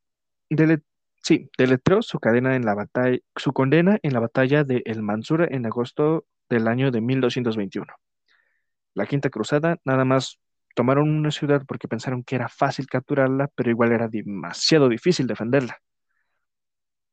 Sí, 1.24 1.50
deletró 1.58 2.02
su 2.02 2.20
cadena 2.20 2.56
en 2.56 2.66
la 2.66 2.74
batalla, 2.74 3.20
su 3.36 3.54
condena 3.54 4.00
en 4.02 4.14
la 4.14 4.20
batalla 4.20 4.64
de 4.64 4.82
El 4.86 5.04
Mansura 5.04 5.48
en 5.50 5.66
agosto 5.66 6.26
del 6.50 6.68
año 6.68 6.92
de 6.92 7.02
1221. 7.02 7.94
La 8.94 9.06
Quinta 9.06 9.30
Cruzada 9.30 9.78
nada 9.86 10.04
más 10.04 10.40
tomaron 10.76 11.10
una 11.10 11.32
ciudad 11.32 11.64
porque 11.68 11.88
pensaron 11.88 12.24
que 12.24 12.36
era 12.36 12.50
fácil 12.50 12.88
capturarla, 12.88 13.50
pero 13.56 13.70
igual 13.70 13.92
era 13.92 14.08
demasiado 14.08 14.90
difícil 14.90 15.28
defenderla. 15.28 15.80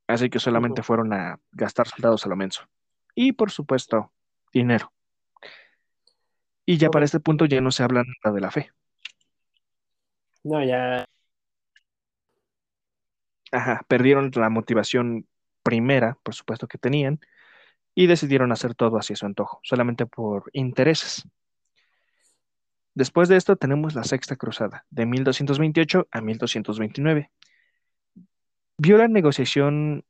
Así 0.06 0.30
que 0.30 0.38
solamente 0.38 0.82
fueron 0.82 1.12
a 1.12 1.38
gastar 1.52 1.86
soldados 1.86 2.24
a 2.24 2.30
lo 2.30 2.36
menso. 2.36 2.62
Y 3.14 3.32
por 3.32 3.50
supuesto, 3.50 4.12
dinero. 4.52 4.92
Y 6.64 6.78
ya 6.78 6.88
para 6.90 7.04
este 7.04 7.20
punto 7.20 7.44
ya 7.44 7.60
no 7.60 7.70
se 7.70 7.82
habla 7.82 8.04
nada 8.24 8.34
de 8.34 8.40
la 8.40 8.50
fe. 8.50 8.70
No, 10.44 10.64
ya 10.64 11.04
Ajá, 13.52 13.82
perdieron 13.88 14.30
la 14.34 14.50
motivación 14.50 15.26
primera, 15.62 16.18
por 16.22 16.34
supuesto 16.34 16.68
que 16.68 16.78
tenían, 16.78 17.20
y 17.94 18.06
decidieron 18.06 18.52
hacer 18.52 18.74
todo 18.74 18.98
hacia 18.98 19.16
su 19.16 19.26
antojo, 19.26 19.60
solamente 19.62 20.06
por 20.06 20.50
intereses. 20.52 21.24
Después 22.94 23.28
de 23.28 23.36
esto 23.36 23.56
tenemos 23.56 23.94
la 23.94 24.04
Sexta 24.04 24.36
Cruzada, 24.36 24.84
de 24.90 25.06
1228 25.06 26.08
a 26.10 26.20
1229. 26.20 27.30
Vio 28.76 28.98
la 28.98 29.08
negociación, 29.08 30.04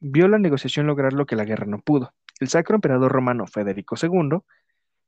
vio 0.00 0.28
la 0.28 0.38
negociación 0.38 0.86
lograr 0.86 1.12
lo 1.12 1.26
que 1.26 1.36
la 1.36 1.44
guerra 1.44 1.66
no 1.66 1.80
pudo. 1.80 2.14
El 2.40 2.48
sacro 2.48 2.76
emperador 2.76 3.12
romano 3.12 3.46
Federico 3.46 3.96
II, 4.00 4.40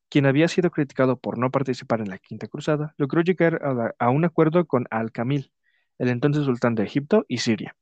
quien 0.08 0.26
había 0.26 0.48
sido 0.48 0.70
criticado 0.70 1.18
por 1.18 1.38
no 1.38 1.50
participar 1.50 2.00
en 2.00 2.10
la 2.10 2.18
Quinta 2.18 2.48
Cruzada, 2.48 2.94
logró 2.96 3.22
llegar 3.22 3.60
a, 3.64 3.94
a 3.98 4.10
un 4.10 4.24
acuerdo 4.24 4.66
con 4.66 4.86
Al-Kamil, 4.90 5.52
el 6.00 6.08
entonces 6.08 6.44
sultán 6.44 6.74
de 6.74 6.82
Egipto 6.82 7.26
y 7.28 7.38
Siria. 7.38 7.76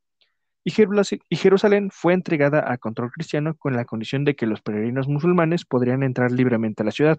Y 0.65 1.37
Jerusalén 1.37 1.91
fue 1.91 2.13
entregada 2.13 2.71
a 2.71 2.77
control 2.77 3.13
cristiano 3.13 3.55
con 3.57 3.75
la 3.75 3.85
condición 3.85 4.25
de 4.25 4.35
que 4.35 4.47
los 4.47 4.61
peregrinos 4.61 5.09
musulmanes 5.09 5.65
podrían 5.65 6.03
entrar 6.03 6.33
libremente 6.33 6.83
a 6.83 6.87
la 6.87 6.91
ciudad. 6.91 7.19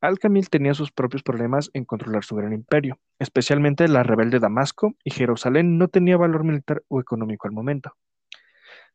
Al-Kamil 0.00 0.48
tenía 0.48 0.72
sus 0.72 0.90
propios 0.90 1.22
problemas 1.22 1.70
en 1.74 1.84
controlar 1.84 2.24
su 2.24 2.34
gran 2.34 2.54
imperio, 2.54 2.98
especialmente 3.18 3.86
la 3.88 4.02
rebelde 4.02 4.40
Damasco, 4.40 4.94
y 5.04 5.10
Jerusalén 5.10 5.76
no 5.78 5.88
tenía 5.88 6.16
valor 6.16 6.44
militar 6.44 6.82
o 6.88 6.98
económico 6.98 7.46
al 7.46 7.52
momento. 7.52 7.92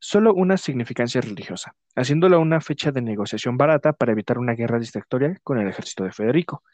Solo 0.00 0.34
una 0.34 0.56
significancia 0.56 1.20
religiosa, 1.20 1.76
haciéndola 1.94 2.38
una 2.38 2.60
fecha 2.60 2.90
de 2.90 3.00
negociación 3.00 3.56
barata 3.56 3.92
para 3.92 4.12
evitar 4.12 4.38
una 4.38 4.54
guerra 4.54 4.80
distractoria 4.80 5.38
con 5.44 5.60
el 5.60 5.68
ejército 5.68 6.02
de 6.02 6.10
Federico, 6.10 6.64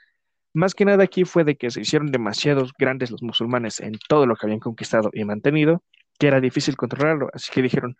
más 0.52 0.74
que 0.74 0.84
nada 0.84 1.04
aquí 1.04 1.24
fue 1.24 1.44
de 1.44 1.56
que 1.56 1.70
se 1.70 1.80
hicieron 1.80 2.10
demasiados 2.10 2.72
grandes 2.78 3.10
los 3.10 3.22
musulmanes 3.22 3.80
en 3.80 3.92
todo 4.08 4.26
lo 4.26 4.36
que 4.36 4.46
habían 4.46 4.60
conquistado 4.60 5.10
y 5.12 5.24
mantenido, 5.24 5.82
que 6.18 6.26
era 6.26 6.40
difícil 6.40 6.76
controlarlo, 6.76 7.28
así 7.32 7.50
que 7.52 7.62
dijeron, 7.62 7.96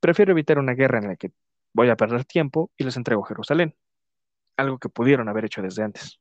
prefiero 0.00 0.32
evitar 0.32 0.58
una 0.58 0.74
guerra 0.74 0.98
en 0.98 1.08
la 1.08 1.16
que 1.16 1.30
voy 1.72 1.90
a 1.90 1.96
perder 1.96 2.24
tiempo 2.24 2.70
y 2.76 2.84
les 2.84 2.96
entrego 2.96 3.22
Jerusalén, 3.22 3.74
algo 4.56 4.78
que 4.78 4.88
pudieron 4.88 5.28
haber 5.28 5.44
hecho 5.44 5.62
desde 5.62 5.82
antes. 5.82 6.18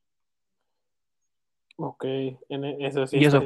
Ok, 1.77 2.05
en 2.05 2.63
e, 2.63 2.87
eso 2.87 3.05
sí. 3.07 3.17
Y 3.17 3.25
eso, 3.25 3.43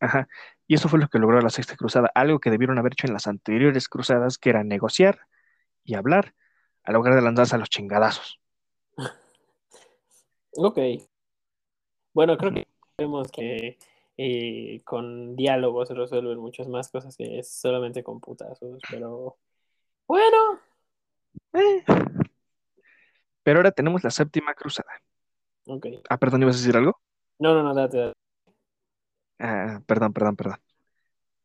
ajá, 0.00 0.28
y 0.66 0.74
eso 0.74 0.88
fue 0.88 0.98
lo 0.98 1.08
que 1.08 1.18
logró 1.18 1.40
la 1.40 1.50
Sexta 1.50 1.76
Cruzada, 1.76 2.10
algo 2.14 2.40
que 2.40 2.50
debieron 2.50 2.78
haber 2.78 2.92
hecho 2.94 3.06
en 3.06 3.12
las 3.12 3.26
anteriores 3.26 3.88
cruzadas, 3.88 4.38
que 4.38 4.50
era 4.50 4.64
negociar 4.64 5.20
y 5.84 5.94
hablar, 5.94 6.34
a 6.84 6.92
lugar 6.92 7.14
de 7.14 7.22
lanzarse 7.22 7.54
a 7.54 7.58
los 7.58 7.68
chingadazos. 7.68 8.41
Ok. 10.56 10.78
Bueno, 12.14 12.36
creo 12.36 12.52
que 12.52 12.66
vemos 12.98 13.30
que 13.30 13.78
eh, 14.16 14.82
con 14.84 15.34
diálogos 15.34 15.88
se 15.88 15.94
resuelven 15.94 16.38
muchas 16.38 16.68
más 16.68 16.90
cosas 16.90 17.16
que 17.16 17.42
solamente 17.42 18.02
con 18.02 18.20
putazos, 18.20 18.80
pero 18.90 19.38
bueno. 20.06 20.60
Eh. 21.54 21.84
Pero 23.42 23.58
ahora 23.58 23.72
tenemos 23.72 24.04
la 24.04 24.10
séptima 24.10 24.54
cruzada. 24.54 24.92
Ok. 25.66 25.86
Ah, 26.08 26.18
perdón, 26.18 26.42
¿ibas 26.42 26.56
a 26.56 26.58
decir 26.58 26.76
algo? 26.76 27.00
No, 27.38 27.54
no, 27.54 27.62
no, 27.62 27.74
date, 27.74 27.98
date. 27.98 28.18
Ah, 29.38 29.80
perdón, 29.86 30.12
perdón, 30.12 30.36
perdón. 30.36 30.60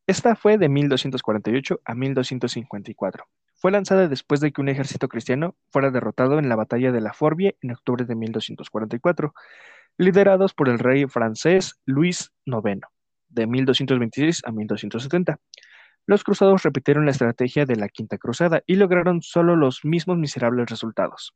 Esta 0.05 0.35
fue 0.35 0.57
de 0.57 0.69
1248 0.69 1.81
a 1.83 1.95
1254. 1.95 3.25
Fue 3.59 3.71
lanzada 3.71 4.07
después 4.07 4.39
de 4.39 4.51
que 4.51 4.61
un 4.61 4.69
ejército 4.69 5.07
cristiano 5.07 5.55
fuera 5.71 5.89
derrotado 5.89 6.37
en 6.37 6.47
la 6.47 6.55
batalla 6.55 6.91
de 6.91 7.01
la 7.01 7.13
Forbie 7.13 7.57
en 7.61 7.71
octubre 7.71 8.05
de 8.05 8.13
1244, 8.13 9.33
liderados 9.97 10.53
por 10.53 10.69
el 10.69 10.77
rey 10.77 11.07
francés 11.07 11.79
Luis 11.83 12.31
IX, 12.45 12.81
de 13.29 13.47
1226 13.47 14.43
a 14.45 14.51
1270. 14.51 15.39
Los 16.05 16.23
cruzados 16.23 16.61
repitieron 16.61 17.05
la 17.05 17.11
estrategia 17.11 17.65
de 17.65 17.75
la 17.77 17.89
Quinta 17.89 18.19
Cruzada 18.19 18.61
y 18.67 18.75
lograron 18.75 19.23
solo 19.23 19.55
los 19.55 19.83
mismos 19.83 20.19
miserables 20.19 20.69
resultados. 20.69 21.33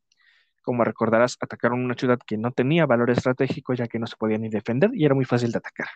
Como 0.62 0.84
recordarás, 0.84 1.36
atacaron 1.40 1.84
una 1.84 1.94
ciudad 1.94 2.20
que 2.24 2.38
no 2.38 2.52
tenía 2.52 2.86
valor 2.86 3.10
estratégico 3.10 3.74
ya 3.74 3.88
que 3.88 3.98
no 3.98 4.06
se 4.06 4.16
podía 4.16 4.38
ni 4.38 4.48
defender 4.48 4.90
y 4.94 5.04
era 5.04 5.16
muy 5.16 5.24
fácil 5.24 5.50
de 5.50 5.58
atacar. 5.58 5.88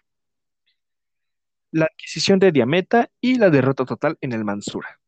La 1.71 1.85
adquisición 1.85 2.41
de 2.41 2.51
Diameta 2.51 3.11
y 3.21 3.37
la 3.37 3.49
derrota 3.49 3.85
total 3.85 4.19
en 4.21 4.33
el 4.33 4.45
Mansura. 4.45 4.99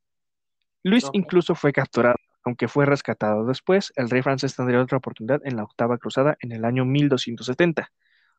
Luis 0.83 1.09
incluso 1.13 1.55
fue 1.55 1.73
capturado, 1.73 2.17
aunque 2.45 2.69
fue 2.69 2.87
rescatado 2.87 3.45
después. 3.47 3.93
El 3.97 4.11
rey 4.11 4.23
francés 4.23 4.57
tendría 4.57 4.81
otra 4.81 4.99
oportunidad 4.99 5.41
en 5.45 5.57
la 5.57 5.65
octava 5.65 5.99
cruzada 5.99 6.37
en 6.41 6.53
el 6.53 6.65
año 6.65 6.85
1270. 6.85 7.91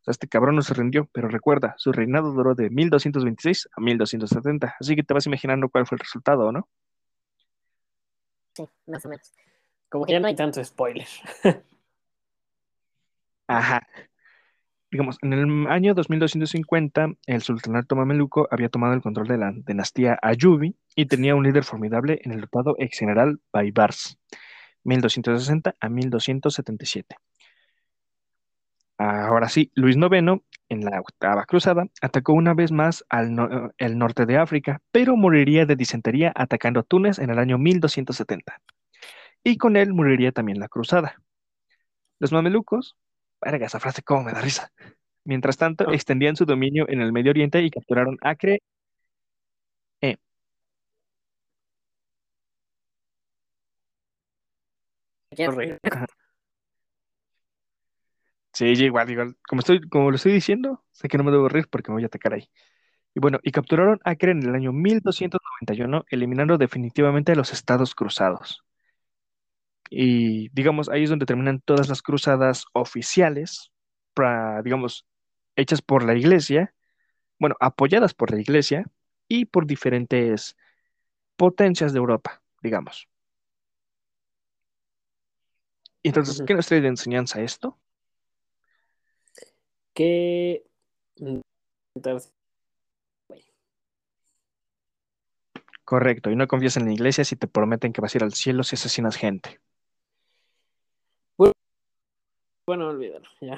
O 0.01 0.03
sea, 0.03 0.11
este 0.11 0.27
cabrón 0.27 0.55
no 0.55 0.61
se 0.61 0.73
rindió, 0.73 1.09
pero 1.11 1.27
recuerda, 1.27 1.75
su 1.77 1.91
reinado 1.91 2.31
duró 2.31 2.55
de 2.55 2.69
1226 2.69 3.67
a 3.75 3.81
1270, 3.81 4.75
así 4.79 4.95
que 4.95 5.03
te 5.03 5.13
vas 5.13 5.25
imaginando 5.25 5.67
cuál 5.69 5.85
fue 5.85 5.97
el 5.97 5.99
resultado, 5.99 6.51
¿no? 6.51 6.69
Sí, 8.53 8.67
más 8.87 9.05
o 9.05 9.09
menos. 9.09 9.33
Como 9.89 10.05
que 10.05 10.13
ya 10.13 10.19
no 10.19 10.27
hay 10.27 10.35
tanto 10.35 10.63
spoiler. 10.63 11.07
Ajá. 13.47 13.85
Digamos, 14.91 15.17
en 15.21 15.33
el 15.33 15.67
año 15.67 15.93
2250, 15.93 17.09
el 17.27 17.41
sultanato 17.43 17.95
mameluco 17.95 18.47
había 18.49 18.69
tomado 18.69 18.93
el 18.95 19.01
control 19.01 19.27
de 19.27 19.37
la 19.37 19.51
dinastía 19.53 20.17
Ayubi 20.21 20.75
y 20.95 21.05
tenía 21.05 21.35
un 21.35 21.43
líder 21.43 21.63
formidable 21.63 22.19
en 22.23 22.31
el 22.31 22.43
ocupado 22.43 22.75
ex 22.79 22.97
general 22.97 23.39
Baibars, 23.53 24.17
1260 24.83 25.75
a 25.79 25.89
1277. 25.89 27.15
Ahora 28.97 29.47
sí, 29.47 29.71
Luis 29.75 29.95
IX, 29.95 30.41
en 30.69 30.83
la 30.83 30.99
octava 30.99 31.45
cruzada, 31.45 31.85
atacó 32.01 32.33
una 32.33 32.53
vez 32.53 32.71
más 32.71 33.05
al 33.09 33.71
el 33.77 33.97
norte 33.97 34.25
de 34.25 34.37
África, 34.37 34.81
pero 34.91 35.15
moriría 35.15 35.65
de 35.65 35.75
disentería 35.75 36.33
atacando 36.35 36.83
Túnez 36.83 37.19
en 37.19 37.29
el 37.29 37.39
año 37.39 37.57
1270. 37.57 38.59
Y 39.43 39.57
con 39.57 39.77
él 39.77 39.93
moriría 39.93 40.31
también 40.31 40.59
la 40.59 40.67
cruzada. 40.67 41.21
Los 42.19 42.33
mamelucos, 42.33 42.97
verga, 43.41 43.65
esa 43.67 43.79
frase 43.79 44.03
cómo 44.03 44.23
me 44.23 44.33
da 44.33 44.41
risa. 44.41 44.71
Mientras 45.25 45.57
tanto, 45.57 45.91
extendían 45.93 46.35
su 46.35 46.45
dominio 46.45 46.87
en 46.89 47.01
el 47.01 47.11
Medio 47.13 47.31
Oriente 47.31 47.61
y 47.63 47.71
capturaron 47.71 48.17
Acre. 48.21 48.61
Eh, 50.01 50.17
sí, 58.53 58.65
igual, 58.65 59.09
igual. 59.09 59.37
Como 59.47 59.59
estoy, 59.61 59.81
como 59.89 60.09
lo 60.11 60.15
estoy 60.17 60.33
diciendo, 60.33 60.83
sé 60.91 61.07
que 61.07 61.17
no 61.17 61.23
me 61.23 61.31
debo 61.31 61.49
reír 61.49 61.67
porque 61.69 61.91
me 61.91 61.95
voy 61.95 62.03
a 62.03 62.07
atacar 62.07 62.33
ahí. 62.33 62.49
Y 63.15 63.21
bueno, 63.21 63.39
y 63.43 63.51
capturaron 63.51 63.99
Acre 64.05 64.31
en 64.33 64.43
el 64.43 64.55
año 64.55 64.73
1291, 64.73 66.05
eliminando 66.09 66.57
definitivamente 66.57 67.33
a 67.33 67.35
los 67.35 67.53
estados 67.53 67.95
cruzados. 67.95 68.63
Y 69.89 70.49
digamos, 70.49 70.89
ahí 70.89 71.03
es 71.03 71.09
donde 71.09 71.25
terminan 71.25 71.61
todas 71.61 71.89
las 71.89 72.01
cruzadas 72.01 72.65
oficiales, 72.73 73.71
pra- 74.15 74.61
digamos, 74.63 75.05
hechas 75.55 75.81
por 75.81 76.03
la 76.03 76.15
iglesia, 76.15 76.73
bueno, 77.39 77.55
apoyadas 77.59 78.13
por 78.13 78.31
la 78.31 78.39
iglesia 78.39 78.85
y 79.27 79.45
por 79.45 79.65
diferentes 79.65 80.55
potencias 81.35 81.93
de 81.93 81.99
Europa, 81.99 82.41
digamos. 82.61 83.07
Entonces. 86.03 86.43
¿qué 86.45 86.53
nos 86.53 86.67
trae 86.67 86.81
de 86.81 86.87
enseñanza 86.87 87.41
esto? 87.41 87.77
Que. 89.93 90.63
Correcto, 95.83 96.29
y 96.29 96.35
no 96.35 96.47
confías 96.47 96.77
en 96.77 96.85
la 96.85 96.93
iglesia 96.93 97.23
si 97.25 97.35
te 97.35 97.47
prometen 97.47 97.93
que 97.93 98.01
vas 98.01 98.13
a 98.13 98.17
ir 98.19 98.23
al 98.23 98.33
cielo 98.33 98.63
si 98.63 98.75
asesinas 98.75 99.15
gente. 99.15 99.59
Bueno, 102.69 102.87
olvídalo. 102.89 103.27
Ya. 103.41 103.57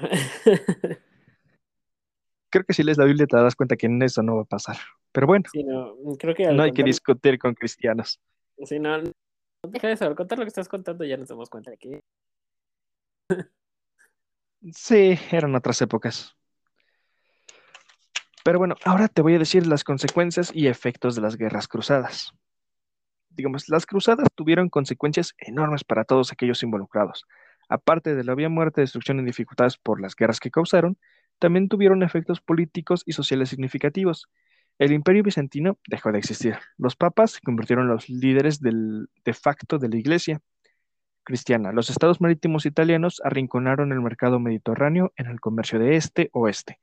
Creo 2.49 2.63
que 2.63 2.71
si 2.71 2.81
lees 2.81 2.97
la 2.97 3.03
Biblia 3.03 3.27
te 3.27 3.35
das 3.35 3.57
cuenta 3.57 3.75
que 3.75 3.87
en 3.87 4.01
eso 4.01 4.23
no 4.23 4.37
va 4.37 4.43
a 4.43 4.45
pasar. 4.45 4.77
Pero 5.11 5.27
bueno, 5.27 5.43
Sí, 5.51 5.65
no, 5.65 5.97
creo 6.17 6.33
que 6.33 6.47
no 6.47 6.63
hay 6.63 6.71
que 6.71 6.81
discutir 6.81 7.37
con 7.37 7.53
cristianos. 7.53 8.21
sí, 8.63 8.79
no, 8.79 9.01
no, 9.01 9.11
deja 9.67 9.91
eso, 9.91 10.05
al 10.05 10.15
contar 10.15 10.39
lo 10.39 10.45
que 10.45 10.47
estás 10.47 10.69
contando 10.69 11.03
ya 11.03 11.17
nos 11.17 11.27
damos 11.27 11.49
cuenta 11.49 11.71
de 11.71 11.77
que 11.77 11.99
Sí, 14.71 15.19
eran 15.29 15.55
otras 15.55 15.81
épocas. 15.81 16.37
Pero 18.45 18.59
bueno, 18.59 18.75
ahora 18.85 19.09
te 19.09 19.21
voy 19.21 19.35
a 19.35 19.39
decir 19.39 19.67
las 19.67 19.83
consecuencias 19.83 20.55
y 20.55 20.67
efectos 20.67 21.15
de 21.15 21.21
las 21.21 21.35
guerras 21.35 21.67
cruzadas. 21.67 22.31
Digamos, 23.29 23.67
las 23.67 23.85
cruzadas 23.85 24.29
tuvieron 24.35 24.69
consecuencias 24.69 25.33
enormes 25.37 25.83
para 25.83 26.05
todos 26.05 26.31
aquellos 26.31 26.63
involucrados. 26.63 27.25
Aparte 27.69 28.15
de 28.15 28.23
la 28.23 28.33
obvia 28.33 28.49
muerte, 28.49 28.81
destrucción 28.81 29.19
y 29.19 29.23
dificultades 29.23 29.77
por 29.77 30.01
las 30.01 30.15
guerras 30.15 30.39
que 30.39 30.51
causaron, 30.51 30.97
también 31.39 31.69
tuvieron 31.69 32.03
efectos 32.03 32.41
políticos 32.41 33.03
y 33.05 33.13
sociales 33.13 33.49
significativos. 33.49 34.27
El 34.77 34.91
imperio 34.91 35.23
bizantino 35.23 35.79
dejó 35.87 36.11
de 36.11 36.19
existir. 36.19 36.57
Los 36.77 36.95
papas 36.95 37.31
se 37.31 37.41
convirtieron 37.41 37.85
en 37.85 37.91
los 37.91 38.09
líderes 38.09 38.59
de 38.61 39.33
facto 39.33 39.77
de 39.77 39.89
la 39.89 39.97
iglesia 39.97 40.41
cristiana. 41.23 41.71
Los 41.71 41.89
estados 41.89 42.19
marítimos 42.19 42.65
italianos 42.65 43.21
arrinconaron 43.23 43.91
el 43.91 44.01
mercado 44.01 44.39
mediterráneo 44.39 45.13
en 45.15 45.27
el 45.27 45.39
comercio 45.39 45.79
de 45.79 45.95
este-oeste. 45.95 46.79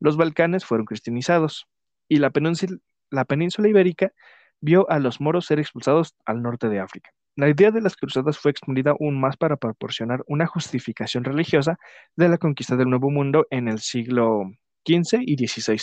Los 0.00 0.16
Balcanes 0.16 0.64
fueron 0.64 0.86
cristianizados 0.86 1.66
y 2.08 2.16
la 2.16 2.30
península 2.30 3.68
ibérica 3.68 4.12
vio 4.60 4.88
a 4.90 4.98
los 4.98 5.20
moros 5.20 5.46
ser 5.46 5.58
expulsados 5.58 6.14
al 6.24 6.42
norte 6.42 6.68
de 6.68 6.80
África. 6.80 7.10
La 7.36 7.48
idea 7.48 7.70
de 7.70 7.80
las 7.80 7.96
cruzadas 7.96 8.38
fue 8.38 8.50
expandida 8.50 8.92
aún 8.92 9.20
más 9.20 9.36
para 9.36 9.56
proporcionar 9.56 10.22
una 10.26 10.46
justificación 10.46 11.24
religiosa 11.24 11.78
de 12.16 12.28
la 12.28 12.38
conquista 12.38 12.76
del 12.76 12.90
Nuevo 12.90 13.10
Mundo 13.10 13.46
en 13.50 13.68
el 13.68 13.78
siglo 13.80 14.42
XV 14.86 15.20
y 15.22 15.46
XVI, 15.46 15.80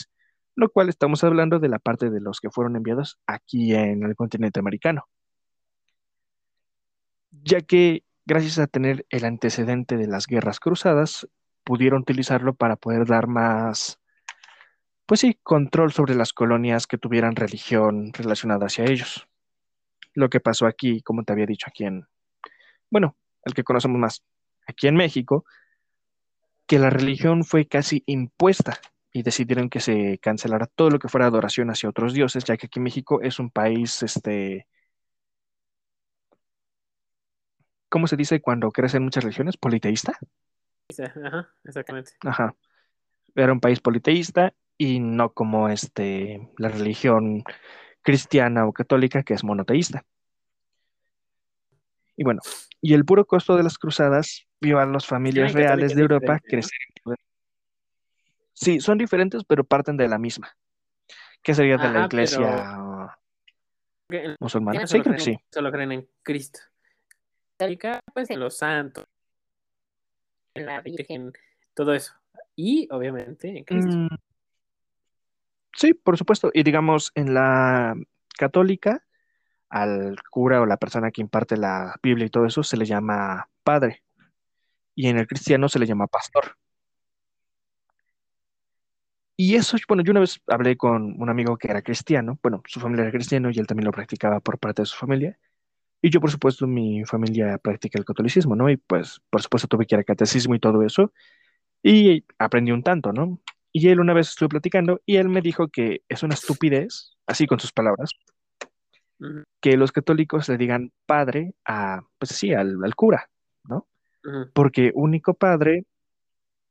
lo 0.56 0.70
cual 0.70 0.89
estamos 0.89 1.24
hablando 1.24 1.60
de 1.60 1.70
la 1.70 1.80
parte 1.80 2.10
de 2.10 2.22
los 2.22 2.39
que 2.39 2.52
fueron 2.52 2.76
enviados 2.76 3.20
aquí 3.26 3.74
en 3.74 4.04
el 4.04 4.16
continente 4.16 4.60
americano 4.60 5.08
ya 7.32 7.62
que 7.62 8.04
gracias 8.26 8.60
a 8.60 8.68
tener 8.68 9.06
el 9.10 9.26
antecedente 9.26 9.97
de 9.97 10.08
las 10.08 10.28
guerras 10.28 10.60
cruzadas, 10.60 11.28
pudieron 11.64 12.02
utilizarlo 12.02 12.56
para 12.56 12.76
poder 12.76 13.06
dar 13.06 13.28
más, 13.28 14.00
pues 15.06 15.22
sí, 15.22 15.39
control 15.43 15.91
sobre 15.91 16.16
las 16.16 16.34
colonias 16.34 16.88
que 16.88 16.97
tuvieran 16.97 17.36
religión 17.36 18.12
relacionada 18.14 18.68
hacia 18.68 18.86
ellos. 18.86 19.28
Lo 20.14 20.30
que 20.30 20.39
pasó 20.39 20.66
aquí, 20.66 21.01
como 21.01 21.24
te 21.24 21.34
había 21.34 21.45
dicho 21.45 21.68
aquí 21.68 21.86
en, 21.86 22.07
bueno, 22.89 23.16
el 23.43 23.53
que 23.53 23.64
conocemos 23.64 23.99
más, 23.99 24.24
aquí 24.68 24.88
en 24.88 24.95
México, 24.95 25.45
que 26.66 26.80
la 26.80 26.89
religión 26.89 27.43
fue 27.43 27.68
casi 27.68 28.03
impuesta 28.05 28.80
y 29.12 29.24
decidieron 29.24 29.70
que 29.70 29.80
se 29.80 30.20
cancelara 30.20 30.68
todo 30.68 30.89
lo 30.91 30.99
que 30.99 31.07
fuera 31.07 31.26
adoración 31.26 31.70
hacia 31.72 31.89
otros 31.89 32.14
dioses, 32.14 32.43
ya 32.43 32.57
que 32.57 32.68
aquí 32.68 32.80
México 32.80 33.22
es 33.22 33.39
un 33.39 33.49
país, 33.49 34.03
este, 34.03 34.68
¿cómo 37.89 38.07
se 38.07 38.16
dice 38.16 38.41
cuando 38.41 38.72
crecen 38.72 39.03
muchas 39.03 39.24
religiones? 39.24 39.57
¿Politeísta? 39.57 40.18
Ajá, 41.26 41.49
exactamente. 41.64 42.12
Ajá. 42.22 42.55
Era 43.36 43.53
un 43.53 43.60
país 43.60 43.80
politeísta 43.80 44.53
y 44.78 44.99
no 44.99 45.34
como 45.34 45.70
este, 45.70 46.49
la 46.57 46.70
religión 46.70 47.43
cristiana 48.02 48.66
o 48.66 48.74
católica 48.74 49.24
que 49.24 49.34
es 49.34 49.43
monoteísta. 49.43 50.04
Y 52.16 52.24
bueno, 52.24 52.41
y 52.82 52.93
el 52.93 53.06
puro 53.06 53.26
costo 53.26 53.56
de 53.56 53.64
las 53.64 53.78
cruzadas 53.78 54.45
vio 54.60 54.80
a 54.80 54.86
las 54.86 55.06
familias 55.08 55.54
reales 55.54 55.95
de 55.95 56.02
Europa 56.02 56.39
crecer 56.39 56.80
en 56.88 57.04
poder. 57.04 57.20
Sí, 58.54 58.82
son 58.82 58.97
diferentes, 58.97 59.43
pero 59.45 59.64
parten 59.64 59.95
de 59.95 60.08
la 60.10 60.18
misma. 60.18 60.56
¿Qué 61.41 61.54
sería 61.56 61.78
de 61.78 61.88
la 61.88 62.06
iglesia 62.06 62.76
musulmana? 64.39 64.86
solo 64.86 65.04
Sí, 65.04 65.10
creo 65.10 65.16
que 65.16 65.22
creen- 65.24 65.38
sí. 65.38 65.45
Solo 65.50 65.72
creen 65.72 65.91
en 65.93 66.10
Cristo. 66.24 66.60
Católica, 67.58 68.00
pues 68.14 68.30
en 68.30 68.39
los 68.39 68.58
santos, 68.58 69.06
en 70.54 70.66
la 70.66 70.82
Virgen, 70.82 71.32
todo 71.74 71.93
eso. 71.93 72.14
Y 72.56 72.88
obviamente 72.91 73.50
en 73.58 73.64
Cristo. 73.64 73.91
Mm, 73.91 74.08
sí, 75.80 75.93
por 75.93 76.17
supuesto. 76.17 76.51
Y 76.53 76.63
digamos, 76.63 77.11
en 77.15 77.34
la 77.34 77.95
católica, 78.38 79.05
al 79.69 80.17
cura 80.32 80.61
o 80.61 80.65
la 80.65 80.77
persona 80.77 81.11
que 81.11 81.21
imparte 81.21 81.57
la 81.57 81.95
Biblia 82.03 82.27
y 82.27 82.30
todo 82.30 82.45
eso 82.45 82.63
se 82.63 82.77
le 82.77 82.86
llama 82.86 83.49
padre. 83.63 84.03
Y 84.95 85.07
en 85.07 85.17
el 85.17 85.27
cristiano 85.27 85.69
se 85.69 85.80
le 85.80 85.88
llama 85.88 86.07
pastor. 86.07 86.57
Y 89.38 89.55
eso, 89.55 89.77
bueno, 89.88 90.03
yo 90.03 90.11
una 90.11 90.19
vez 90.19 90.41
hablé 90.47 90.75
con 90.75 91.15
un 91.21 91.30
amigo 91.30 91.57
que 91.57 91.69
era 91.69 91.82
cristiano, 91.82 92.38
bueno, 92.43 92.61
su 92.65 92.80
familia 92.82 93.03
era 93.03 93.11
cristiano 93.11 93.49
y 93.49 93.57
él 93.57 93.67
también 93.67 93.86
lo 93.86 93.91
practicaba 93.93 94.41
por 94.41 94.59
parte 94.59 94.82
de 94.82 94.86
su 94.86 94.97
familia. 94.97 95.39
Y 96.01 96.09
yo, 96.11 96.21
por 96.21 96.32
supuesto, 96.32 96.67
mi 96.67 97.05
familia 97.05 97.57
practica 97.59 97.99
el 97.99 98.05
catolicismo, 98.05 98.55
¿no? 98.55 98.69
Y 98.69 98.77
pues, 98.77 99.21
por 99.30 99.41
supuesto, 99.41 99.67
tuve 99.69 99.86
que 99.88 99.95
ir 99.95 100.01
a 100.01 100.03
catecismo 100.05 100.55
y 100.55 100.59
todo 100.59 100.84
eso. 100.84 101.13
Y 101.84 102.25
aprendí 102.39 102.71
un 102.71 102.84
tanto, 102.84 103.13
¿no? 103.13 103.39
Y 103.80 103.88
él 103.88 104.01
una 104.01 104.13
vez 104.13 104.27
estuve 104.27 104.49
platicando 104.49 104.99
y 105.05 105.15
él 105.15 105.30
me 105.30 105.41
dijo 105.41 105.69
que 105.69 106.01
es 106.09 106.21
una 106.21 106.34
estupidez, 106.34 107.15
así 107.25 107.47
con 107.47 107.61
sus 107.61 107.71
palabras, 107.71 108.11
que 109.61 109.77
los 109.77 109.93
católicos 109.93 110.49
le 110.49 110.57
digan 110.57 110.91
padre 111.05 111.53
a, 111.65 112.01
pues 112.17 112.32
sí, 112.32 112.53
al, 112.53 112.84
al 112.84 112.95
cura, 112.95 113.30
¿no? 113.63 113.88
Porque 114.53 114.91
único 114.93 115.34
padre 115.34 115.86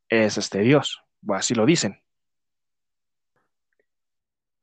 es 0.07 0.37
este 0.37 0.59
Dios, 0.59 1.01
o 1.25 1.33
así 1.33 1.55
lo 1.55 1.65
dicen. 1.65 1.99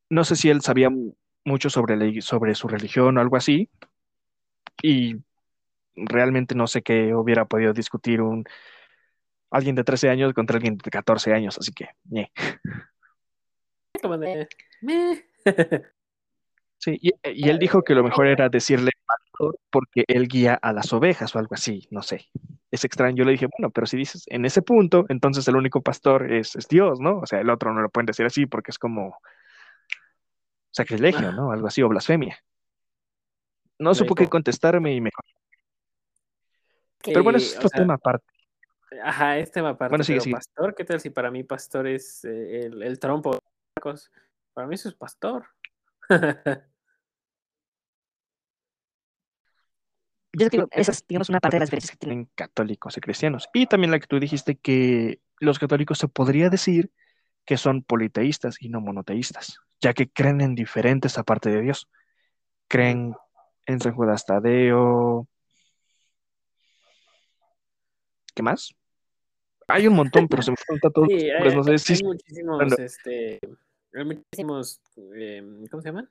No 0.08 0.22
sé 0.22 0.36
si 0.36 0.48
él 0.48 0.60
sabía 0.60 0.88
mu- 0.88 1.14
mucho 1.44 1.68
sobre, 1.68 1.96
la 1.96 2.20
sobre 2.20 2.54
su 2.54 2.68
religión 2.68 3.18
o 3.18 3.20
algo 3.20 3.36
así, 3.36 3.68
y 4.80 5.16
realmente 5.96 6.54
no 6.54 6.68
sé 6.68 6.82
qué 6.82 7.12
hubiera 7.12 7.44
podido 7.46 7.72
discutir 7.72 8.20
un 8.20 8.44
alguien 9.56 9.74
de 9.74 9.84
13 9.84 10.10
años 10.10 10.32
contra 10.34 10.56
alguien 10.56 10.76
de 10.76 10.90
14 10.90 11.32
años, 11.32 11.56
así 11.58 11.72
que. 11.72 11.88
Como 14.00 14.18
de. 14.18 14.48
Sí, 16.78 16.98
y, 17.00 17.10
y 17.24 17.48
él 17.48 17.58
dijo 17.58 17.82
que 17.82 17.94
lo 17.94 18.04
mejor 18.04 18.26
era 18.26 18.50
decirle 18.50 18.90
pastor 19.06 19.58
porque 19.70 20.04
él 20.06 20.28
guía 20.28 20.58
a 20.60 20.72
las 20.72 20.92
ovejas 20.92 21.34
o 21.34 21.38
algo 21.38 21.54
así, 21.54 21.88
no 21.90 22.02
sé. 22.02 22.28
Es 22.70 22.84
extraño. 22.84 23.16
Yo 23.16 23.24
le 23.24 23.32
dije, 23.32 23.48
bueno, 23.58 23.70
pero 23.70 23.86
si 23.86 23.96
dices 23.96 24.24
en 24.26 24.44
ese 24.44 24.62
punto, 24.62 25.06
entonces 25.08 25.48
el 25.48 25.56
único 25.56 25.80
pastor 25.80 26.30
es, 26.32 26.54
es 26.54 26.68
Dios, 26.68 27.00
¿no? 27.00 27.18
O 27.20 27.26
sea, 27.26 27.40
el 27.40 27.50
otro 27.50 27.72
no 27.72 27.80
lo 27.80 27.88
pueden 27.88 28.06
decir 28.06 28.26
así 28.26 28.46
porque 28.46 28.70
es 28.70 28.78
como 28.78 29.18
sacrilegio, 30.70 31.32
¿no? 31.32 31.52
Algo 31.52 31.66
así, 31.68 31.82
o 31.82 31.88
blasfemia. 31.88 32.38
No 33.78 33.94
supo 33.94 34.14
qué 34.14 34.28
contestarme 34.28 34.94
y 34.94 35.00
me... 35.00 35.10
Pero 37.02 37.22
bueno, 37.22 37.38
es 37.38 37.56
otro 37.56 37.70
tema 37.70 37.94
aparte. 37.94 38.26
Ajá, 39.02 39.38
este 39.38 39.54
tema 39.54 39.70
aparte, 39.70 39.90
Bueno, 39.90 40.04
sigue, 40.04 40.20
sigue. 40.20 40.34
pastor, 40.34 40.74
¿qué 40.74 40.84
tal 40.84 41.00
si 41.00 41.10
para 41.10 41.30
mí 41.30 41.44
pastor 41.44 41.86
es 41.86 42.24
eh, 42.24 42.66
el, 42.66 42.82
el 42.82 42.98
trompo? 42.98 43.38
Para 44.54 44.66
mí 44.66 44.74
eso 44.74 44.88
es 44.88 44.94
pastor. 44.94 45.46
Yo 50.32 50.48
digo, 50.50 50.68
esa 50.70 50.92
es, 50.92 51.04
digamos, 51.08 51.30
una 51.30 51.40
parte 51.40 51.56
de 51.56 51.60
las 51.60 51.68
diferencias 51.70 51.92
que 51.92 51.96
tienen. 51.98 52.18
en 52.20 52.30
católicos 52.34 52.96
y 52.96 53.00
cristianos. 53.00 53.48
Y 53.54 53.66
también 53.66 53.90
la 53.90 53.98
que 53.98 54.06
tú 54.06 54.20
dijiste 54.20 54.56
que 54.56 55.20
los 55.40 55.58
católicos 55.58 55.98
se 55.98 56.08
podría 56.08 56.50
decir 56.50 56.92
que 57.46 57.56
son 57.56 57.82
politeístas 57.82 58.56
y 58.60 58.68
no 58.68 58.80
monoteístas, 58.80 59.60
ya 59.80 59.94
que 59.94 60.10
creen 60.10 60.40
en 60.42 60.54
diferentes 60.54 61.16
aparte 61.18 61.50
de 61.50 61.62
Dios. 61.62 61.88
Creen 62.68 63.14
en 63.66 63.80
San 63.80 63.94
Judas 63.94 64.26
Tadeo. 64.26 65.28
¿Qué 68.36 68.42
más? 68.42 68.70
Hay 69.66 69.88
un 69.88 69.94
montón, 69.94 70.28
pero 70.28 70.42
se 70.42 70.50
me 70.50 70.56
fueron 70.58 70.92
todos 70.92 71.08
Sí, 71.10 71.30
hay, 71.30 71.56
no 71.56 71.64
sé 71.64 71.78
si 71.78 71.92
hay 71.94 72.02
muchísimos, 72.04 72.56
bueno. 72.58 72.76
este, 72.78 73.40
hay 73.94 74.04
muchísimos, 74.04 74.80
eh, 75.16 75.42
¿cómo 75.70 75.82
se 75.82 75.88
llaman? 75.88 76.10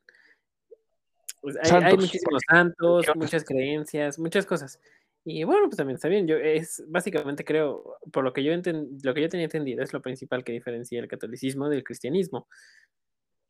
Pues 1.40 1.58
hay, 1.62 1.96
muchísimos 1.96 2.42
santos, 2.50 3.06
muchas 3.14 3.46
creencias, 3.46 4.18
muchas 4.18 4.48
cosas. 4.48 4.80
Y 5.24 5.44
bueno, 5.44 5.68
pues 5.68 5.78
también 5.78 5.96
está 5.96 6.08
bien. 6.08 6.28
Yo 6.28 6.38
es 6.38 6.84
básicamente 6.88 7.46
creo, 7.46 7.98
por 8.12 8.24
lo 8.24 8.34
que 8.34 8.44
yo 8.44 8.52
enten- 8.52 9.00
lo 9.04 9.14
que 9.14 9.22
yo 9.22 9.30
tenía 9.30 9.46
entendido, 9.46 9.84
es 9.84 9.94
lo 9.94 10.02
principal 10.02 10.44
que 10.44 10.52
diferencia 10.52 11.00
el 11.00 11.08
catolicismo 11.08 11.70
del 11.70 11.84
cristianismo. 11.84 12.48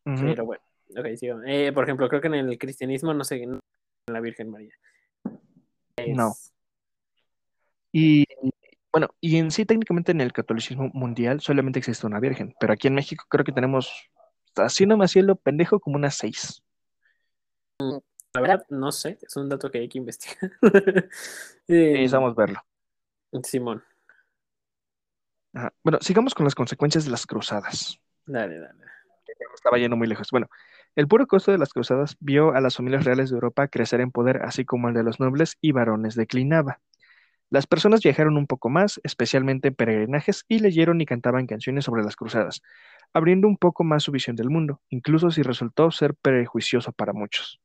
Pero 0.04 0.46
bueno, 0.46 0.64
ok, 0.98 1.16
sigo. 1.16 1.42
Eh, 1.46 1.72
por 1.72 1.86
ejemplo, 1.86 2.10
creo 2.10 2.20
que 2.20 2.28
en 2.28 2.36
el 2.36 2.58
cristianismo 2.58 3.14
no 3.14 3.24
sé, 3.24 3.46
no 3.46 3.62
en 4.08 4.14
la 4.14 4.20
Virgen 4.20 4.50
María. 4.50 4.74
No. 6.08 6.34
Y 7.94 8.26
bueno, 8.96 9.10
y 9.20 9.36
en 9.40 9.52
sí 9.52 9.66
técnicamente 9.66 10.14
en 10.14 10.22
el 10.22 10.32
catolicismo 10.32 10.90
mundial 10.94 11.42
solamente 11.42 11.80
existe 11.80 12.08
una 12.08 12.22
virgen, 12.22 12.56
pero 12.62 12.72
aquí 12.72 12.88
en 12.88 12.96
México 12.96 13.26
creo 13.28 13.44
que 13.44 13.52
tenemos, 13.52 14.10
así 14.56 14.86
lo 15.22 15.36
pendejo, 15.36 15.82
como 15.82 15.98
unas 15.98 16.16
seis. 16.16 16.64
La 18.34 18.40
verdad, 18.40 18.66
no 18.70 18.94
sé, 18.94 19.20
es 19.22 19.36
un 19.36 19.50
dato 19.50 19.70
que 19.70 19.80
hay 19.80 19.90
que 19.90 19.98
investigar. 19.98 20.50
Eh, 21.68 21.92
Necesitamos 21.94 22.36
verlo. 22.36 22.62
Simón, 23.44 23.84
Ajá. 25.54 25.74
Bueno, 25.84 25.98
sigamos 26.00 26.34
con 26.34 26.46
las 26.46 26.56
consecuencias 26.56 27.04
de 27.04 27.12
las 27.12 27.26
cruzadas. 27.26 28.00
dale, 28.26 28.60
dale. 28.60 28.80
Estaba 29.54 29.78
yendo 29.78 29.98
muy 29.98 30.08
lejos. 30.08 30.30
Bueno, 30.32 30.48
el 30.96 31.10
puro 31.10 31.28
costo 31.28 31.52
de 31.52 31.58
las 31.58 31.74
cruzadas 31.74 32.16
vio 32.22 32.54
a 32.54 32.62
las 32.62 32.78
familias 32.78 33.04
reales 33.04 33.30
de 33.30 33.34
Europa 33.34 33.68
crecer 33.68 34.00
en 34.00 34.12
poder, 34.12 34.44
así 34.44 34.64
como 34.64 34.88
el 34.88 34.94
de 34.94 35.04
los 35.04 35.20
nobles 35.20 35.58
y 35.60 35.74
varones 35.74 36.16
declinaba. 36.16 36.80
Las 37.56 37.68
personas 37.68 38.02
viajaron 38.02 38.36
un 38.36 38.48
poco 38.48 38.68
más, 38.68 39.00
especialmente 39.06 39.70
en 39.70 39.76
peregrinajes, 39.76 40.44
y 40.50 40.60
leyeron 40.60 41.00
y 41.00 41.06
cantaban 41.06 41.48
canciones 41.48 41.86
sobre 41.86 42.04
las 42.04 42.18
cruzadas, 42.18 42.62
abriendo 43.14 43.48
un 43.48 43.56
poco 43.56 43.86
más 43.86 44.04
su 44.04 44.12
visión 44.12 44.36
del 44.36 44.50
mundo, 44.50 44.82
incluso 44.90 45.32
si 45.32 45.42
resultó 45.42 45.90
ser 45.90 46.16
prejuicioso 46.16 46.92
para 46.92 47.14
muchos. 47.14 47.62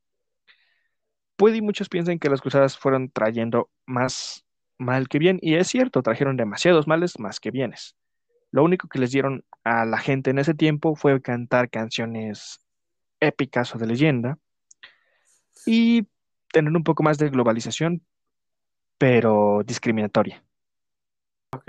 Puede 1.35 1.57
y 1.57 1.61
muchos 1.61 1.89
piensan 1.89 2.21
que 2.21 2.31
las 2.31 2.41
cruzadas 2.41 2.79
fueron 2.79 3.11
trayendo 3.11 3.69
más 3.85 4.47
mal 4.79 5.09
que 5.09 5.19
bien, 5.19 5.41
y 5.43 5.57
es 5.57 5.67
cierto, 5.67 6.05
trajeron 6.05 6.37
demasiados 6.37 6.87
males 6.87 7.19
más 7.19 7.41
que 7.41 7.51
bienes. 7.51 7.97
Lo 8.53 8.63
único 8.63 8.87
que 8.87 9.01
les 9.01 9.11
dieron 9.11 9.45
a 9.65 9.85
la 9.87 9.99
gente 9.99 10.31
en 10.31 10.39
ese 10.39 10.55
tiempo 10.55 10.95
fue 10.95 11.21
cantar 11.21 11.69
canciones 11.69 12.61
épicas 13.19 13.75
o 13.75 13.79
de 13.79 13.89
leyenda 13.89 14.39
y 15.67 16.07
tener 16.53 16.73
un 16.77 16.85
poco 16.85 17.03
más 17.03 17.19
de 17.19 17.29
globalización, 17.29 18.05
pero 19.01 19.63
discriminatoria. 19.65 20.45
Ok. 21.57 21.69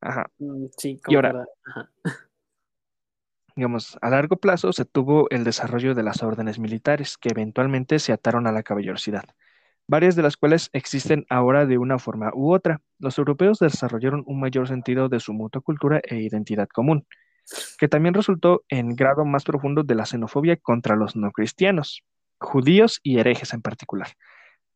Ajá. 0.00 0.30
Mm, 0.38 0.66
Sí, 0.76 1.00
Y 1.08 1.14
ahora-. 1.16 1.44
Ajá. 1.66 1.90
Digamos, 3.56 3.98
a 4.00 4.08
largo 4.08 4.36
plazo 4.36 4.72
se 4.72 4.84
tuvo 4.84 5.28
el 5.30 5.42
desarrollo 5.42 5.96
de 5.96 6.04
las 6.04 6.22
órdenes 6.22 6.60
militares, 6.60 7.18
que 7.18 7.30
eventualmente 7.30 7.98
se 7.98 8.12
ataron 8.12 8.46
a 8.46 8.52
la 8.52 8.62
caballerosidad, 8.62 9.24
varias 9.88 10.14
de 10.14 10.22
las 10.22 10.36
cuales 10.36 10.70
existen 10.72 11.26
ahora 11.28 11.66
de 11.66 11.78
una 11.78 11.98
forma 11.98 12.30
u 12.32 12.54
otra. 12.54 12.80
Los 13.00 13.18
europeos 13.18 13.58
desarrollaron 13.58 14.22
un 14.28 14.38
mayor 14.38 14.68
sentido 14.68 15.08
de 15.08 15.18
su 15.18 15.32
mutua 15.32 15.62
cultura 15.62 16.00
e 16.04 16.20
identidad 16.20 16.68
común, 16.68 17.08
que 17.76 17.88
también 17.88 18.14
resultó 18.14 18.62
en 18.68 18.94
grado 18.94 19.24
más 19.24 19.42
profundo 19.42 19.82
de 19.82 19.96
la 19.96 20.06
xenofobia 20.06 20.56
contra 20.58 20.94
los 20.94 21.16
no 21.16 21.32
cristianos, 21.32 22.04
judíos 22.38 23.00
y 23.02 23.18
herejes 23.18 23.52
en 23.52 23.62
particular. 23.62 24.10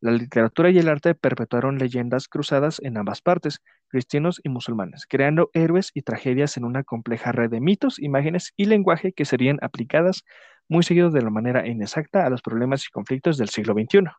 La 0.03 0.11
literatura 0.11 0.69
y 0.69 0.77
el 0.77 0.89
arte 0.89 1.15
perpetuaron 1.15 1.77
leyendas 1.77 2.27
cruzadas 2.27 2.81
en 2.83 2.97
ambas 2.97 3.21
partes, 3.21 3.61
cristianos 3.87 4.41
y 4.43 4.49
musulmanes, 4.49 5.05
creando 5.07 5.49
héroes 5.53 5.91
y 5.93 6.01
tragedias 6.01 6.57
en 6.57 6.65
una 6.65 6.83
compleja 6.83 7.31
red 7.31 7.49
de 7.49 7.61
mitos, 7.61 7.99
imágenes 7.99 8.51
y 8.57 8.65
lenguaje 8.65 9.13
que 9.13 9.23
serían 9.23 9.59
aplicadas 9.61 10.25
muy 10.67 10.83
seguido 10.83 11.09
de 11.09 11.21
la 11.21 11.29
manera 11.29 11.65
inexacta 11.65 12.25
a 12.25 12.29
los 12.29 12.41
problemas 12.41 12.85
y 12.85 12.89
conflictos 12.89 13.37
del 13.37 13.47
siglo 13.47 13.73
XXI. 13.75 14.11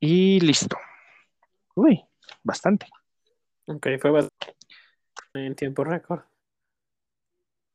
Y 0.00 0.40
listo. 0.40 0.78
Uy, 1.74 2.02
bastante. 2.42 2.86
Ok, 3.66 3.88
fue 4.00 4.10
bastante 4.10 4.54
en 5.34 5.54
tiempo 5.54 5.84
récord. 5.84 6.22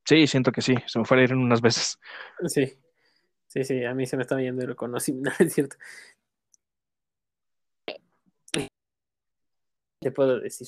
Sí, 0.04 0.26
siento 0.26 0.52
que 0.52 0.64
sí, 0.64 0.74
se 0.88 0.98
me 0.98 1.06
fue 1.06 1.20
a 1.20 1.24
ir 1.26 1.36
unas 1.36 1.62
veces. 1.62 2.00
Sí, 2.48 2.76
sí, 3.50 3.64
sí, 3.66 3.84
a 3.84 3.94
mí 3.94 4.06
se 4.06 4.16
me 4.16 4.24
estaba 4.24 4.42
yendo 4.42 4.64
el 4.64 4.76
conocimiento, 4.76 5.32
es 5.40 5.54
cierto. 5.54 5.76
Te 10.02 10.12
puedo 10.12 10.40
decir, 10.40 10.68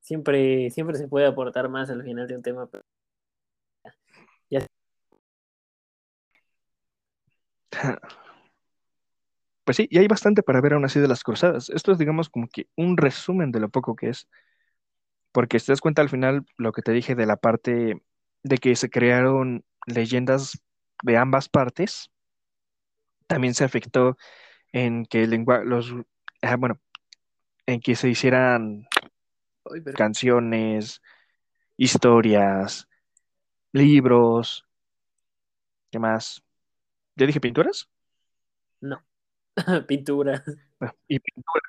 siempre, 0.00 0.70
siempre 0.70 0.98
se 0.98 1.08
puede 1.08 1.26
aportar 1.26 1.68
más 1.70 1.88
al 1.90 2.02
final 2.02 2.28
de 2.28 2.36
un 2.36 2.42
tema, 2.42 2.66
pero 2.66 2.84
Pues 9.64 9.78
sí, 9.78 9.88
y 9.90 9.98
hay 9.98 10.06
bastante 10.06 10.42
para 10.44 10.60
ver 10.60 10.74
aún 10.74 10.84
así 10.84 11.00
de 11.00 11.08
las 11.08 11.24
cruzadas. 11.24 11.70
Esto 11.70 11.90
es, 11.90 11.98
digamos, 11.98 12.28
como 12.28 12.46
que 12.48 12.68
un 12.76 12.96
resumen 12.96 13.50
de 13.50 13.58
lo 13.58 13.68
poco 13.68 13.96
que 13.96 14.10
es. 14.10 14.28
Porque 15.32 15.58
si 15.58 15.66
te 15.66 15.72
das 15.72 15.80
cuenta 15.80 16.02
al 16.02 16.08
final, 16.08 16.46
lo 16.56 16.72
que 16.72 16.82
te 16.82 16.92
dije 16.92 17.16
de 17.16 17.26
la 17.26 17.36
parte 17.36 18.00
de 18.44 18.58
que 18.58 18.76
se 18.76 18.90
crearon 18.90 19.64
leyendas 19.86 20.62
de 21.02 21.16
ambas 21.16 21.48
partes, 21.48 22.12
también 23.26 23.54
se 23.54 23.64
afectó 23.64 24.16
en 24.72 25.06
que 25.06 25.24
el 25.24 25.30
lenguaje, 25.30 25.64
los, 25.64 25.92
ah, 26.42 26.56
bueno, 26.56 26.78
en 27.66 27.80
que 27.80 27.96
se 27.96 28.08
hicieran 28.08 28.86
Ay, 29.72 29.80
pero- 29.80 29.96
canciones, 29.96 31.02
historias, 31.76 32.88
libros, 33.72 34.66
¿qué 35.90 35.98
más? 35.98 36.42
¿Ya 37.16 37.26
dije 37.26 37.40
pinturas? 37.40 37.88
no. 38.80 39.02
Pintura. 39.88 40.44
Bueno, 40.78 40.94
y 41.08 41.18
pintura 41.18 41.62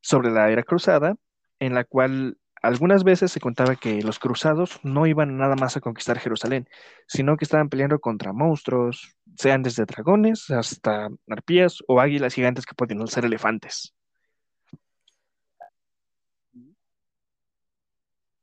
sobre 0.00 0.30
la 0.30 0.50
era 0.50 0.62
cruzada, 0.64 1.16
en 1.60 1.74
la 1.74 1.84
cual 1.84 2.38
algunas 2.60 3.04
veces 3.04 3.30
se 3.30 3.40
contaba 3.40 3.76
que 3.76 4.02
los 4.02 4.18
cruzados 4.18 4.80
no 4.82 5.06
iban 5.06 5.36
nada 5.36 5.54
más 5.54 5.76
a 5.76 5.80
conquistar 5.80 6.18
Jerusalén, 6.18 6.68
sino 7.06 7.36
que 7.36 7.44
estaban 7.44 7.68
peleando 7.68 8.00
contra 8.00 8.32
monstruos, 8.32 9.16
sean 9.38 9.62
desde 9.62 9.84
dragones 9.84 10.50
hasta 10.50 11.08
arpías 11.28 11.78
o 11.86 12.00
águilas 12.00 12.34
gigantes 12.34 12.66
que 12.66 12.74
podían 12.74 13.06
ser 13.06 13.24
elefantes. 13.24 13.94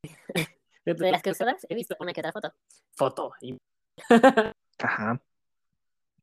De 0.85 1.11
las 1.11 1.21
cruzadas 1.21 1.65
he 1.67 1.75
visto 1.75 1.97
una 1.99 2.13
que 2.13 2.21
otra 2.21 2.31
foto. 2.31 2.53
Foto. 2.95 3.33
Ajá. 4.79 5.21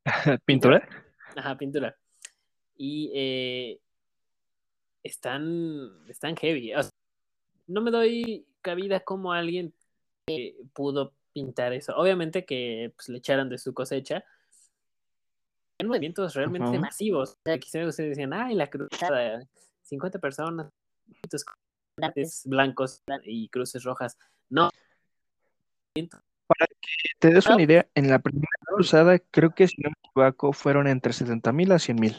¿Pintura? 0.45 0.87
Ajá, 1.35 1.57
pintura. 1.57 1.95
Y 2.75 3.11
eh, 3.13 3.79
están, 5.03 5.91
están 6.07 6.35
heavy. 6.35 6.73
O 6.73 6.81
sea, 6.81 6.91
no 7.67 7.81
me 7.81 7.91
doy 7.91 8.47
cabida 8.61 9.01
como 9.01 9.33
alguien 9.33 9.73
que 10.25 10.55
pudo 10.73 11.13
pintar 11.33 11.73
eso. 11.73 11.95
Obviamente 11.95 12.45
que 12.45 12.93
pues, 12.95 13.09
le 13.09 13.17
echaron 13.19 13.49
de 13.49 13.57
su 13.57 13.73
cosecha. 13.73 14.23
En 15.79 15.87
movimientos 15.87 16.33
realmente 16.35 16.79
masivos. 16.79 17.31
O 17.31 17.37
sea, 17.43 17.57
quizás 17.57 17.87
ustedes 17.87 18.11
decían, 18.11 18.33
ay, 18.33 18.55
la 18.55 18.67
cruzada, 18.67 19.43
50 19.83 20.19
personas, 20.19 20.69
muchos 21.23 21.45
comandantes 21.45 22.43
blancos 22.45 23.01
y 23.23 23.49
cruces 23.49 23.83
rojas. 23.83 24.17
No, 24.49 24.69
Te 27.19 27.29
des 27.29 27.47
Ah. 27.47 27.53
una 27.53 27.63
idea, 27.63 27.87
en 27.95 28.09
la 28.09 28.19
primera 28.19 28.49
cruzada 28.65 29.19
creo 29.19 29.53
que 29.53 29.67
si 29.67 29.81
no 29.81 29.89
me 29.89 29.95
equivoco 30.09 30.53
fueron 30.53 30.87
entre 30.87 31.13
70 31.13 31.51
mil 31.51 31.71
a 31.71 31.79
100 31.79 31.95
mil. 31.99 32.15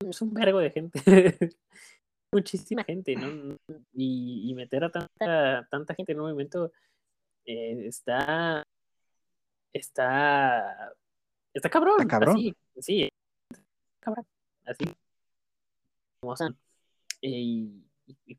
es 0.00 0.20
un 0.22 0.34
vergo 0.34 0.58
de 0.58 0.70
gente. 0.70 1.00
Muchísima 2.32 2.84
gente, 2.84 3.16
¿no? 3.16 3.56
Y, 3.92 4.50
y 4.50 4.54
meter 4.54 4.84
a 4.84 4.90
tanta, 4.90 5.66
tanta 5.70 5.94
gente 5.94 6.12
en 6.12 6.18
un 6.20 6.26
movimiento 6.26 6.72
eh, 7.46 7.86
está. 7.86 8.62
Está. 9.74 10.94
Está 11.52 11.68
cabrón. 11.68 11.96
Está 12.00 12.08
cabrón. 12.08 12.36
Así, 12.36 12.54
sí. 12.80 13.08
Cabrón. 14.00 14.24
Así. 14.64 14.84
Como 16.20 16.36
son. 16.36 16.56
Y, 17.20 17.82
y- 18.06 18.16
y- 18.26 18.38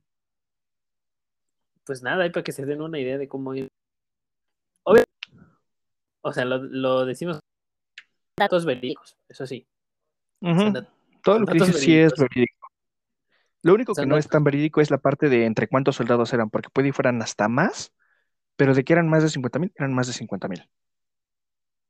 pues 1.84 2.02
nada, 2.02 2.24
hay 2.24 2.32
para 2.32 2.44
que 2.44 2.52
se 2.52 2.66
den 2.66 2.82
una 2.82 2.98
idea 3.00 3.18
de 3.18 3.28
cómo 3.28 3.54
ir. 3.54 3.68
Obvio- 4.84 5.04
o 6.22 6.34
sea, 6.34 6.46
lo, 6.46 6.58
lo 6.58 7.06
decimos 7.06 7.40
datos 8.38 8.66
verídicos, 8.66 9.16
eso 9.30 9.46
sí. 9.46 9.68
Todo 11.24 11.40
lo 11.40 11.46
que 11.46 11.54
dices 11.68 11.82
sí 11.82 11.96
es 11.98 12.14
verídico. 12.20 12.68
Lo 13.62 13.74
único 13.74 13.94
que 13.94 14.06
no 14.08 14.18
es 14.18 14.28
tan 14.32 14.44
verídico 14.44 14.82
es 14.82 14.90
la 14.92 14.98
parte 15.00 15.28
de 15.30 15.46
entre 15.46 15.68
cuántos 15.68 15.96
soldados 15.96 16.32
eran, 16.34 16.50
porque 16.50 16.70
puede 16.70 16.90
que 16.90 16.94
fueran 16.94 17.22
hasta 17.22 17.48
más, 17.48 17.92
pero 18.56 18.74
de 18.74 18.84
que 18.84 18.94
eran 18.94 19.08
más 19.10 19.24
de 19.24 19.30
50 19.30 19.60
mil, 19.60 19.72
eran 19.76 19.94
más 19.94 20.08
de 20.08 20.14
50 20.14 20.48
mil. 20.48 20.68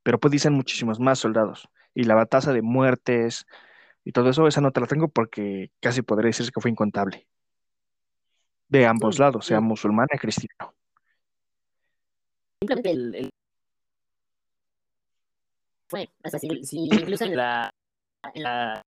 Pero 0.05 0.19
puede 0.19 0.37
ser 0.37 0.51
muchísimos 0.51 0.99
más 0.99 1.17
soldados. 1.17 1.67
Y 1.95 2.03
la 2.03 2.23
tasa 2.27 2.53
de 2.53 2.61
muertes 2.61 3.47
y 4.03 4.11
todo 4.11 4.29
eso, 4.29 4.47
esa 4.47 4.61
no 4.61 4.71
te 4.71 4.79
la 4.79 4.85
tengo 4.85 5.07
porque 5.07 5.71
casi 5.81 6.03
podría 6.03 6.27
decirse 6.27 6.51
que 6.51 6.61
fue 6.61 6.69
incontable. 6.69 7.27
De 8.67 8.85
ambos 8.85 9.15
Sí, 9.15 9.21
lados, 9.21 9.47
sea 9.47 9.57
sí. 9.57 9.65
musulmán 9.65 10.05
o 10.13 10.17
cristiano. 10.19 10.75
Simplemente 12.61 12.91
El- 12.91 13.15
el- 13.15 13.29
fue. 15.89 16.07
O 16.23 16.29
sea, 16.29 16.39
si, 16.39 16.63
si 16.63 16.77
incluso 16.85 17.25
en 17.25 17.35
la, 17.35 17.73
en 18.35 18.43
la 18.43 18.81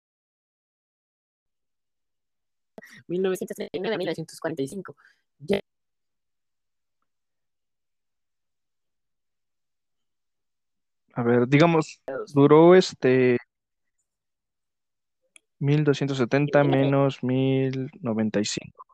1939 3.08 3.98
1945 3.98 4.98
ya 5.40 5.62
A 11.16 11.24
ver, 11.24 11.48
digamos, 11.48 12.02
duró 12.34 12.76
este 12.76 13.38
1270 15.60 16.64
menos 16.64 17.24
1095. 17.24 18.86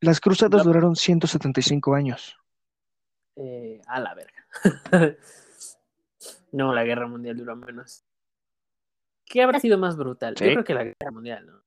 Las 0.00 0.20
cruzadas 0.20 0.64
No. 0.64 0.72
duraron 0.72 0.96
175 0.96 1.94
años. 1.94 2.36
eh, 3.38 3.82
a 3.86 4.00
la 4.00 4.14
verga. 4.14 4.46
no, 6.52 6.72
la 6.72 6.84
guerra 6.84 7.06
mundial 7.06 7.36
duró 7.36 7.54
menos. 7.56 8.02
¿Qué 9.26 9.42
habrá 9.42 9.58
sido 9.60 9.76
más 9.76 9.96
brutal? 9.96 10.36
Sí. 10.38 10.44
Yo 10.44 10.50
creo 10.52 10.64
que 10.64 10.74
la 10.74 10.84
guerra 10.84 11.10
mundial, 11.10 11.46
¿no? 11.46 11.62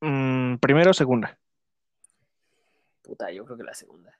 Mm, 0.00 0.58
primero 0.58 0.90
o 0.90 0.94
segunda. 0.94 1.38
Puta, 3.02 3.30
yo 3.30 3.44
creo 3.44 3.56
que 3.56 3.62
la 3.62 3.74
segunda. 3.74 4.18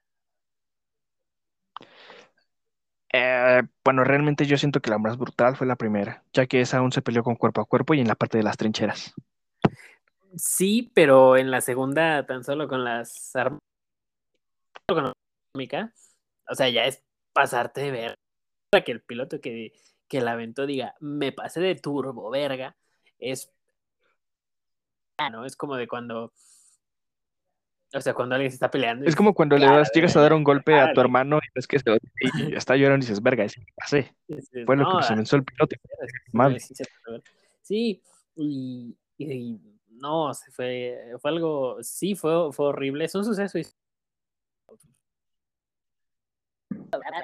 Eh, 3.12 3.62
bueno, 3.84 4.04
realmente 4.04 4.46
yo 4.46 4.58
siento 4.58 4.80
que 4.80 4.90
la 4.90 4.98
más 4.98 5.16
brutal 5.16 5.56
fue 5.56 5.66
la 5.66 5.76
primera, 5.76 6.22
ya 6.32 6.46
que 6.46 6.60
esa 6.60 6.78
aún 6.78 6.92
se 6.92 7.02
peleó 7.02 7.22
con 7.22 7.36
cuerpo 7.36 7.60
a 7.60 7.66
cuerpo 7.66 7.94
y 7.94 8.00
en 8.00 8.08
la 8.08 8.14
parte 8.14 8.38
de 8.38 8.44
las 8.44 8.56
trincheras. 8.56 9.14
Sí, 10.36 10.90
pero 10.94 11.36
en 11.36 11.50
la 11.50 11.60
segunda, 11.60 12.26
tan 12.26 12.44
solo 12.44 12.68
con 12.68 12.84
las 12.84 13.34
armas, 13.34 13.60
o 16.48 16.54
sea, 16.54 16.68
ya 16.68 16.84
es 16.84 17.02
pasarte 17.32 17.80
de 17.80 17.90
ver. 17.90 18.14
Que 18.84 18.92
el 18.92 19.00
piloto 19.00 19.40
que, 19.40 19.72
que 20.08 20.20
la 20.20 20.32
aventó 20.32 20.66
diga, 20.66 20.94
me 21.00 21.32
pasé 21.32 21.60
de 21.60 21.76
turbo, 21.76 22.30
verga, 22.30 22.76
es. 23.18 23.50
Ah, 25.18 25.30
¿no? 25.30 25.46
Es 25.46 25.56
como 25.56 25.76
de 25.76 25.88
cuando. 25.88 26.32
O 27.94 28.00
sea, 28.00 28.14
cuando 28.14 28.34
alguien 28.34 28.50
se 28.50 28.56
está 28.56 28.70
peleando. 28.70 29.06
Es 29.06 29.14
como 29.16 29.32
cuando 29.32 29.56
le 29.56 29.66
Ya, 29.66 29.72
das, 29.76 29.90
llegas 29.92 30.16
a 30.16 30.20
dar 30.20 30.32
un 30.32 30.44
golpe 30.44 30.78
a 30.78 30.92
tu 30.92 31.00
hermano 31.00 31.38
y 31.38 31.48
ves 31.54 31.66
que 31.66 31.78
se 31.78 31.88
lo- 31.90 31.96
y 31.96 32.54
está 32.54 32.76
llorando 32.76 33.04
y 33.04 33.08
dices, 33.08 33.22
verga, 33.22 33.44
ese 33.44 33.60
me 33.60 33.66
pasé. 33.76 34.14
Fue 34.64 34.76
lo 34.76 34.84
"No, 34.84 34.98
que 34.98 35.04
se 35.04 35.12
ah, 35.12 35.16
pensó 35.16 35.36
el 35.36 35.44
piloto. 35.44 35.76
sí, 35.76 36.12
Madre. 36.32 36.60
sí, 36.60 36.74
se 36.74 36.84
puede 37.04 37.18
ver". 37.18 37.22
Sí, 37.62 38.02
y, 38.36 38.96
no, 39.90 40.34
se 40.34 40.50
fue, 40.50 41.12
fue 41.20 41.30
algo, 41.30 41.78
sí, 41.82 42.14
fue, 42.14 42.52
fue 42.52 42.66
horrible. 42.66 43.04
Es 43.04 43.14
un 43.14 43.24
suceso 43.24 43.58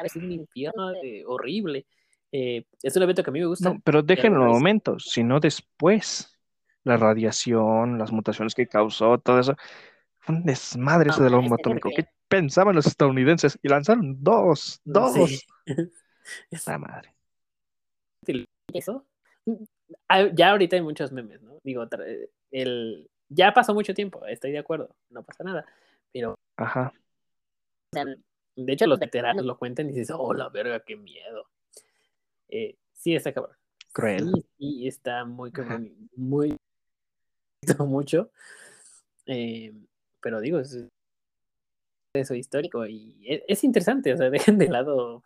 es 0.04 0.16
un 0.16 0.32
infierno 0.32 0.92
eh, 1.02 1.24
horrible. 1.26 1.86
Eh, 2.30 2.64
es 2.82 2.96
un 2.96 3.02
evento 3.02 3.22
que 3.22 3.30
a 3.30 3.32
mí 3.32 3.40
me 3.40 3.46
gusta. 3.46 3.70
No, 3.70 3.80
pero 3.84 4.02
déjenlo 4.02 4.36
alguna 4.38 4.46
vez- 4.52 4.58
momentos, 4.58 5.04
sino 5.10 5.40
después. 5.40 6.28
La 6.84 6.96
radiación, 6.96 7.96
las 7.96 8.10
mutaciones 8.10 8.56
que 8.56 8.66
causó, 8.66 9.16
todo 9.18 9.38
eso. 9.38 9.54
Fue 10.23 10.37
un 10.37 10.45
desmadre 10.45 11.11
eso 11.11 11.18
No, 11.18 11.25
del 11.25 11.35
es 11.35 11.41
bombo 11.41 11.55
atómico. 11.57 11.91
¿Qué 11.95 12.07
pensaban 12.29 12.75
los 12.77 12.87
estadounidenses? 12.87 13.59
Y 13.62 13.68
lanzaron 13.68 14.23
dos, 14.23 14.81
dos. 14.85 15.14
Sí. 15.14 15.41
Es 16.51 16.66
La 16.68 16.79
madre. 16.79 17.12
eso. 18.73 19.05
Ah, 20.09 20.29
Ya 20.33 20.53
ahorita 20.53 20.77
hay 20.77 20.83
muchos 20.83 21.11
memes, 21.11 21.43
¿no? 21.43 21.59
Digo, 21.64 21.85
tra- 21.87 22.07
el, 22.53 23.11
ya 23.29 23.53
pasó 23.53 23.75
mucho 23.75 23.93
tiempo, 23.93 24.25
estoy 24.27 24.53
de 24.53 24.59
acuerdo, 24.59 24.95
no 25.11 25.25
pasa 25.25 25.43
nada. 25.43 25.66
Pero 26.12 26.37
Ajá. 26.57 26.93
De 27.93 28.73
hecho, 28.73 28.87
los 28.87 29.01
veteranos 29.01 29.45
lo 29.45 29.59
cuentan 29.59 29.89
y 29.89 29.93
dices, 29.93 30.14
oh, 30.16 30.33
la 30.33 30.49
verga, 30.49 30.81
qué 30.81 30.97
miedo. 30.97 31.47
Eh, 32.49 32.77
sí, 32.93 33.16
está 33.16 33.33
cabrón. 33.33 33.57
Cruel. 33.93 34.31
Sí, 34.33 34.45
sí, 34.59 34.87
está 34.89 35.25
muy 35.25 35.51
Muy. 36.14 36.57
mucho. 37.81 38.31
Eh, 39.27 39.73
pero 40.23 40.41
digo, 40.41 40.61
es 40.61 40.87
eso 42.14 42.35
histórico 42.35 42.87
y 42.87 43.16
es, 43.27 43.43
es 43.49 43.64
interesante. 43.64 44.12
O 44.12 44.16
sea, 44.16 44.31
dejen 44.31 44.59
de 44.59 44.68
lado. 44.68 45.23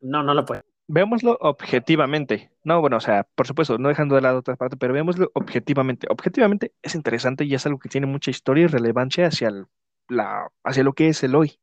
No, 0.00 0.22
no 0.22 0.34
lo 0.34 0.44
pueden. 0.44 0.62
Veámoslo 0.88 1.38
objetivamente. 1.40 2.50
No, 2.64 2.80
bueno, 2.80 2.96
o 2.96 3.00
sea, 3.00 3.24
por 3.36 3.46
supuesto, 3.46 3.78
no 3.78 3.88
dejando 3.88 4.16
de 4.16 4.22
lado 4.22 4.38
otra 4.40 4.56
parte, 4.56 4.76
pero 4.76 4.92
veámoslo 4.92 5.30
objetivamente. 5.34 6.06
Objetivamente 6.10 6.74
es 6.82 6.94
interesante 6.96 7.44
y 7.44 7.54
es 7.54 7.64
algo 7.66 7.78
que 7.78 7.88
tiene 7.88 8.06
mucha 8.08 8.30
historia 8.32 8.64
y 8.64 8.66
relevancia 8.66 9.26
hacia, 9.28 9.48
el- 9.48 9.66
la, 10.08 10.50
hacia 10.64 10.82
lo 10.84 10.94
que 10.94 11.08
es 11.08 11.22
el 11.22 11.36
hoy. 11.36 11.60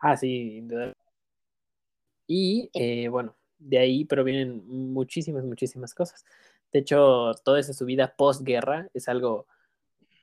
Ah, 0.00 0.16
sí. 0.16 0.60
Y 2.26 2.70
eh, 2.74 3.08
bueno, 3.08 3.36
de 3.58 3.78
ahí 3.78 4.04
provienen 4.04 4.66
muchísimas, 4.66 5.44
muchísimas 5.44 5.94
cosas. 5.94 6.24
De 6.72 6.80
hecho, 6.80 7.32
toda 7.44 7.60
esa 7.60 7.72
subida 7.74 8.14
postguerra 8.16 8.88
es 8.94 9.08
algo, 9.08 9.46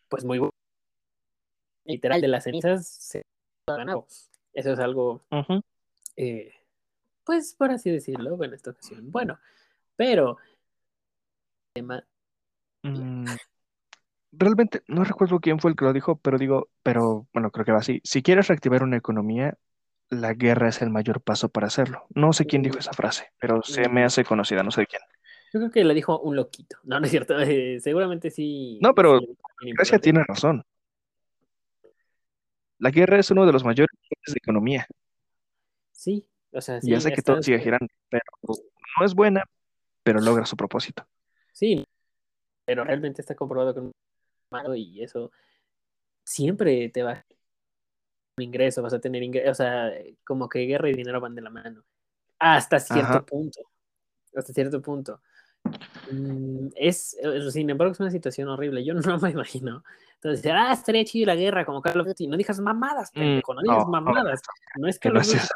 pues 0.10 0.26
muy 0.26 0.40
bueno. 0.40 0.54
Literal, 1.90 2.22
de 2.22 2.28
las 2.28 2.44
cenizas 2.44 2.88
se 2.88 3.24
nuevo. 3.68 4.08
Eso 4.54 4.74
es 4.74 4.80
algo, 4.80 5.24
eh, 6.16 6.54
pues 7.24 7.56
por 7.56 7.72
así 7.72 7.90
decirlo, 7.92 8.42
en 8.44 8.54
esta 8.54 8.72
ocasión. 8.72 9.12
Bueno, 9.12 9.40
pero 9.96 10.38
tema, 11.74 12.04
Mm, 12.84 13.26
Realmente 14.32 14.84
no 14.88 15.04
recuerdo 15.04 15.40
quién 15.40 15.60
fue 15.60 15.72
el 15.72 15.76
que 15.78 15.86
lo 15.86 15.94
dijo, 15.94 16.18
pero 16.18 16.38
digo, 16.38 16.70
pero 16.84 17.28
bueno, 17.34 17.50
creo 17.50 17.66
que 17.66 17.72
va 17.72 17.80
así. 17.80 18.00
Si 18.04 18.22
quieres 18.22 18.48
reactivar 18.48 18.84
una 18.84 18.98
economía, 18.98 19.58
la 20.10 20.34
guerra 20.34 20.70
es 20.70 20.82
el 20.82 20.92
mayor 20.92 21.22
paso 21.22 21.50
para 21.50 21.68
hacerlo. 21.68 22.06
No 22.14 22.32
sé 22.32 22.46
quién 22.46 22.62
dijo 22.62 22.78
esa 22.78 22.94
frase, 22.94 23.32
pero 23.40 23.64
se 23.64 23.90
me 23.90 24.04
hace 24.04 24.24
conocida, 24.24 24.62
no 24.62 24.72
sé 24.72 24.82
de 24.82 24.88
quién. 24.88 25.02
Yo 25.52 25.60
creo 25.60 25.72
que 25.72 25.84
lo 25.84 25.96
dijo 25.96 26.20
un 26.20 26.36
loquito. 26.36 26.78
No, 26.84 27.00
no 27.00 27.06
es 27.06 27.12
cierto. 27.12 27.40
eh, 27.40 27.80
seguramente 27.80 28.30
sí. 28.30 28.78
No, 28.82 28.94
pero 28.94 29.20
sí 29.20 29.70
importante. 29.70 30.00
tiene 30.00 30.24
razón. 30.28 30.64
La 32.80 32.92
guerra 32.92 33.20
es 33.20 33.30
uno 33.32 33.46
de 33.46 33.52
los 33.54 33.64
mayores 33.64 33.90
de 34.26 34.34
economía 34.36 34.88
Sí, 35.92 36.26
o 36.54 36.62
sea, 36.62 36.80
sí. 36.80 36.90
y 36.90 36.96
hace 36.96 37.12
que 37.12 37.22
todo 37.22 37.44
siga 37.44 37.60
girando, 37.60 37.88
pero 38.10 38.24
no 39.00 39.06
es 39.06 39.14
buena, 39.14 39.44
pero 40.02 40.22
logra 40.22 40.46
su 40.46 40.56
propósito. 40.56 41.06
Sí, 41.52 41.86
pero 42.66 42.86
realmente 42.86 43.22
está 43.22 43.36
comprobado 43.36 43.74
con 43.74 43.92
malo 44.50 44.76
y 44.76 45.04
eso 45.04 45.32
siempre 46.24 46.88
te 46.90 47.04
va 47.04 47.12
a 47.12 47.26
un 48.38 48.44
ingreso, 48.44 48.82
vas 48.82 48.94
a 48.94 49.02
tener 49.02 49.24
ingreso, 49.24 49.52
o 49.52 49.56
sea, 49.56 49.92
como 50.24 50.48
que 50.48 50.60
guerra 50.60 50.90
y 50.90 50.94
dinero 50.94 51.20
van 51.20 51.36
de 51.36 51.42
la 51.42 51.50
mano. 51.50 51.84
Hasta 52.40 52.80
cierto 52.80 53.10
Ajá. 53.10 53.26
punto. 53.26 53.60
Hasta 54.34 54.54
cierto 54.54 54.82
punto. 54.82 55.22
Mm, 56.12 56.70
Es, 56.76 57.18
sin 57.52 57.70
embargo, 57.70 57.94
es 57.94 58.00
una 58.00 58.12
situación 58.12 58.48
horrible. 58.50 58.84
Yo 58.84 58.94
no 59.18 59.18
me 59.20 59.32
imagino. 59.32 59.84
Entonces, 60.16 60.52
ah, 60.54 60.74
estaría 60.74 61.06
chido 61.06 61.28
la 61.28 61.36
guerra, 61.36 61.66
como 61.66 61.82
Call 61.82 62.00
of 62.00 62.08
Duty. 62.08 62.28
No 62.28 62.38
digas 62.38 62.60
mamadas, 62.60 63.12
Mm, 63.14 63.20
pendejo, 63.20 63.54
no 63.54 63.62
digas 63.62 63.86
no, 63.86 63.92
mamadas. 63.92 64.42
No 64.78 64.88
es 64.88 65.00
Que 65.00 65.10
no 65.10 65.22
es. 65.22 65.50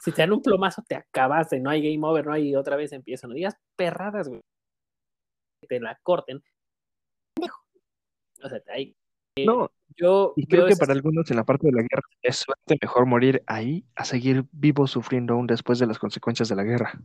Si 0.00 0.10
te 0.10 0.22
dan 0.22 0.32
un 0.32 0.42
plomazo, 0.42 0.82
te 0.86 0.96
acabaste. 0.96 1.60
No 1.60 1.70
hay 1.70 1.80
game 1.80 2.04
over, 2.06 2.26
no 2.26 2.32
hay 2.32 2.56
otra 2.56 2.76
vez 2.76 2.92
empieza. 2.92 3.28
No 3.28 3.34
digas 3.34 3.56
perradas, 3.76 4.28
güey. 4.28 4.40
Que 5.60 5.68
Te 5.68 5.80
la 5.80 5.96
corten. 6.02 6.42
Pendejo. 7.34 7.62
O 8.42 8.48
sea, 8.48 8.60
hay, 8.74 8.96
No, 9.46 9.70
yo, 9.96 10.32
y 10.36 10.46
creo 10.46 10.66
que 10.66 10.74
para 10.74 10.92
algunos 10.92 11.30
en 11.30 11.36
la 11.36 11.44
parte 11.44 11.68
de 11.68 11.72
la 11.72 11.82
guerra 11.82 12.02
es 12.22 12.36
suerte 12.36 12.76
mejor 12.82 13.06
morir 13.06 13.44
ahí 13.46 13.86
a 13.94 14.04
seguir 14.04 14.44
vivo 14.50 14.88
sufriendo 14.88 15.34
aún 15.34 15.46
después 15.46 15.78
de 15.78 15.86
las 15.86 16.00
consecuencias 16.00 16.48
de 16.48 16.56
la 16.56 16.64
guerra. 16.64 17.00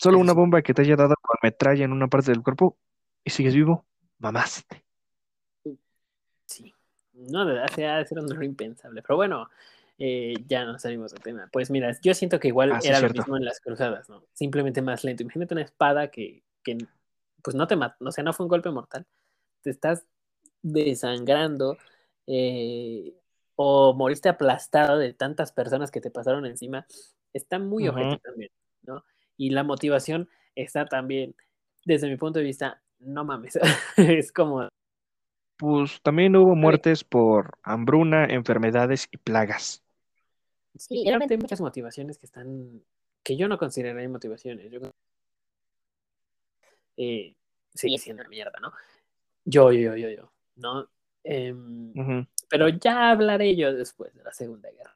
Solo 0.00 0.16
Eso 0.16 0.22
una 0.22 0.32
bomba 0.32 0.62
que 0.62 0.72
te 0.72 0.80
haya 0.80 0.96
dado 0.96 1.14
con 1.20 1.36
metralla 1.42 1.84
en 1.84 1.92
una 1.92 2.08
parte 2.08 2.30
del 2.30 2.42
cuerpo 2.42 2.78
y 3.22 3.30
sigues 3.30 3.54
vivo, 3.54 3.84
mamaste. 4.18 4.82
Sí. 6.46 6.74
No, 7.12 7.44
de 7.44 7.52
verdad, 7.52 8.06
ser 8.06 8.18
un 8.18 8.26
dolor 8.26 8.44
impensable. 8.44 9.02
Pero 9.02 9.16
bueno, 9.16 9.50
eh, 9.98 10.32
ya 10.48 10.64
nos 10.64 10.80
salimos 10.80 11.12
del 11.12 11.22
tema. 11.22 11.50
Pues 11.52 11.70
mira, 11.70 11.94
yo 12.00 12.14
siento 12.14 12.40
que 12.40 12.48
igual 12.48 12.72
Ah, 12.72 12.80
sí, 12.80 12.88
era 12.88 12.98
lo 12.98 13.10
mismo 13.10 13.36
en 13.36 13.44
las 13.44 13.60
cruzadas, 13.60 14.08
¿no? 14.08 14.24
Simplemente 14.32 14.80
más 14.80 15.04
lento. 15.04 15.22
Imagínate 15.22 15.52
una 15.52 15.64
espada 15.64 16.10
que, 16.10 16.42
que 16.64 16.78
pues 17.42 17.54
no 17.54 17.66
te 17.66 17.76
mata, 17.76 17.96
o 18.00 18.10
sea, 18.10 18.24
no 18.24 18.32
fue 18.32 18.46
un 18.46 18.50
golpe 18.50 18.70
mortal. 18.70 19.04
Te 19.60 19.68
estás 19.68 20.06
desangrando 20.62 21.76
eh, 22.26 23.12
o 23.54 23.92
moriste 23.92 24.30
aplastado 24.30 24.96
de 24.96 25.12
tantas 25.12 25.52
personas 25.52 25.90
que 25.90 26.00
te 26.00 26.10
pasaron 26.10 26.46
encima. 26.46 26.86
Está 27.34 27.58
muy 27.58 27.86
Ujú. 27.86 27.98
ojete 27.98 28.18
también, 28.22 28.50
¿no? 28.82 29.04
Y 29.40 29.48
la 29.48 29.64
motivación 29.64 30.28
está 30.54 30.84
también, 30.84 31.34
desde 31.86 32.10
mi 32.10 32.18
punto 32.18 32.40
de 32.40 32.44
vista, 32.44 32.82
no 32.98 33.24
mames. 33.24 33.58
es 33.96 34.32
como 34.32 34.68
Pues 35.56 36.02
también 36.02 36.36
hubo 36.36 36.54
muertes 36.54 37.04
por 37.04 37.56
hambruna, 37.62 38.26
enfermedades 38.26 39.08
y 39.10 39.16
plagas. 39.16 39.82
Sí, 40.76 41.04
realmente 41.06 41.32
hay 41.32 41.40
muchas 41.40 41.62
motivaciones 41.62 42.18
que 42.18 42.26
están, 42.26 42.82
que 43.22 43.38
yo 43.38 43.48
no 43.48 43.56
consideraría 43.56 44.10
motivaciones. 44.10 44.70
Yo, 44.70 44.80
eh, 46.98 47.34
sigue 47.74 47.96
siendo 47.96 48.20
una 48.20 48.28
mierda, 48.28 48.60
¿no? 48.60 48.74
Yo, 49.46 49.72
yo, 49.72 49.96
yo, 49.96 49.96
yo, 49.96 50.10
yo, 50.10 50.32
¿no? 50.56 50.86
Em, 51.24 52.26
pero 52.50 52.68
ya 52.68 53.08
hablaré 53.08 53.56
yo 53.56 53.72
después 53.72 54.14
de 54.14 54.22
la 54.22 54.34
Segunda 54.34 54.70
Guerra. 54.70 54.94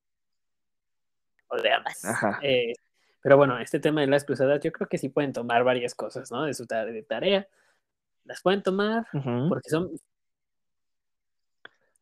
O 1.48 1.56
de 1.56 1.72
ambas. 1.72 2.04
Ajá. 2.04 2.40
Eh, 2.42 2.74
pero 3.24 3.38
bueno, 3.38 3.58
este 3.58 3.80
tema 3.80 4.02
de 4.02 4.06
las 4.06 4.22
cruzadas, 4.24 4.60
yo 4.60 4.70
creo 4.70 4.86
que 4.86 4.98
sí 4.98 5.08
pueden 5.08 5.32
tomar 5.32 5.64
varias 5.64 5.94
cosas, 5.94 6.30
¿no? 6.30 6.42
De 6.44 6.52
su 6.52 6.66
tarea, 6.66 6.92
de 6.92 7.02
tarea. 7.02 7.48
Las 8.24 8.42
pueden 8.42 8.62
tomar 8.62 9.06
porque 9.48 9.70
son, 9.70 9.98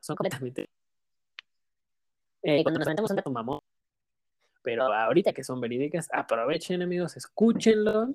son 0.01 0.17
completamente. 0.17 0.69
Eh, 2.43 2.65
cuando 2.65 2.81
nos 2.81 2.89
aventamos 2.89 3.11
un 3.13 3.17
dato 3.19 3.31
mamón, 3.31 3.61
pero 4.63 4.93
ahorita 4.93 5.33
que 5.33 5.45
son 5.45 5.61
verídicas, 5.61 6.09
aprovechen, 6.13 6.83
amigos, 6.83 7.17
escúchenlo. 7.17 8.07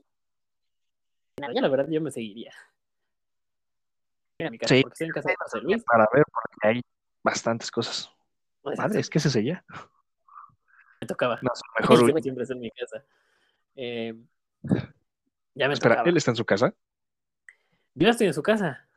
No, 1.39 1.53
ya 1.53 1.61
la 1.61 1.69
verdad, 1.69 1.87
yo 1.89 2.01
me 2.01 2.11
seguiría. 2.11 2.51
Voy 4.37 4.47
a 4.47 4.51
mi 4.51 4.57
casa, 4.57 4.75
Sí. 4.75 4.81
porque 4.81 4.93
estoy 4.95 5.07
en 5.07 5.13
casa 5.13 5.29
de 5.29 5.35
José 5.39 5.61
Luis. 5.61 5.83
Para 5.85 6.09
ver, 6.13 6.25
porque 6.25 6.67
hay 6.67 6.81
bastantes 7.23 7.71
cosas. 7.71 8.11
Madre, 8.63 8.99
es 8.99 9.09
que 9.09 9.19
ese 9.19 9.29
es 9.29 9.35
ella. 9.37 9.63
Me 11.01 11.07
tocaba. 11.07 11.39
No, 11.41 11.51
su 11.53 11.63
mejor. 11.79 11.97
Siempre, 11.99 12.23
siempre 12.23 12.43
está 12.43 12.53
en 12.53 12.59
mi 12.59 12.71
casa. 12.71 13.03
Eh, 13.75 14.13
ya 15.55 15.67
me 15.67 15.73
Espera, 15.73 15.95
tocaba. 15.95 16.09
¿él 16.09 16.17
está 16.17 16.31
en 16.31 16.37
su 16.37 16.45
casa? 16.45 16.73
Yo 17.95 18.09
estoy 18.09 18.27
en 18.27 18.33
su 18.33 18.43
casa. 18.43 18.87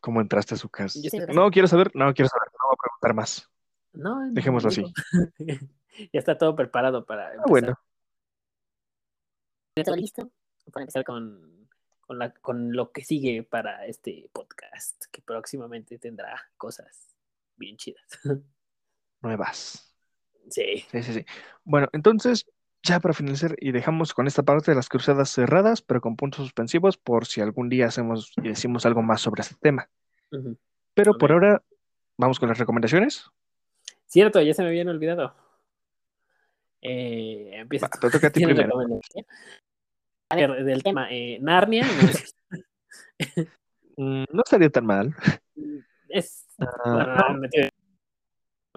¿Cómo 0.00 0.20
entraste 0.20 0.54
a 0.54 0.58
su 0.58 0.68
casa? 0.68 0.98
No, 1.32 1.50
quiero 1.50 1.66
saber, 1.66 1.90
no, 1.94 2.12
quiero 2.12 2.28
saber, 2.28 2.48
no 2.52 2.68
voy 2.68 2.74
a 2.74 2.82
preguntar 2.82 3.14
más. 3.14 3.50
No, 3.92 4.32
Dejémoslo 4.32 4.68
no 4.70 4.74
digo. 4.74 4.88
ya 6.12 6.18
está 6.18 6.36
todo 6.36 6.54
preparado 6.54 7.06
para 7.06 7.28
Ah, 7.28 7.44
bueno. 7.46 7.78
¿Ya 9.76 9.84
todo 9.84 9.96
listo? 9.96 10.30
Para 10.72 10.82
empezar 10.82 11.04
con, 11.04 11.68
con, 12.02 12.18
la, 12.18 12.34
con 12.34 12.72
lo 12.72 12.92
que 12.92 13.04
sigue 13.04 13.44
para 13.44 13.86
este 13.86 14.28
podcast, 14.32 15.04
que 15.10 15.22
próximamente 15.22 15.98
tendrá 15.98 16.50
cosas 16.56 17.14
bien 17.56 17.76
chidas. 17.76 18.04
Nuevas. 19.24 19.96
sí. 20.50 20.84
Sí, 20.90 21.02
sí, 21.02 21.12
sí. 21.14 21.26
Bueno, 21.64 21.88
entonces, 21.92 22.46
ya 22.82 23.00
para 23.00 23.14
finalizar, 23.14 23.56
y 23.58 23.72
dejamos 23.72 24.12
con 24.12 24.26
esta 24.26 24.42
parte 24.42 24.70
de 24.70 24.74
las 24.76 24.88
cruzadas 24.90 25.30
cerradas, 25.30 25.80
pero 25.80 26.00
con 26.02 26.14
puntos 26.16 26.44
suspensivos, 26.44 26.98
por 26.98 27.24
si 27.26 27.40
algún 27.40 27.70
día 27.70 27.86
hacemos 27.86 28.32
y 28.36 28.48
decimos 28.48 28.84
algo 28.84 29.02
más 29.02 29.22
sobre 29.22 29.40
este 29.40 29.56
tema. 29.60 29.88
Pero 30.92 31.16
por 31.16 31.32
ahora, 31.32 31.62
vamos 32.18 32.38
con 32.38 32.50
las 32.50 32.58
recomendaciones. 32.58 33.30
Cierto, 34.06 34.40
ya 34.42 34.52
se 34.52 34.62
me 34.62 34.68
habían 34.68 34.88
olvidado. 34.88 35.34
Eh, 36.82 37.52
empieza 37.54 37.86
Va, 37.86 37.90
te 37.98 38.10
toca 38.10 38.26
a 38.26 38.30
ti 38.30 38.40
¿Tienes 38.44 38.56
primero. 38.56 39.00
A 40.28 40.36
ver, 40.36 40.64
del 40.64 40.82
tema, 40.82 41.08
eh, 41.10 41.38
Narnia 41.40 41.86
no, 41.86 41.92
Mm, 43.96 44.24
no 44.32 44.42
estaría 44.44 44.70
tan 44.70 44.84
mal. 44.86 45.14
es. 46.08 46.46
No, 46.58 46.66
tiro- 47.48 47.68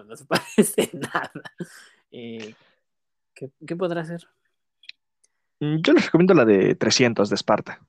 no 0.08 0.16
se 0.16 0.24
parece 0.26 0.90
nada. 0.94 1.30
Eh, 2.10 2.54
¿qué, 3.34 3.50
¿Qué 3.66 3.76
podrá 3.76 4.00
hacer? 4.00 4.26
mm, 5.60 5.76
yo 5.82 5.92
les 5.92 6.06
recomiendo 6.06 6.34
la 6.34 6.44
de 6.44 6.74
300 6.74 7.28
de 7.28 7.34
Esparta. 7.34 7.80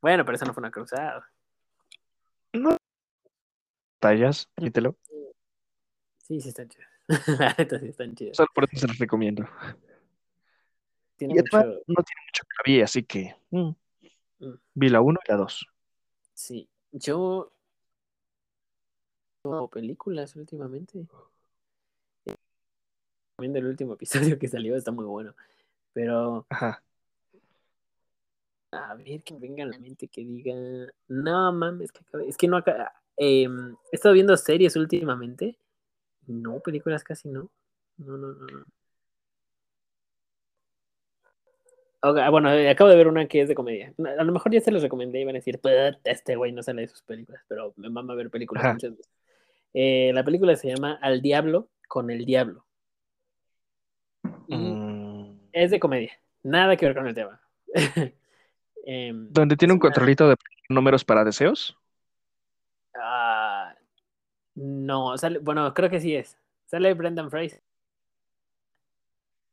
Bueno, 0.00 0.24
pero 0.24 0.36
eso 0.36 0.44
no 0.44 0.52
fue 0.52 0.60
una 0.60 0.70
cruzada. 0.70 1.30
No. 2.52 2.76
Tallas, 4.00 4.48
quítelo. 4.56 4.96
Sí, 6.18 6.40
sí 6.40 6.48
están 6.50 6.68
chidas. 6.68 6.88
La 7.38 7.54
neta 7.56 7.78
sí 7.78 7.86
están 7.88 8.14
chidas. 8.14 8.36
Solo 8.36 8.48
por 8.54 8.64
eso 8.64 8.78
se 8.80 8.86
los 8.88 8.98
recomiendo. 8.98 9.46
Tiene 11.16 11.34
Y 11.34 11.36
mucho. 11.38 11.58
no 11.58 12.02
tiene 12.02 12.20
mucho 12.26 12.42
que 12.44 12.70
vi, 12.72 12.80
así 12.82 13.02
que 13.04 13.34
mm, 13.50 13.70
Mm. 14.40 14.54
vi 14.74 14.88
la 14.90 15.00
1 15.00 15.20
y 15.26 15.30
la 15.30 15.36
2. 15.38 15.66
Sí, 16.34 16.68
yo. 16.92 17.53
Películas 19.70 20.34
últimamente. 20.36 21.06
Viendo 23.38 23.58
el 23.58 23.66
último 23.66 23.94
episodio 23.94 24.38
que 24.38 24.48
salió, 24.48 24.74
está 24.74 24.90
muy 24.90 25.04
bueno. 25.04 25.34
Pero, 25.92 26.46
Ajá. 26.48 26.82
a 28.72 28.94
ver, 28.94 29.22
que 29.22 29.34
venga 29.34 29.64
a 29.64 29.66
la 29.66 29.78
mente 29.78 30.08
que 30.08 30.22
diga. 30.22 30.54
No 31.08 31.52
mames, 31.52 31.92
que 31.92 32.00
acabé- 32.00 32.28
Es 32.28 32.36
que 32.38 32.48
no 32.48 32.56
acá. 32.56 32.94
em, 33.16 33.72
he 33.92 33.96
estado 33.96 34.14
viendo 34.14 34.36
series 34.36 34.76
últimamente. 34.76 35.58
No, 36.26 36.60
películas 36.60 37.04
casi 37.04 37.28
no. 37.28 37.50
No, 37.98 38.16
no, 38.16 38.32
no. 38.32 38.46
no. 38.46 38.64
Ok, 42.02 42.18
bueno, 42.30 42.50
eh, 42.52 42.68
acabo 42.68 42.90
de 42.90 42.96
ver 42.96 43.08
una 43.08 43.26
que 43.28 43.40
es 43.42 43.48
de 43.48 43.54
comedia. 43.54 43.94
A 44.18 44.24
lo 44.24 44.32
mejor 44.32 44.52
ya 44.52 44.60
se 44.60 44.70
los 44.70 44.82
recomendé 44.82 45.20
y 45.20 45.24
van 45.24 45.36
a 45.36 45.38
decir, 45.38 45.58
"Puta, 45.58 45.98
este 46.04 46.36
güey 46.36 46.52
no 46.52 46.62
sale 46.62 46.82
de 46.82 46.88
sus 46.88 47.02
películas, 47.02 47.42
pero 47.48 47.72
me 47.76 47.88
mama 47.88 48.14
ver 48.14 48.30
películas 48.30 48.64
Ajá. 48.64 48.72
muchas 48.74 48.96
veces. 48.96 49.13
Eh, 49.74 50.12
la 50.14 50.24
película 50.24 50.56
se 50.56 50.68
llama 50.68 50.98
Al 51.02 51.20
Diablo 51.20 51.68
con 51.88 52.10
el 52.10 52.24
Diablo. 52.24 52.64
Y 54.48 54.56
Mm, 54.56 55.38
es 55.52 55.70
de 55.70 55.80
comedia, 55.80 56.12
nada 56.42 56.76
que 56.76 56.86
ver 56.86 56.94
con 56.94 57.06
el 57.06 57.14
tema. 57.14 57.40
Em, 58.86 59.32
donde 59.32 59.56
tiene 59.56 59.72
un 59.74 59.76
una- 59.78 59.82
controlito 59.82 60.28
de 60.28 60.36
números 60.68 61.04
para 61.04 61.24
deseos. 61.24 61.76
ah, 62.94 63.74
no, 64.54 65.16
sale, 65.18 65.38
bueno, 65.40 65.72
creo 65.74 65.90
que 65.90 66.00
sí 66.00 66.14
es. 66.16 66.38
Sale 66.66 66.94
Brendan 66.94 67.30
Fraser. 67.30 67.62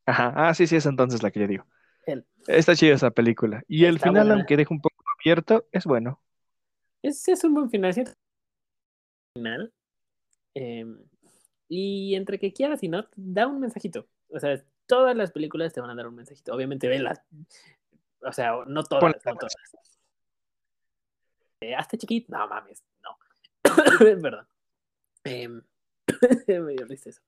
Ajá. 0.05 0.33
Ah, 0.35 0.53
sí, 0.53 0.67
sí, 0.67 0.75
es 0.75 0.85
entonces 0.85 1.23
la 1.23 1.31
que 1.31 1.39
yo 1.39 1.47
digo. 1.47 1.65
Él. 2.05 2.25
Está 2.47 2.75
chida 2.75 2.95
esa 2.95 3.11
película. 3.11 3.63
Y 3.67 3.85
el 3.85 3.95
Está 3.95 4.07
final, 4.07 4.27
buena. 4.27 4.35
aunque 4.35 4.57
deja 4.57 4.73
un 4.73 4.81
poco 4.81 5.03
abierto, 5.19 5.65
es 5.71 5.85
bueno. 5.85 6.21
Es, 7.03 7.27
es 7.27 7.43
un 7.43 7.53
buen 7.53 7.69
final, 7.69 7.93
siento. 7.93 8.13
Final. 9.35 9.71
Em, 10.53 10.99
Y 11.67 12.15
entre 12.15 12.37
que 12.39 12.51
quieras 12.51 12.83
y 12.83 12.89
no, 12.89 13.07
da 13.15 13.47
un 13.47 13.59
mensajito. 13.59 14.07
O 14.29 14.39
sea, 14.39 14.61
todas 14.85 15.15
las 15.15 15.31
películas 15.31 15.73
te 15.73 15.79
van 15.81 15.89
a 15.89 15.95
dar 15.95 16.07
un 16.07 16.15
mensajito. 16.15 16.53
Obviamente, 16.53 16.87
velas. 16.87 17.21
O 18.21 18.33
sea, 18.33 18.53
no 18.67 18.83
todas, 18.83 19.15
no 19.25 19.35
todas. 19.35 19.55
Eh, 21.61 21.75
hazte 21.75 21.97
chiquito. 21.97 22.35
No 22.35 22.47
mames, 22.47 22.83
no. 23.03 23.17
Perdón. 24.21 24.47
Em, 25.23 25.61
me 26.47 26.73
dio 26.73 26.85
risa 26.85 27.09
eso. 27.09 27.21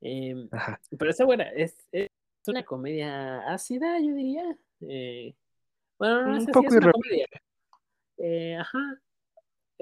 Em, 0.00 0.48
pero 0.98 1.10
está 1.10 1.24
buena. 1.24 1.44
Es, 1.50 1.86
es 1.92 2.08
una 2.46 2.64
comedia 2.64 3.40
ácida, 3.52 4.00
yo 4.00 4.14
diría. 4.14 4.56
Eh, 4.80 5.34
bueno, 5.98 6.22
no 6.22 6.30
Un 6.30 6.36
así, 6.38 6.46
poco 6.46 6.66
es 6.68 6.76
una 6.76 6.90
comedia. 6.90 7.26
Eh, 8.18 8.56
ajá. 8.56 9.00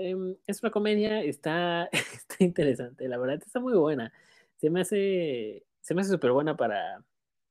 Em, 0.03 0.35
es 0.47 0.63
una 0.63 0.71
comedia, 0.71 1.23
está, 1.23 1.89
está 1.93 2.37
interesante, 2.39 3.07
la 3.07 3.19
verdad 3.19 3.41
está 3.45 3.61
muy 3.61 3.75
buena. 3.75 4.13
Se 4.57 4.71
me 4.71 4.81
hace, 4.81 5.67
se 5.81 5.95
me 5.95 6.01
hace 6.01 6.11
súper 6.11 6.33
buena 6.33 6.57
para, 6.57 7.05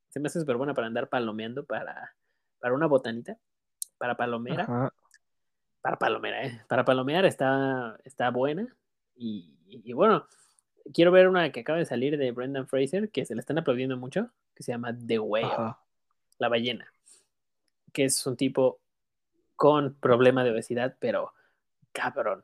se 0.09 0.19
me 0.19 0.27
hace 0.27 0.39
súper 0.39 0.57
buena 0.57 0.73
para 0.73 0.87
andar 0.87 1.09
palomeando 1.09 1.65
para, 1.65 2.15
para 2.59 2.73
una 2.73 2.87
botanita, 2.87 3.37
para 3.99 4.17
palomera, 4.17 4.63
Ajá. 4.63 4.93
para 5.81 5.99
palomera, 5.99 6.45
¿eh? 6.45 6.61
Para 6.67 6.85
palomear 6.85 7.25
está, 7.25 7.99
está 8.03 8.31
buena. 8.31 8.75
Y, 9.15 9.55
y 9.67 9.93
bueno, 9.93 10.27
quiero 10.93 11.11
ver 11.11 11.27
una 11.27 11.51
que 11.51 11.59
acaba 11.59 11.77
de 11.77 11.85
salir 11.85 12.17
de 12.17 12.31
Brendan 12.31 12.67
Fraser, 12.67 13.09
que 13.11 13.25
se 13.25 13.35
le 13.35 13.41
están 13.41 13.59
aplaudiendo 13.59 13.95
mucho, 13.97 14.31
que 14.55 14.63
se 14.63 14.71
llama 14.71 14.97
The 14.97 15.19
Whale 15.19 15.45
Ajá. 15.45 15.79
la 16.39 16.49
ballena, 16.49 16.91
que 17.93 18.05
es 18.05 18.25
un 18.25 18.37
tipo 18.37 18.79
con 19.55 19.93
problema 19.95 20.43
de 20.43 20.51
obesidad, 20.51 20.95
pero 20.99 21.33
cabrón, 21.91 22.43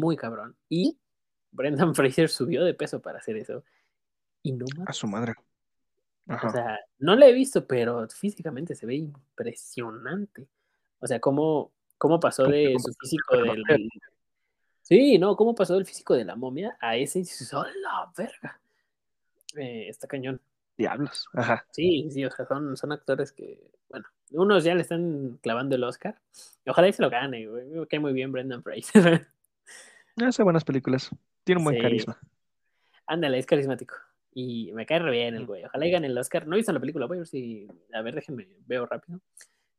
muy 0.00 0.16
cabrón. 0.16 0.56
Y 0.68 0.98
Brendan 1.50 1.94
Fraser 1.94 2.28
subió 2.28 2.64
de 2.64 2.74
peso 2.74 3.00
para 3.00 3.18
hacer 3.18 3.36
eso. 3.36 3.64
Y 4.42 4.52
no 4.52 4.66
A 4.86 4.92
su 4.92 5.06
madre. 5.06 5.34
Ajá. 6.28 6.48
o 6.48 6.50
sea, 6.50 6.80
no 6.98 7.14
la 7.14 7.26
he 7.28 7.32
visto, 7.32 7.66
pero 7.66 8.08
físicamente 8.08 8.74
se 8.74 8.84
ve 8.86 8.96
impresionante. 8.96 10.48
O 10.98 11.06
sea, 11.06 11.20
cómo, 11.20 11.72
cómo 11.98 12.18
pasó 12.18 12.42
¿Cómo- 12.44 12.54
de 12.54 12.66
cómo- 12.74 12.78
su 12.80 12.92
físico 12.94 13.36
del... 13.36 13.62
Sí, 14.82 15.18
no, 15.18 15.36
cómo 15.36 15.54
pasó 15.54 15.74
del 15.74 15.84
físico 15.86 16.14
de 16.14 16.24
la 16.24 16.36
momia 16.36 16.76
a 16.80 16.96
ese 16.96 17.18
y 17.18 17.22
dices, 17.22 17.52
¡oh, 17.54 17.64
la 17.64 18.12
verga! 18.16 18.60
Eh, 19.56 19.88
está 19.88 20.06
cañón. 20.06 20.40
Diablos. 20.78 21.26
Ajá. 21.34 21.66
Sí, 21.70 22.08
sí, 22.10 22.24
o 22.24 22.30
sea, 22.30 22.46
son, 22.46 22.76
son 22.76 22.92
actores 22.92 23.32
que, 23.32 23.70
bueno, 23.88 24.06
unos 24.32 24.64
ya 24.64 24.74
le 24.74 24.82
están 24.82 25.38
clavando 25.42 25.76
el 25.76 25.84
Oscar. 25.84 26.20
Y 26.64 26.70
ojalá 26.70 26.88
y 26.88 26.92
se 26.92 27.02
lo 27.02 27.10
gane, 27.10 27.46
güey. 27.46 27.66
Me 27.66 27.86
cae 27.86 28.00
muy 28.00 28.12
bien 28.12 28.32
Brendan 28.32 28.62
Fraser. 28.62 29.26
Hace 30.16 30.42
buenas 30.42 30.64
películas. 30.64 31.10
Tiene 31.44 31.60
un 31.60 31.64
buen 31.64 31.76
Sí. 31.76 31.82
carisma. 31.82 32.18
Ándale, 33.06 33.38
es 33.38 33.46
carismático. 33.46 33.94
Y 34.34 34.70
me 34.74 34.84
cae 34.84 34.98
re 34.98 35.10
bien 35.10 35.34
el 35.34 35.46
güey. 35.46 35.64
Ojalá 35.64 35.86
y 35.86 35.90
gane 35.90 36.08
el 36.08 36.18
Oscar. 36.18 36.46
No 36.46 36.54
he 36.54 36.58
visto 36.58 36.72
la 36.72 36.80
película, 36.80 37.06
voy 37.06 37.18
a 37.18 37.20
ver 37.20 37.26
si. 37.26 37.66
A 37.94 38.02
ver, 38.02 38.14
déjenme, 38.14 38.48
veo 38.66 38.84
rápido. 38.86 39.20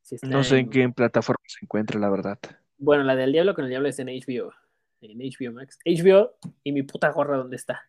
Si 0.01 0.15
está 0.15 0.27
No 0.27 0.43
sé 0.43 0.55
en 0.59 0.65
en- 0.65 0.69
qué 0.71 0.89
plataforma 0.89 1.43
se 1.45 1.63
encuentra, 1.65 1.99
la 1.99 2.09
verdad. 2.09 2.39
Bueno, 2.77 3.03
la 3.03 3.15
del 3.15 3.31
Diablo 3.33 3.53
con 3.53 3.65
el 3.65 3.69
Diablo 3.69 3.89
está 3.89 4.01
en 4.03 4.09
HBO. 4.09 4.53
En 5.01 5.19
HBO 5.19 5.51
Max. 5.53 5.77
HBO 5.85 6.37
y 6.63 6.71
mi 6.71 6.81
puta 6.83 7.09
gorra, 7.11 7.37
¿dónde 7.37 7.55
está? 7.57 7.81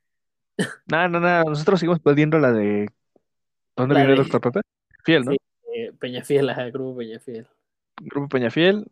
No, 0.90 1.08
no, 1.08 1.20
no. 1.20 1.44
Nosotros 1.44 1.78
seguimos 1.80 2.00
pidiendo 2.00 2.38
la 2.38 2.52
de. 2.52 2.88
¿Dónde 3.78 3.94
La 3.94 4.00
viene 4.00 4.12
de- 4.14 4.18
Doctor 4.28 4.40
Pepe? 4.40 4.60
Fiel, 5.04 5.24
¿no? 5.24 5.32
Sí. 5.32 5.38
Eh, 5.74 5.92
Peñafiel, 5.98 6.48
ajá, 6.50 6.64
Grupo 6.70 6.98
Peñafiel. 6.98 7.46
Grupo 8.00 8.28
Peñafiel, 8.28 8.86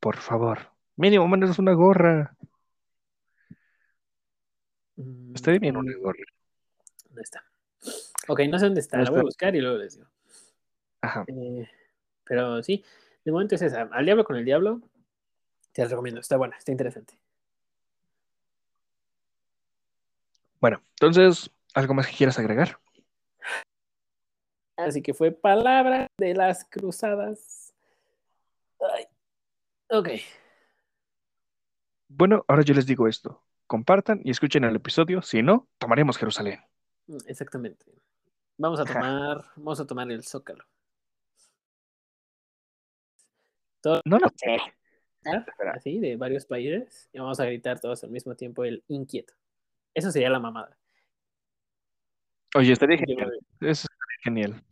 por 0.00 0.16
favor. 0.16 0.58
Mínimo, 0.96 1.26
mándanos 1.26 1.58
una 1.58 1.72
gorra. 1.72 2.36
Mm, 4.96 5.34
Estaría 5.34 5.60
bien 5.60 5.76
una 5.76 5.96
mm, 5.96 6.00
gorra. 6.02 6.24
¿Dónde 7.06 7.22
está? 7.22 7.44
Ok, 8.28 8.40
no 8.48 8.58
sé 8.58 8.66
dónde 8.66 8.80
está. 8.80 8.96
No 8.98 9.04
La 9.04 9.10
voy 9.10 9.16
a 9.16 9.20
está. 9.20 9.26
buscar 9.26 9.56
y 9.56 9.60
luego 9.60 9.78
les 9.78 9.94
digo. 9.96 10.08
Ajá. 11.02 11.24
Eh, 11.28 11.68
pero 12.24 12.62
sí, 12.62 12.84
de 13.24 13.32
momento 13.32 13.54
es 13.54 13.62
esa. 13.62 13.82
Al 13.92 14.04
diablo 14.04 14.24
con 14.24 14.36
el 14.36 14.44
diablo, 14.44 14.80
te 15.72 15.82
la 15.82 15.88
recomiendo. 15.88 16.20
Está 16.20 16.36
buena, 16.36 16.56
está 16.56 16.72
interesante. 16.72 17.14
Bueno, 20.60 20.82
entonces, 20.90 21.50
¿algo 21.74 21.94
más 21.94 22.06
que 22.08 22.16
quieras 22.16 22.38
agregar? 22.38 22.78
Así 24.76 25.02
que 25.02 25.14
fue 25.14 25.32
palabra 25.32 26.08
de 26.18 26.34
las 26.34 26.64
cruzadas. 26.64 27.74
Ay. 28.80 29.06
Ok. 29.90 30.08
Bueno, 32.08 32.44
ahora 32.46 32.62
yo 32.62 32.74
les 32.74 32.86
digo 32.86 33.08
esto. 33.08 33.42
Compartan 33.66 34.20
y 34.22 34.30
escuchen 34.30 34.64
el 34.64 34.76
episodio. 34.76 35.22
Si 35.22 35.42
no, 35.42 35.66
tomaremos 35.78 36.18
Jerusalén. 36.18 36.60
Mm, 37.06 37.18
Exactamente. 37.26 37.86
Vamos 38.58 38.78
a 38.80 38.84
Ajá. 38.84 38.92
tomar, 38.94 39.44
vamos 39.56 39.80
a 39.80 39.86
tomar 39.86 40.10
el 40.10 40.24
zócalo. 40.24 40.64
No, 44.04 44.18
no. 44.18 44.28
Sí. 44.34 44.56
Espera. 45.24 45.72
Así, 45.74 45.98
de 46.00 46.16
varios 46.16 46.44
países. 46.46 47.08
Y 47.12 47.18
vamos 47.18 47.38
a 47.40 47.44
gritar 47.44 47.80
todos 47.80 48.02
al 48.04 48.10
mismo 48.10 48.34
tiempo 48.34 48.64
el 48.64 48.82
inquieto. 48.88 49.34
Eso 49.94 50.10
sería 50.10 50.30
la 50.30 50.40
mamada. 50.40 50.76
Oye, 52.54 52.72
estaría 52.72 52.98
genial. 52.98 53.38
Eso 53.60 53.86
genial. 54.26 54.62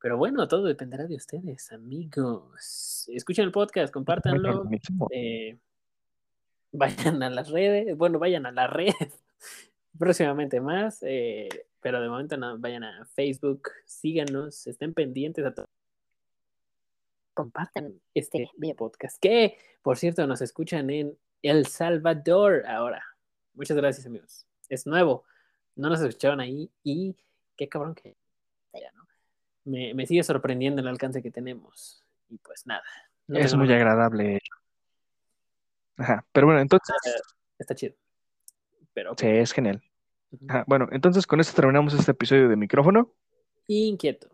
Pero 0.00 0.16
bueno, 0.16 0.46
todo 0.46 0.64
dependerá 0.64 1.06
de 1.06 1.16
ustedes, 1.16 1.72
amigos. 1.72 3.08
Escuchen 3.12 3.44
el 3.44 3.52
podcast, 3.52 3.92
compártanlo. 3.92 4.68
Eh, 5.10 5.58
vayan 6.72 7.22
a 7.22 7.30
las 7.30 7.50
redes, 7.50 7.96
bueno, 7.96 8.18
vayan 8.18 8.46
a 8.46 8.52
las 8.52 8.70
redes 8.72 9.22
próximamente 9.98 10.60
más, 10.60 11.02
eh, 11.02 11.48
pero 11.80 12.00
de 12.00 12.08
momento 12.08 12.36
no, 12.36 12.58
vayan 12.58 12.84
a 12.84 13.06
Facebook, 13.06 13.70
síganos, 13.84 14.66
estén 14.66 14.94
pendientes 14.94 15.44
a 15.44 15.54
todo. 15.54 15.68
Compartan 17.34 18.00
este 18.14 18.48
podcast, 18.76 19.18
que 19.20 19.58
por 19.82 19.98
cierto 19.98 20.26
nos 20.26 20.40
escuchan 20.40 20.88
en 20.90 21.18
El 21.42 21.66
Salvador 21.66 22.64
ahora. 22.66 23.02
Muchas 23.54 23.76
gracias, 23.76 24.06
amigos. 24.06 24.46
Es 24.68 24.86
nuevo, 24.86 25.24
no 25.74 25.88
nos 25.88 26.00
escuchaban 26.00 26.40
ahí 26.40 26.70
y 26.82 27.16
qué 27.56 27.68
cabrón 27.68 27.94
que 27.94 28.16
ya, 28.74 28.90
¿no? 28.92 29.06
me, 29.64 29.94
me 29.94 30.06
sigue 30.06 30.22
sorprendiendo 30.22 30.80
el 30.82 30.88
alcance 30.88 31.22
que 31.22 31.30
tenemos. 31.30 32.04
Y 32.28 32.38
pues 32.38 32.66
nada. 32.66 32.82
no 33.26 33.38
es 33.38 33.54
muy 33.54 33.66
nada- 33.68 33.78
agradable. 33.80 34.40
Ajá. 35.96 36.24
Pero 36.32 36.46
bueno, 36.46 36.60
entonces, 36.60 36.94
Está 37.58 37.74
chido. 37.74 37.94
Pero 38.92 39.12
ok. 39.12 39.20
sí, 39.20 39.26
es 39.28 39.52
genial. 39.52 39.82
Ajá. 40.48 40.64
Bueno, 40.66 40.88
entonces 40.92 41.26
con 41.26 41.40
esto 41.40 41.54
terminamos 41.54 41.94
este 41.94 42.10
episodio 42.12 42.48
de 42.48 42.56
micrófono. 42.56 43.12
Inquieto. 43.66 44.28